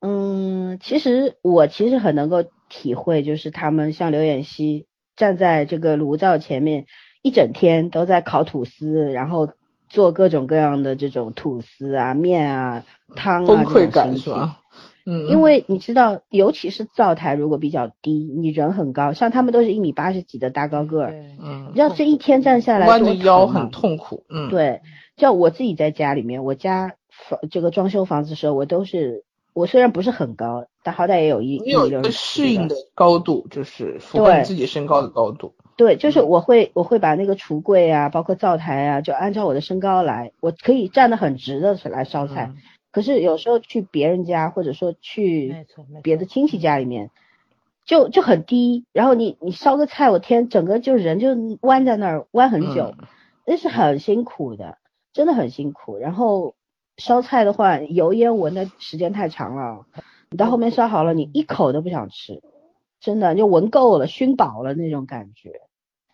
[0.00, 6.86] 嗯，其实我其实很能够体会，就是他们像刘演熙站在这个炉灶前面，
[7.20, 9.50] 一整天都在烤吐司，然后
[9.90, 14.56] 做各种各样的这种吐司啊、面啊、汤啊崩溃感是吧？
[15.04, 21.10] 嗯，因为你知道，尤其是灶台如果比较低，你人很高，像他们都是一米八十几的大高个儿，
[21.42, 24.80] 嗯你，知道这一天站下来弯多着腰很痛苦，嗯，，对，
[25.18, 26.94] 像我自己在家里面，我家
[27.28, 35.54] 房这个装修房子的时候，我都是我虽然不是很高，但好歹也有一你有一个适应的高度，就是符合对自己身高的高度。
[35.76, 42.52] 对，就是嗯我会我会把那个橱柜啊，包括灶台啊，就按照我的身高来，我可以站得很直的来烧菜。
[42.54, 42.56] 嗯
[42.92, 45.64] 可是有时候去别人家，或者说去
[46.02, 47.12] 别的亲戚家里面，
[47.84, 51.28] 就就很低，然后你你烧个菜，我天，整个就人就
[51.60, 53.06] 弯在那儿弯很久，嗯
[53.46, 54.78] 那是很辛苦的，
[55.12, 55.98] 真的很辛苦。
[55.98, 56.56] 然后
[57.00, 59.86] 烧菜的话，油烟闻的时间太长了，
[60.30, 62.40] 你到后面烧好了，你一口都不想吃，
[63.00, 65.62] 真的就闻够了，熏饱了那种感觉。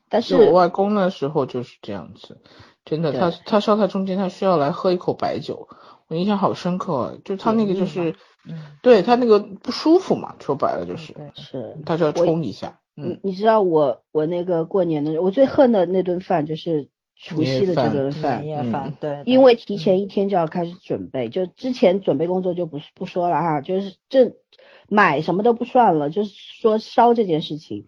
[0.09, 2.41] 但是是我外公那时候就是这样子，
[2.85, 5.69] 真的，他他烧菜中间他需要来喝一口白酒，
[6.07, 8.15] 我印象好深刻啊，就他那个就是，
[8.49, 18.43] 嗯， 对他那个不舒服嘛，说白了就是，是他就要冲一下，嗯，你你知道我我那个过年的时候，我最恨的那顿饭就是除夕的这顿饭。
[18.43, 24.35] 年，夜饭，对，因为提前一天就要开始准备，就之前准备工作就不不说了哈，就是这
[24.89, 27.87] 买什么都不算了，就是说烧这件事情，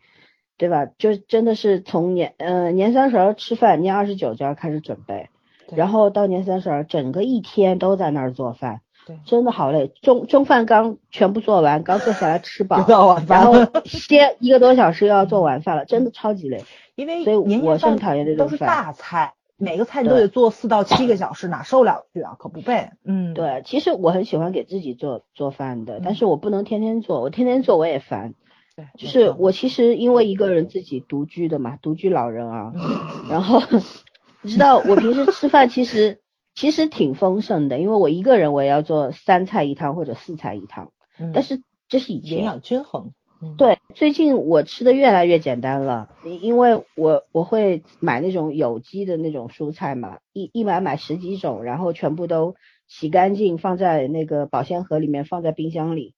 [0.57, 0.87] 对吧？
[0.87, 5.29] 就真的是从年呃年三十儿吃饭，年二十九就要开始准备，
[5.77, 9.91] 然后到年三十儿整个一天都在那儿做饭，对，真的好累。
[10.03, 12.77] 中中饭刚全部做完，刚坐下来吃饱
[13.27, 13.55] 然后，
[13.87, 16.63] 歇一个多小时又要做晚饭了，真的超级累。
[16.95, 22.37] 因为所以我是很讨厌这都是顿饭大菜，每个菜你都得做四到七个小时，哪受了去啊？
[22.39, 28.35] 可不呗，嗯，对，其实我很喜欢给自己做做饭的，但嗯是我不能天天做，我天天做我也烦。
[28.77, 32.73] 对，就是我其实因为一个人自己独居的嘛，独居老人啊，
[33.31, 33.63] 然后
[34.43, 36.21] 你知道我平时吃饭其实
[36.59, 40.91] 其实挺丰盛的，因为我一个人我也要做三菜一汤或者四菜一汤，
[41.21, 41.31] 嗯。
[41.33, 42.39] 但是这是以前。
[42.39, 52.57] 营养均衡，嗯，对，最近我吃的越来越简单了，因因为我我会买那种有机的那种蔬菜嘛，一一买买十几种，然后全部都
[52.89, 56.15] 洗干净，放在那个保鲜盒里面，放在冰箱里，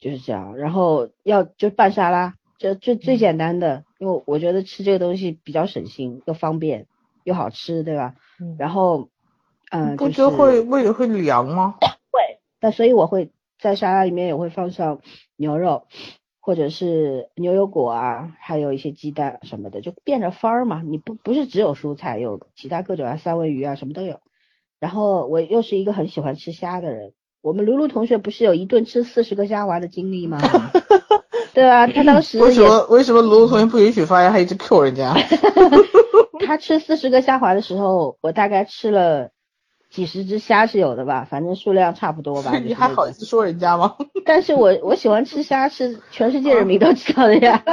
[0.00, 0.56] 就是这样。
[0.56, 6.88] 然后要就拌沙拉，就最最简单的，因为我觉得吃这个东西比较省心，又方便
[7.22, 8.16] 又好吃，对吧？
[8.40, 9.10] 嗯，然后，
[9.72, 11.76] 嗯、不就是觉得会胃里会凉吗？
[11.80, 12.20] 会
[12.60, 15.00] 那所以我会在沙拉里面也会放上
[15.36, 15.86] 牛肉，
[16.40, 20.82] 或者是牛油果啊，还有一些鸡蛋什么的，就变着法儿嘛。
[20.84, 24.20] 你不不是只有蔬菜，有其他各种啊，三文鱼啊，什么都有。
[24.78, 30.38] 然后我又是一个很喜欢吃虾的人，我们卢卢同学不是有一顿吃四十个虾滑的经历吗？
[31.54, 35.14] 对啊，他当时为什么为什么卢卢同学不允许发言，还一直 Q 人家？
[36.46, 39.30] 他吃四十个虾滑的时候，我大概吃了
[39.92, 42.56] 几十只虾是有的吧，反正数量差不多吧。
[42.64, 43.94] 你还好意思说人家吗？
[44.24, 47.62] 但是我我喜欢吃虾是全世界人民都知道的呀。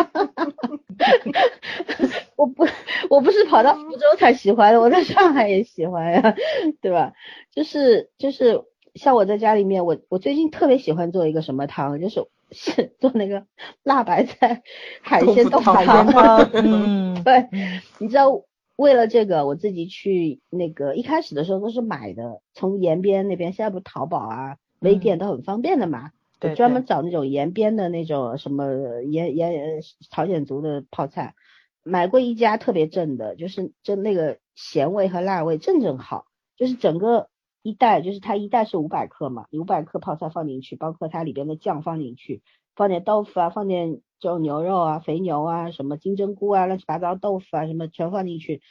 [2.36, 2.68] 我不
[3.10, 6.36] 我不是跑到福州才喜欢的，我在上海也喜欢呀，
[6.82, 7.14] 对吧？
[7.54, 8.62] 就是就是
[8.96, 13.46] 像我在家里面，我我最近特别喜欢做一个什么汤，就是是做那个
[13.84, 14.62] 辣白菜
[15.02, 16.08] 海鲜豆腐汤。
[16.54, 18.42] 嗯，对嗯你知道，
[18.80, 31.36] 为了这个，我自己去那个一开始的时候都是买的，从延边那边，现在不淘宝啊、微店都很方便的嘛，对我专门找那种延边的那种什么延延朝鲜族的泡菜，
[31.84, 37.28] 买过一家特别正的，就是就那个咸味和辣味正正好，就是整个
[37.62, 42.42] 一袋，就是它一袋是五百克嘛，五百克泡菜放进去，包括它里边的酱放进去，
[42.78, 48.62] 放点豆腐啊，放点这种牛肉啊、肥牛啊、什么金针菇啊、乱七八糟豆腐啊，什么全放进去，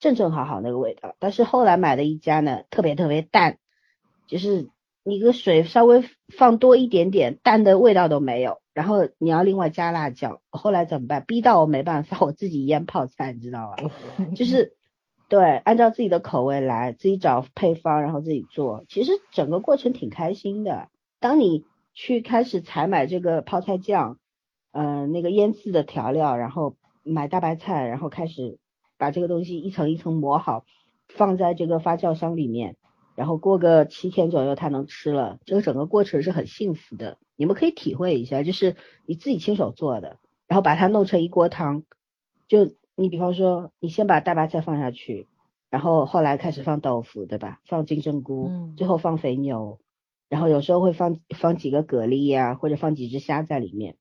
[0.00, 1.14] 正正好好那个味道。
[1.18, 3.58] 但是后来买的一家呢，特别特别淡，
[4.26, 4.68] 就是
[5.02, 6.04] 你个水稍微
[6.36, 8.58] 放多一点点，淡的味道都没有。
[8.74, 10.40] 然后你要另外加辣椒。
[10.50, 11.24] 后来怎么办？
[11.26, 13.90] 逼到我没办法，我自己腌泡菜，你知道吧？
[14.36, 14.74] 就是
[15.28, 18.84] 对，按照自己的口味来，自己找配方，然后自己做。
[18.88, 20.88] 其实整个过程挺开心的。
[21.18, 24.18] 当你去开始采买这个泡菜酱，
[24.72, 28.58] 嗯，那个腌制的调料，然后买大白菜，然后开始
[28.96, 30.64] 把这个东西一层一层磨好，
[31.08, 32.76] 放在这个发酵箱里面。
[33.16, 35.40] 然后过个七天左右，它能吃了。
[35.44, 38.76] 这个整个过程是很幸福的，你们可以体会一下，就是
[39.06, 41.82] 你自己亲手做的，然后把它弄成一锅汤。
[42.46, 45.26] 就你比方说，你先把大白菜放下去，
[45.68, 47.58] 然后后来开始放豆腐，对吧？
[47.66, 49.80] 放金针菇，最后放肥牛，
[50.28, 53.96] 然后有时候会放放几个蛤蜊呀，或者放几只虾在里面。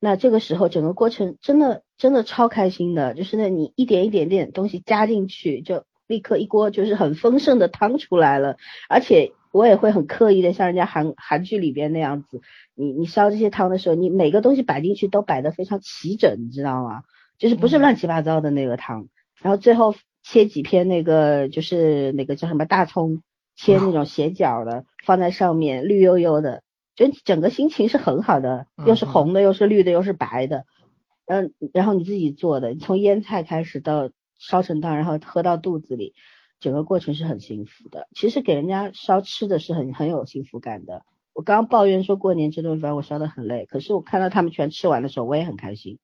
[0.00, 5.84] 那这个时候整个过程真的真的超开心的，就是那你一点一点点东西加进去就。
[6.08, 8.58] 立刻一锅就是很丰盛的汤出来了，
[8.88, 12.42] 而且我也会很刻意的像人家韩韩剧里边那样子，
[12.76, 17.02] 你你烧这些汤的时候，你每个东西摆进去都摆的非常齐整，你知道吗？
[17.38, 19.08] 就是不是乱七八糟的那个汤，
[19.42, 23.24] 然后最后切几片那个就是那个叫什么大葱，
[23.56, 26.62] 切那种斜角的放在上面，绿油油的，
[26.96, 30.64] 就整个心情是很好的，又是红的，又是绿的，又是白的，
[31.26, 34.10] 嗯，然后你自己做的，从腌菜开始到。
[34.38, 36.12] 烧成汤，然后喝到肚子里，
[36.60, 38.06] 整个过程是很幸福的。
[38.14, 41.06] 其实给人家烧吃的是很很有幸福感的。
[41.32, 45.98] 我刚刚抱怨说过年这顿饭我烧的很累，可是我看到他们全吃完的时候，我也很开心，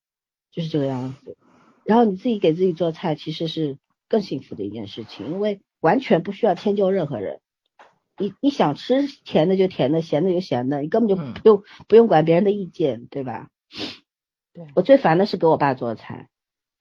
[0.50, 1.36] 就是这个样子。
[1.84, 3.76] 然后你自己给自己做菜，其实是
[4.08, 7.41] 更幸福的一件事情，因为完全不需要迁就任何人。
[8.18, 13.48] 你你想吃甜的就甜的，咸的就咸的，你根本就不用不用管别人的意见，对吧？
[14.52, 16.28] 对我最烦的是给我爸做菜。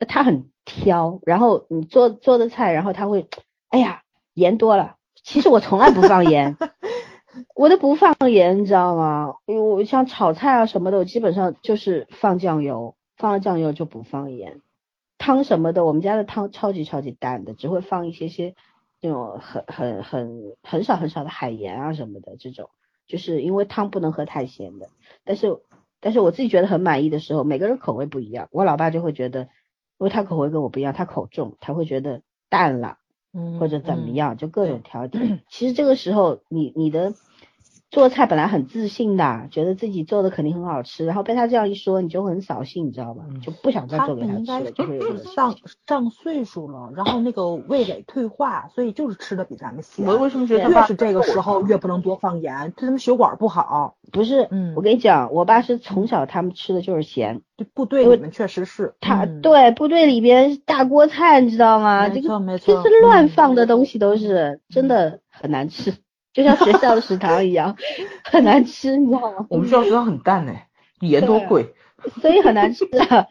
[0.07, 3.27] 他很挑，然后你做做的菜，然后他会，
[3.69, 4.01] 哎呀，
[4.33, 4.95] 盐多了。
[5.23, 6.57] 其实我从来不放盐，
[7.55, 9.35] 我都不放盐，你知道吗？
[9.45, 14.61] 因为我像炒菜啊什么的，我基本上就是放酱油，放了酱油就不放盐。
[15.19, 18.55] 汤什么的，我们家的汤超级超级淡的，只会放一些些
[19.01, 22.69] 那种很很很很少很少的海盐啊什么的这种，
[23.07, 24.89] 就是因为汤不能喝太咸的。
[25.23, 25.59] 但是
[25.99, 29.49] 但是我自己觉得很满意的时候，每个人口味不一样，我老爸就会觉得。
[29.97, 32.97] 因为他口味跟我不一样，他口重，他会觉得淡了，
[33.33, 35.43] 嗯，或者怎么样，就各种调点。
[35.47, 37.13] 其实这个时候，你你的。
[37.91, 43.23] 做菜本来很自信的，觉得自己做的肯定很好吃，然后被他这样一说，你就很扫兴，你知道吧？
[43.43, 44.71] 就不想再做给他吃了。
[44.71, 45.53] 就是上
[45.85, 50.05] 上岁数了，然后那个味蕾退化，所以就是吃的比咱们咸。
[50.05, 52.71] 我为什么觉得越是这个时候越不能多放盐？
[52.77, 53.95] 对他们血管不好。
[54.13, 57.41] 不是，嗯，我跟你讲，我爸是从小他们吃的就是咸。
[57.57, 58.93] 对，部队里面确实是。
[59.01, 62.07] 他对部队里边大锅菜，你知道吗？
[62.07, 62.81] 没错没错。
[62.81, 65.93] 就是乱放的东西都是真的很难吃。
[66.33, 67.75] 就像学校的食堂一样，
[68.23, 69.45] 很难吃，你知道吗？
[69.49, 70.53] 我们学校食堂很淡呢，
[71.01, 71.73] 盐多贵，
[72.21, 73.27] 所以很难吃啊，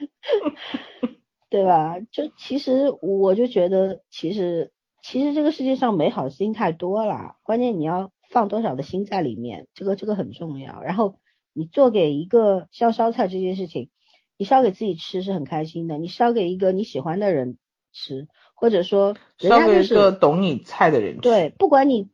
[1.49, 1.97] 对吧？
[2.13, 4.73] 就其实我就觉得，其实
[5.03, 10.83] 其实这个世界上美好的事情太多了，关键你要放多少的心在里面，这个这个很重要。
[10.83, 11.15] 然后
[11.55, 13.89] 你做给一个像烧菜这件事情，
[14.37, 17.57] 你烧给自己吃是很开心的，你烧给一个你喜欢的人
[17.93, 22.11] 吃，或者说烧给一个懂你菜的人吃，对，不管你。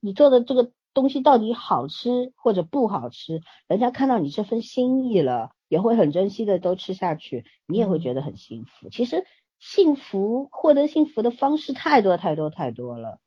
[0.00, 8.88] 你做的这个东西到底好吃或者不好吃，人家看到你这份心意了，也会很珍惜的都吃下去，你也会觉得很幸福。
[8.90, 9.24] 其实
[9.58, 13.18] 幸福获得幸福的方式太多太多太多了，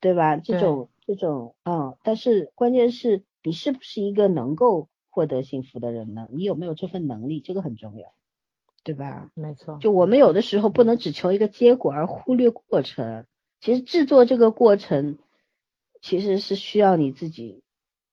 [0.00, 0.36] 对吧？
[0.36, 6.28] 这种这种嗯，但是关键是你是不是一个能够获得幸福的人呢？
[6.32, 7.40] 你有没有这份能力？
[7.40, 8.12] 这个很重要，
[8.82, 9.30] 对吧？
[9.34, 9.78] 没错。
[9.80, 13.26] 就我们有的时候不能只求一个结果而忽略过程，
[13.60, 15.18] 其实制作这个过程。
[16.02, 17.62] 其实是需要你自己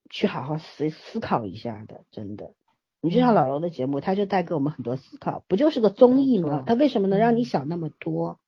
[0.09, 2.53] 去好好思思考一下的，真的。
[3.01, 6.63] 你就像老罗的节目，他就带给我们很多思考，不就是个综艺吗？
[6.65, 8.39] 他为什么能让你想那么多？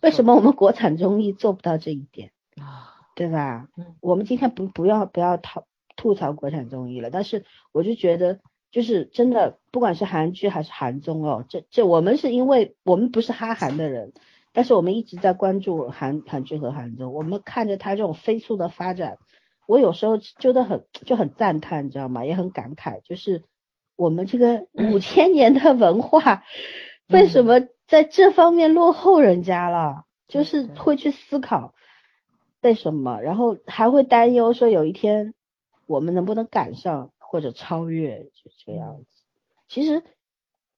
[0.00, 2.94] 为什么我们国产综艺做不到这一点啊？
[3.14, 3.68] 对吧？
[4.00, 5.66] 我们今天不不要不要讨
[5.96, 8.40] 吐槽国产综艺了，但是我就觉得，
[8.70, 14.12] 就是真的，不管是韩剧还是韩综哦，这这我们是因为我们不是哈韩的人。
[14.52, 19.18] 但是我们一直在关注韩韩剧和韩综，我们看着它这种飞速的发展，
[19.66, 22.24] 我有时候觉得很就很赞叹，你知道吗？
[22.24, 23.44] 也很感慨，就是
[23.94, 26.42] 我们这个五千年的文化，
[27.08, 30.04] 为什么在这方面落后人家了？
[30.26, 31.74] 就是会去思考
[32.62, 35.34] 为什么，然后还会担忧说有一天
[35.86, 39.06] 我们能不能赶上或者超越，就这样子。
[39.68, 40.02] 其实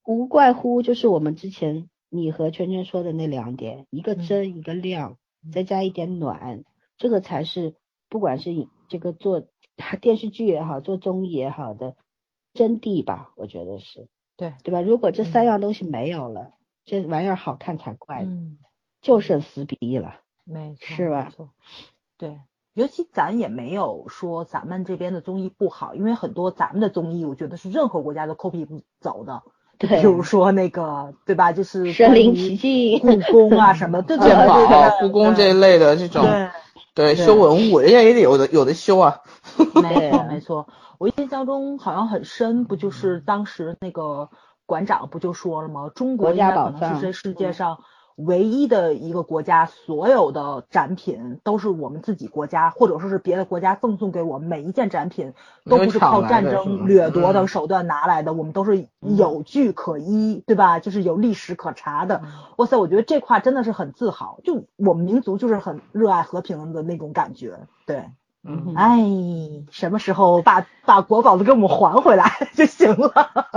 [0.04, 1.88] 无怪乎就是我们之前。
[2.10, 5.16] 你和圈圈说的那两点，一个真，一个亮，
[5.52, 6.64] 再加一点暖，
[6.98, 7.74] 这个才是
[8.08, 8.50] 不管是
[8.88, 9.46] 这个做
[10.02, 11.96] 电视剧也好，做综艺也好的
[12.52, 14.82] 真谛吧，我觉得是对对吧？
[14.82, 16.52] 如果这嗯三样东西没有了，
[16.84, 18.26] 这玩意儿好看才怪
[19.00, 20.20] 就剩撕逼了。
[20.44, 21.32] 没错，是吧
[22.18, 22.40] 对。
[22.72, 29.42] 尤其咱也没有说咱们这边的综艺不好，因为很多咱们的综艺，我觉得是任何国家都 copy 不走的。
[29.80, 31.52] 对比如说那个，对吧？
[31.52, 33.00] 就是身临其境
[33.32, 36.50] 故宫啊什么， 对对鉴对故宫这一类的这种，对，
[36.94, 39.20] 对对修文物，人家也得有的有的修啊。
[39.82, 40.68] 没错没错。
[40.98, 44.28] 我印象中好像很深，不就是当时那个
[44.66, 45.90] 馆长不就说了吗？
[45.94, 47.78] 中国国家应该可宝藏能是这世界上
[48.16, 55.32] 唯一的一个国家，所有的展品都是我们自己国家，或者说是别的国家赠送给我们，每一件展品
[55.64, 60.78] 都不是靠战争掠夺的手段拿来的，我们都是有据可依，对吧？
[60.80, 62.22] 就是有历史可查的。
[62.56, 68.04] 哇塞，我觉得这块真的是很自豪，就我们民族就是很热爱和平的那种感觉，对。
[68.42, 68.98] 嗯，哎，
[69.70, 73.12] 什么时候把把国宝都给我们还回来 就行了？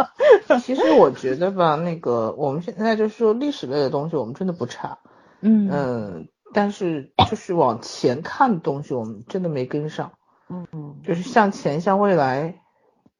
[0.61, 4.97] 其实我觉得吧，那个我们现在就是说历史类的东西，我们真的不差，
[5.41, 5.69] 嗯。
[5.71, 10.11] 嗯，但是就是往前看的东西，我们真的没跟上，
[10.49, 10.67] 嗯。
[10.73, 12.59] 嗯，就是向前向未来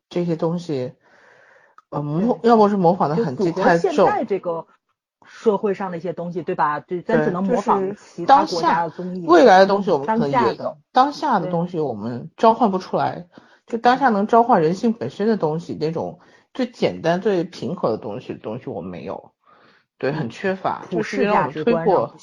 [0.09, 0.93] 这些东西，
[1.89, 4.67] 呃，模要不是模仿的痕迹太重，在这个
[5.35, 6.79] 社会上的一些东西，对吧？
[6.79, 9.25] 对，咱只能模仿其他当国家下的综艺。
[9.25, 13.25] 未来的东西我们可当能下的也有，当下的东西我们召唤不出来，
[13.65, 16.19] 就当下能召唤人性本身的东西，那种
[16.53, 19.33] 最简单、最平和的东西，东西我们没有，
[19.97, 20.85] 对，很缺乏。
[20.89, 22.15] 普就是我们推过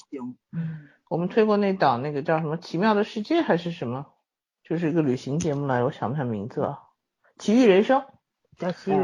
[1.09, 4.07] 我们推过那档那个叫什么《奇妙的世界》还是什么，
[4.63, 6.79] 就是一个旅行节目来着，我想不起来名字了，
[7.43, 8.01] 《奇遇人生》。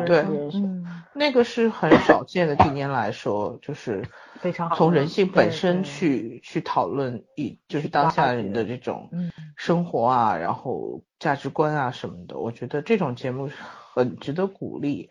[0.07, 0.19] 对，
[0.53, 0.85] 嗯，
[1.15, 4.07] 那个是很少见的，近年来说，就是
[4.41, 9.33] 非常好从人性本身去去讨论一就是当下人的这种嗯。
[9.57, 13.51] 生活啊，然后价值观啊什么的，我觉得这种节目
[13.95, 15.09] 很值得鼓励。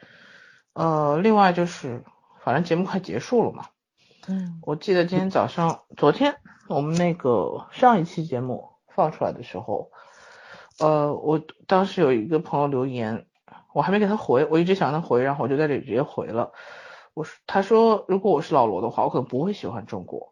[0.73, 2.03] 呃，另外就是，
[2.43, 3.65] 反正节目快结束了嘛，
[4.27, 4.59] 嗯。
[4.61, 6.35] 我记得今天早上，昨天
[6.67, 9.89] 我们那个上一期节目放出来的时候，
[10.79, 13.25] 呃，我当时有一个朋友留言，
[13.75, 16.53] 我还没给他回，我一直想让他回，然后我就在这里直接回了。
[17.13, 20.31] 我说，他说如果我是老罗的话，我可能不会喜欢中国。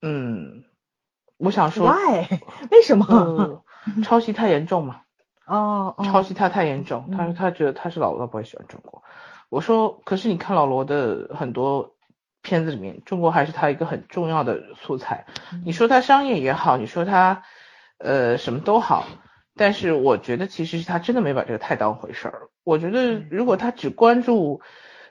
[0.00, 0.64] 嗯，
[1.36, 2.26] 我想说，，why？
[2.72, 3.06] 为什么？
[3.08, 3.62] 呃，
[4.02, 5.02] 抄袭太严重嘛，
[5.46, 9.04] 哦哦，抄袭他太严重，他说嗯他觉得他是老罗，他不会喜欢中国。
[9.48, 11.94] 我说，可是你看老罗的很多
[12.42, 15.26] 片子里面，中国还是他一个很重要的素材。
[15.52, 17.44] 嗯你说他商业也好，你说他
[17.98, 19.06] 呃什么都好，
[19.54, 22.48] 但是我觉得其实是他真的没把这个太当回事儿。
[22.64, 24.60] 我觉得嗯如果他只关注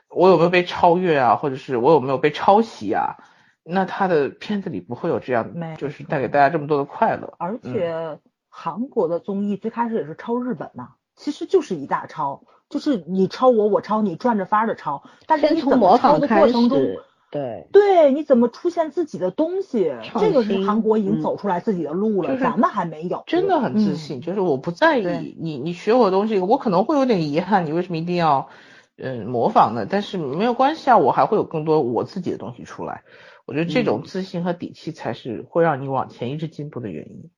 [0.08, 3.16] 我有没有被超越啊，或者是我有没有被抄袭啊，
[3.62, 7.34] 那他的片子里不会有这样没，就是带给大家这么多的快乐。
[7.38, 15.04] 而嗯且韩国的综艺最开始也是抄日本呐，其实就是一大抄，就是你抄我，我抄你，转着法儿的抄。
[15.26, 19.90] 但是你怎么抄的模仿开过程中，始，对，对，你怎么出现自己的东西，
[20.20, 23.24] 这个是韩国已经嗯走出来自己的路了，就是咱们还没有。
[23.26, 28.50] 真的很自嗯信，就是我不在意你你学我的东西，我可能会有点遗憾，你为什么一定要
[28.98, 29.86] 嗯模仿呢？
[29.88, 33.02] 但是没有关系啊，我还会有更多我自己的东西出来。
[33.46, 37.30] 我觉得这种嗯自信和底气才是会让你往前一直进步的原因。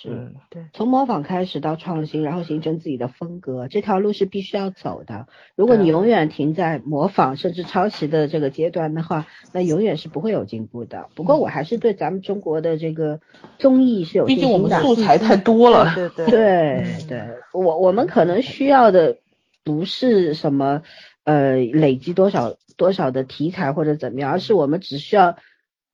[0.00, 0.08] 是。
[0.08, 5.26] 嗯，对，从模仿开始到创新，然后形成自己的风格，这条路是必须要走的。
[5.54, 11.08] 如果你永远停在模仿甚至抄袭的这个阶段的话，那永远是不会有进步的。
[11.14, 13.20] 不过我还是对咱们中国的这个
[13.58, 14.80] 综艺是有毕竟我们的。
[14.80, 15.94] 素材太多了。
[15.94, 19.18] 对 对对，我我们可能需要的
[19.62, 20.82] 不是什么
[21.24, 25.36] 呃累积多少多少的题材或者怎么样，而是我们只需要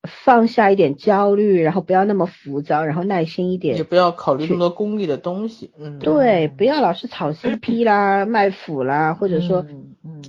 [0.05, 5.71] 放下一点焦虑，然后不要那么浮躁，然后耐心一点也不要考虑那么多功利的东西。
[5.79, 9.67] 嗯，对，不要老是炒 CP 啦、卖腐啦，或者说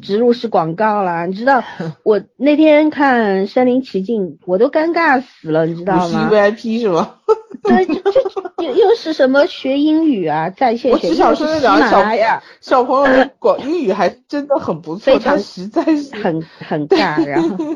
[0.02, 1.26] 植入式广告啦。
[1.26, 1.64] 你知道，
[2.04, 6.30] 我那天看《身临其境》，我都尴尬死了，你知道吗？
[6.30, 7.16] 锡 VIP 是吗？
[7.62, 8.22] 对，就就
[8.64, 17.76] 又又是什么学英语啊，在线学，我只想说那两个小小朋友的 广英语还真的很不错，非常实在是很很尬，然后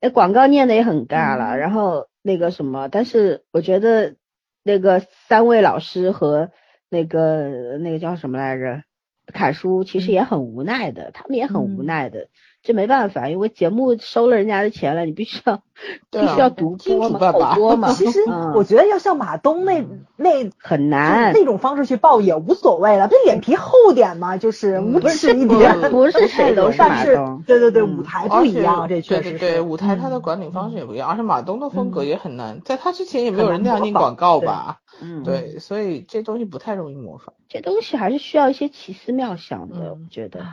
[0.00, 1.58] 那广告念的也很尬了，嗯。
[1.58, 4.16] 然后那个什么，但是我觉得
[4.62, 6.50] 那个三位老师和
[6.88, 8.82] 那个那个叫什么来着，
[9.26, 11.86] 凯叔其实也很无奈的，他们也很无嗯。
[11.86, 12.28] 奈的，
[12.62, 15.62] 这没办法，因为节目收了人家的钱了，你必须要
[16.10, 17.92] 必须要独播嘛，口 播嘛。
[17.96, 18.20] 其实
[18.54, 19.82] 我觉得要像马东那
[20.16, 27.42] 那很难那种方式去报也无所谓了，这脸皮厚点嘛，就是无耻一点，不是谁都是马东。
[27.46, 34.80] 对对对，舞台不一样，这确实对舞台他的管理方式也不一样，而且马东的风格也很难，在他之前也没有人那样进广告吧？
[35.00, 40.44] 嗯，对，所以这东西不太容易模仿，这东西还是需要一些奇思妙想的，我觉得。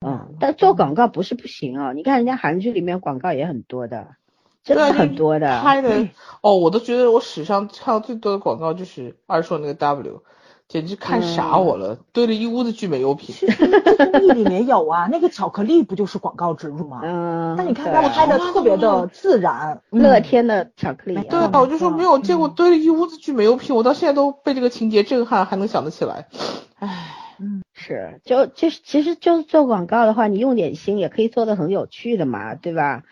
[0.00, 1.92] 嗯，但做广告不是不行啊！
[1.92, 4.06] 你看人家韩剧里面广告也很多的，
[4.64, 5.60] 真的很多的。
[5.60, 6.08] 拍的
[6.40, 10.22] 哦，我都觉得我史上看到最多的广告就是二硕那个 W，
[10.68, 13.34] 简直看傻我了，堆了一屋子聚美优品。
[14.12, 17.00] 综艺里面有啊，那个巧克力不就是广告植入吗？
[17.02, 17.54] 嗯。
[17.58, 21.20] 但你看他们拍的特别的自然，乐天的巧克力。
[21.28, 26.28] 对啊，我就说没有见过堆了一屋子聚美优品，我到现在都被这个情节震撼，还能想得起来。
[26.78, 27.18] 唉。
[27.42, 33.02] 嗯，是，就就是其实就是做广告的话，你用点心也可以做的很有趣的嘛，对吧？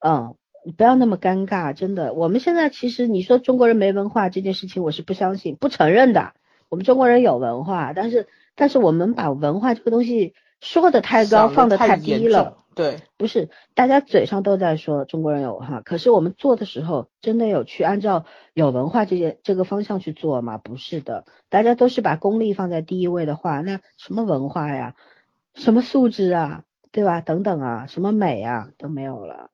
[0.00, 0.34] 嗯，
[0.64, 2.12] 你不要那么尴尬，真的。
[2.12, 6.32] 我们现在其实你说中国人没文化这件事情，我是不相信、不承认的。
[6.68, 8.26] 我们中国人有文化，但是
[8.56, 12.58] 但是我们把文化这个东西说的太高，放的太低了。
[12.76, 20.58] 对，不是，大家嘴上都在说中国人有文化，可是我们做的时候，真的有去按照有文化这件这个方向去做吗？
[20.58, 24.94] 不是的，大家都是把功利放在第一位的话，那什么文化呀，
[25.54, 27.22] 什么素质啊，对吧？
[27.22, 29.50] 等等啊，什么美啊都没有了。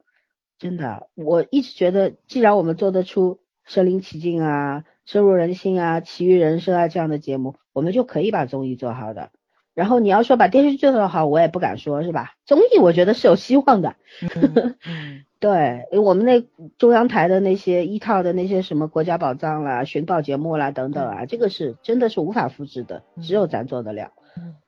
[0.59, 9.31] 真的，我一直觉得，既然我们做得出身临其境啊、深入人心啊、奇遇人生啊这样的节目，我们就可以把综艺做好的。
[9.75, 12.33] 然后你要说把电视剧做好，我也不敢说，是吧？
[12.45, 13.95] 综艺我觉得是有希望的。
[15.41, 16.45] 对，我们那
[16.79, 24.13] 中央台的那些一套的那些什么国家宝藏啦、寻宝节目啦等等啊，这个是真的是无法复制的，只有咱做得了。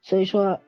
[0.02, 0.58] 所以说，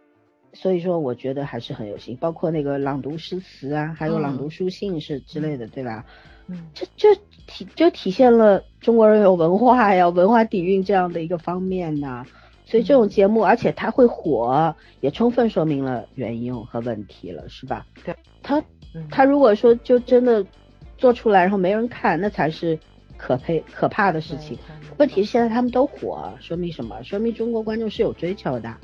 [0.52, 6.04] 所以说我觉得还是很有心，包括那个朗读诗词啊，还有朗读书信是之类的，对吧？
[6.46, 7.08] 嗯，这就
[7.48, 12.24] 体就体现了中国人有文化呀、文化底蕴这样的一个方面呐。
[12.66, 17.86] 所以这种节目，而且它会火，也充分说明了原因和问题了，是吧？
[18.04, 18.62] 对，他
[19.08, 20.44] 他如果说就真的
[20.98, 22.76] 做出来，然后没人看，那才是
[23.16, 24.58] 可悲可怕的事情。
[24.98, 27.00] 问题是现在他们都火，说明什么？
[27.04, 28.74] 说明中国观众是有追求的，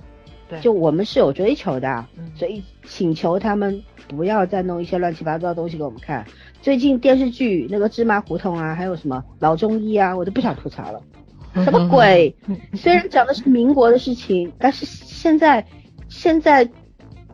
[0.48, 2.06] 对，就我们是有追求的，
[2.36, 6.24] 所以请求他们不要再弄一些乱七八糟的东西给我们看。
[6.60, 11.02] 最近电视剧那个芝麻胡同啊，还有什么老中医啊，我都不想吐槽了。
[11.54, 12.34] 什么鬼？
[12.74, 15.64] 虽然讲的是民国的事情，但是现在
[16.08, 16.68] 现在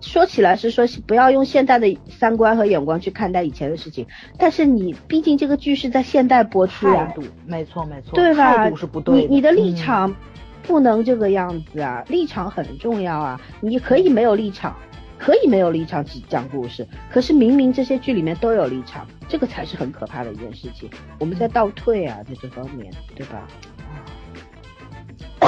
[0.01, 4.07] 说起来是说不要用现代的三观和眼光去看待以前的事情，
[4.39, 7.12] 但是你毕竟这个剧是在现代播出啊，
[7.47, 8.57] 没错没错，对吧？
[8.57, 10.15] 态度是不对，你你的立场
[10.62, 14.77] 不能这个样子啊，立场很重要啊，你可以没有立场，
[15.19, 20.89] 可以没有立场讲故事，可是明明这些剧里面都有立场，这个才是很可怕的一件事情，
[21.19, 23.49] 我们在倒退啊，在这方面，对吧？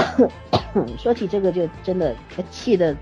[0.99, 2.15] 说起这个就真的
[2.51, 2.97] 气的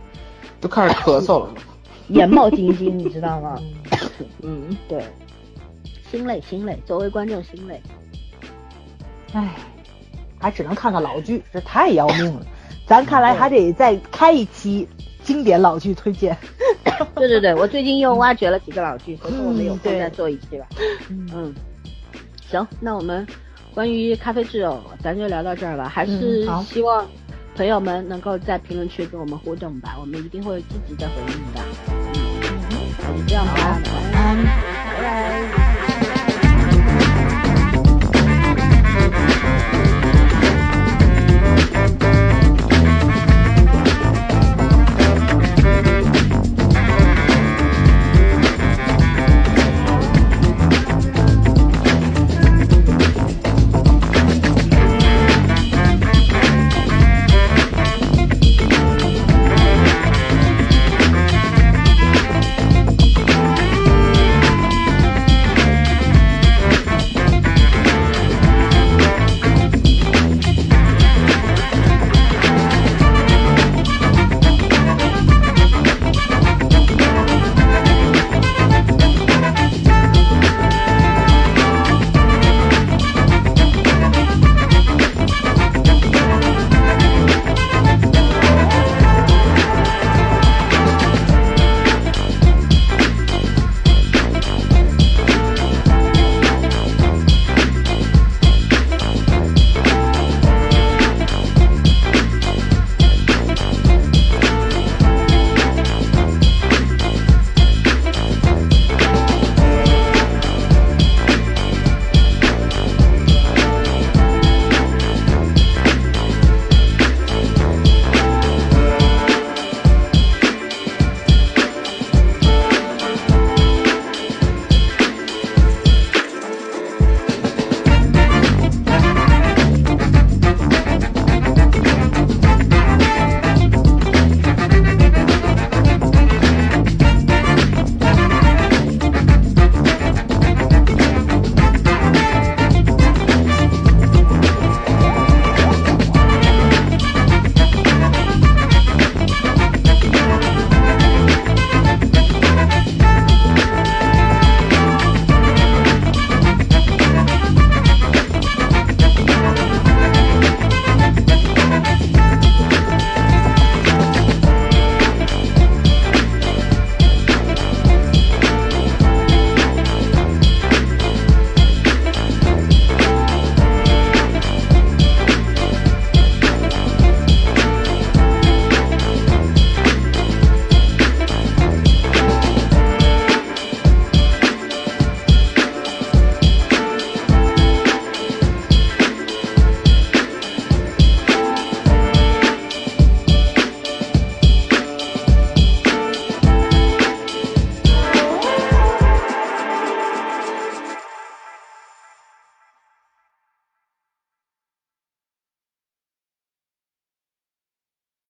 [0.60, 1.54] 都开始咳嗽了，
[2.08, 3.60] 眼冒金星，你知道吗？
[4.42, 5.04] 嗯，对，
[6.10, 7.80] 心累心累，作为观众心累。
[9.34, 9.54] 唉，
[10.38, 12.46] 还只能看看老剧，这太要命了。
[12.86, 14.88] 咱看来还得再开一期
[15.22, 16.36] 经典老剧推荐。
[17.14, 20.66] 对对对，我最近又挖掘了几个老剧，回头我们有空再做一期吧。
[21.10, 21.54] 嗯，
[22.50, 23.26] 行，那我们。
[23.78, 25.88] 关于咖啡制哦，咱就聊到这儿吧。
[25.88, 27.06] 还是希望
[27.54, 31.60] 朋友们能够在评论区跟我们互动吧，我们一定会积极的回应的。
[33.06, 34.77] 嗯，这样吧，晚安。